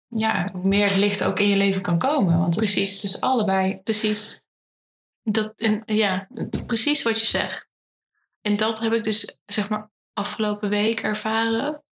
[0.07, 2.39] ja, hoe meer het licht ook in je leven kan komen.
[2.39, 2.95] Want Precies.
[2.95, 3.81] Het is allebei.
[3.85, 4.41] precies.
[5.23, 6.29] Dat, en, ja,
[6.67, 7.69] precies wat je zegt.
[8.41, 11.83] En dat heb ik dus, zeg maar, afgelopen week ervaren.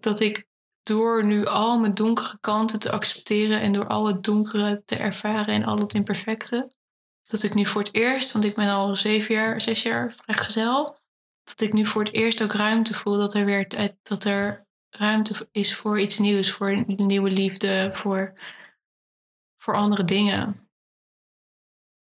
[0.00, 0.46] Dat ik
[0.82, 5.54] door nu al mijn donkere kanten te accepteren en door al het donkere te ervaren
[5.54, 6.72] en al het imperfecte,
[7.30, 10.98] dat ik nu voor het eerst, want ik ben al zeven jaar, zes jaar vrijgezel,
[11.44, 14.66] dat ik nu voor het eerst ook ruimte voel dat er weer tijd- dat er
[14.90, 18.32] ruimte is voor iets nieuws, voor een nieuwe liefde, voor,
[19.56, 20.48] voor andere dingen.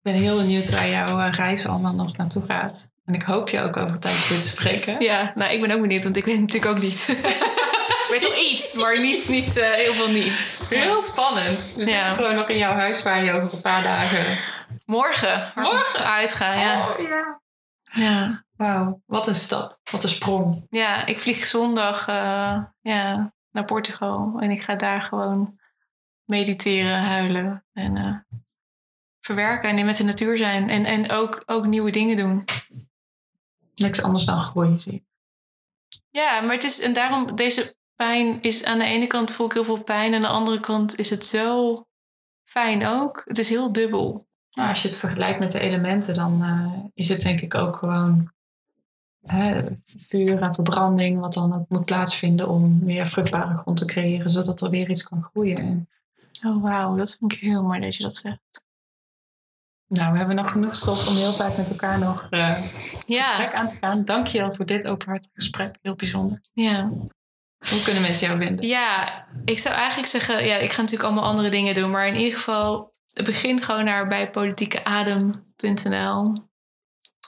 [0.02, 2.90] Ik ben heel benieuwd waar jouw eh, reis allemaal nog naartoe gaat.
[3.06, 5.02] En ik hoop je ook over tijd te spreken.
[5.02, 7.06] Ja, nou, ik ben ook benieuwd, want ik weet natuurlijk ook niet.
[8.06, 10.58] ik weet wel iets, maar niet, niet eh, heel veel niet.
[10.70, 11.74] Heel spannend.
[11.74, 11.86] We Ja.
[11.86, 14.40] zitten gewoon nog in jouw huis waar je over een paar dagen...
[14.86, 15.52] Morgen.
[15.56, 16.06] Morgen?
[16.06, 16.90] Uitgaan, ja.
[16.90, 17.42] Oh, ja.
[17.92, 18.44] ja.
[18.58, 19.80] Wauw, wat een stap.
[19.92, 20.66] Wat een sprong.
[20.70, 24.38] Ja, ik vlieg zondag eh, ja, naar Portugal.
[24.40, 25.60] En ik ga daar gewoon
[26.24, 28.40] mediteren, huilen en eh,
[29.20, 30.70] verwerken en met de natuur zijn.
[30.70, 32.46] En, en ook, ook nieuwe dingen doen.
[33.76, 35.04] Niks anders dan groei, zie ik.
[36.10, 39.54] Ja, maar het is, en daarom, deze pijn is aan de ene kant voel ik
[39.54, 40.14] heel veel pijn.
[40.14, 41.76] En aan de andere kant is het zo
[42.44, 43.22] fijn ook.
[43.26, 44.28] Het is heel dubbel.
[44.52, 47.76] Nou, als je het vergelijkt met de elementen, dan eh, is het denk ik ook
[47.76, 48.32] gewoon
[49.22, 49.64] hè,
[49.98, 54.62] vuur en verbranding, wat dan ook moet plaatsvinden om meer vruchtbare grond te creëren, zodat
[54.62, 55.58] er weer iets kan groeien.
[55.58, 55.90] En,
[56.46, 56.96] Oh, wauw.
[56.96, 58.64] Dat vind ik heel mooi dat je dat zegt.
[59.88, 62.72] nou, we hebben nog genoeg stof om heel vaak met elkaar nog eh
[63.06, 64.06] Ja, gesprek aan te gaan.
[64.06, 65.76] Dank je wel voor dit openhartig gesprek.
[65.82, 66.40] Heel bijzonder.
[66.54, 66.92] ja.
[67.70, 68.68] Hoe kunnen mensen jou vinden?
[68.68, 72.16] Ja, ik zou eigenlijk zeggen, ja, ik ga natuurlijk allemaal andere dingen doen, maar in
[72.16, 72.94] ieder geval
[73.24, 76.44] begin gewoon naar bij politiekeadem.nl.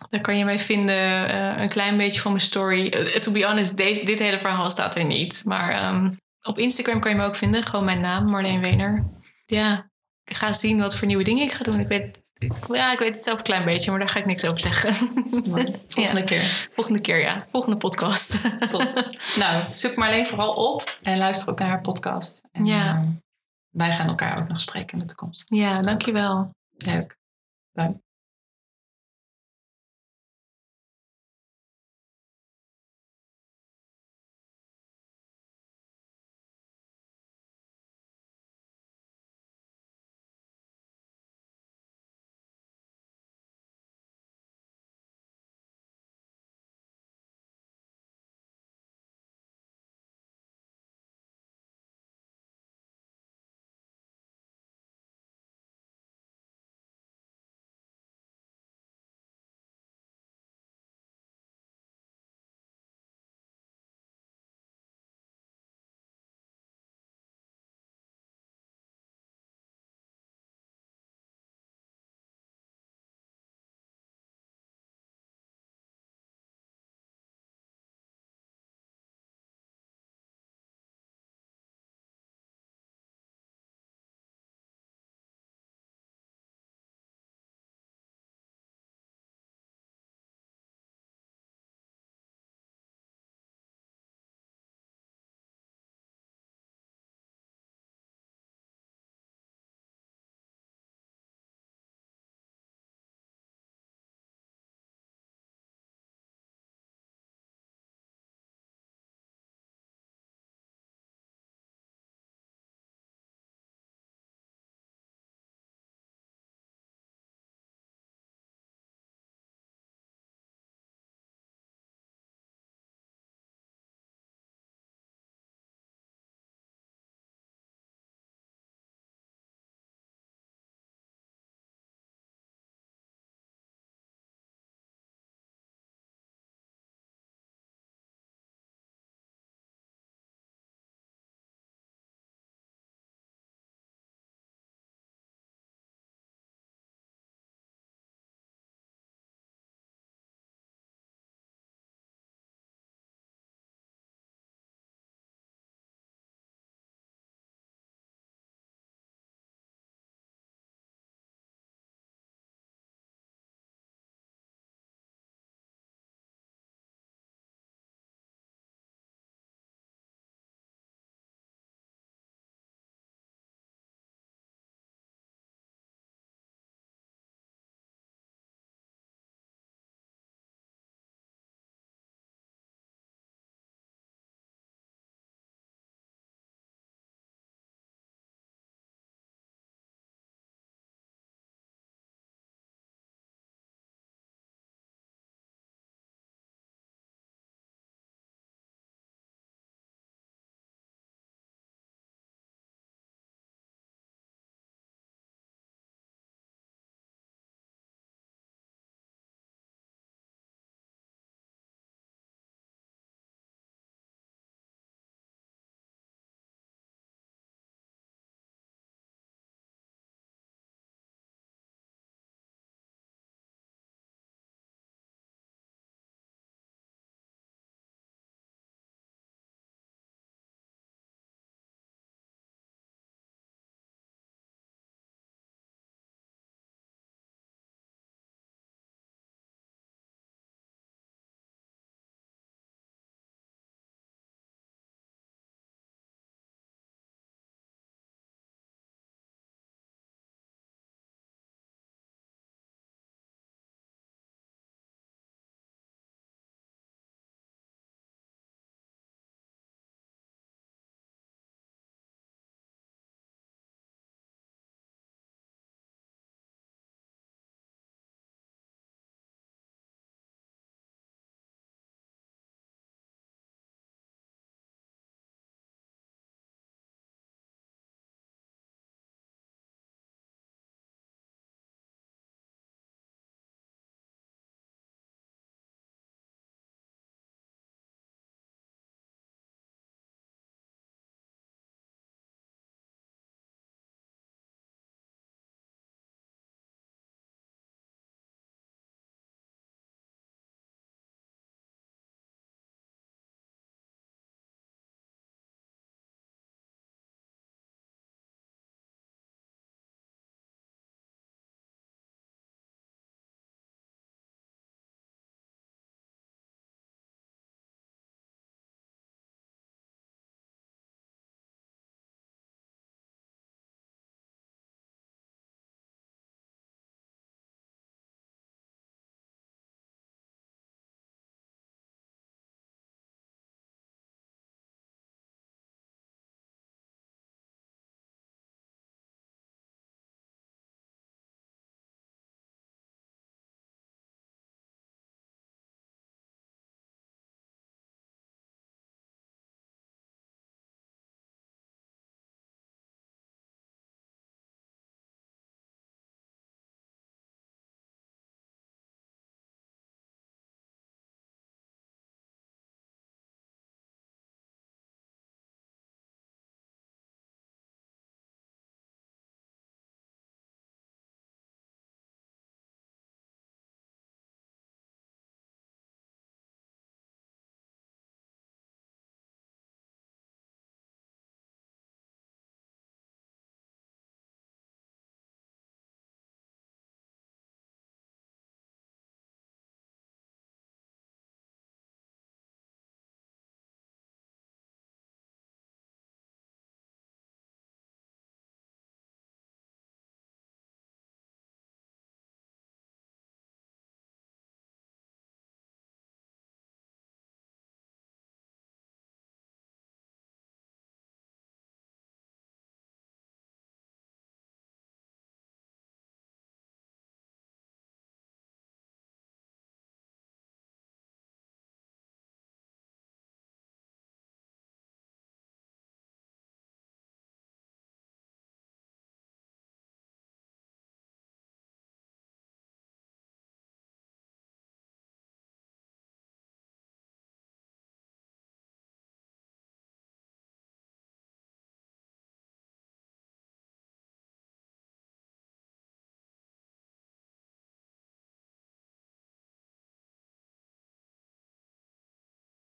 [0.09, 2.89] Daar kan je mij vinden, eh, een klein beetje van mijn story.
[2.89, 5.41] Eh, to be honest, dit hele verhaal staat er niet.
[5.45, 6.11] Maar ehm,
[6.41, 9.05] op Instagram kan je me ook vinden, gewoon mijn naam, Marleen Wener.
[9.45, 9.89] Ja,
[10.23, 11.79] ik ga zien wat voor nieuwe dingen ik ga doen.
[11.79, 12.19] Ik weet,
[12.71, 14.93] ja, ik weet het zelf een klein beetje, maar daar ga ik niks over zeggen.
[15.87, 16.21] Volgende Ja.
[16.25, 16.67] keer.
[16.71, 17.45] Volgende keer, ja.
[17.51, 18.41] Volgende podcast.
[18.71, 18.93] Top.
[19.37, 22.47] Nou, zoek Marleen vooral op en luister ook naar haar podcast.
[22.51, 22.87] En, Ja.
[22.89, 23.01] eh,
[23.69, 25.43] wij gaan elkaar ook nog spreken in de toekomst.
[25.49, 26.49] ja, dankjewel.
[26.71, 27.17] Leuk.
[27.71, 27.95] Leuk.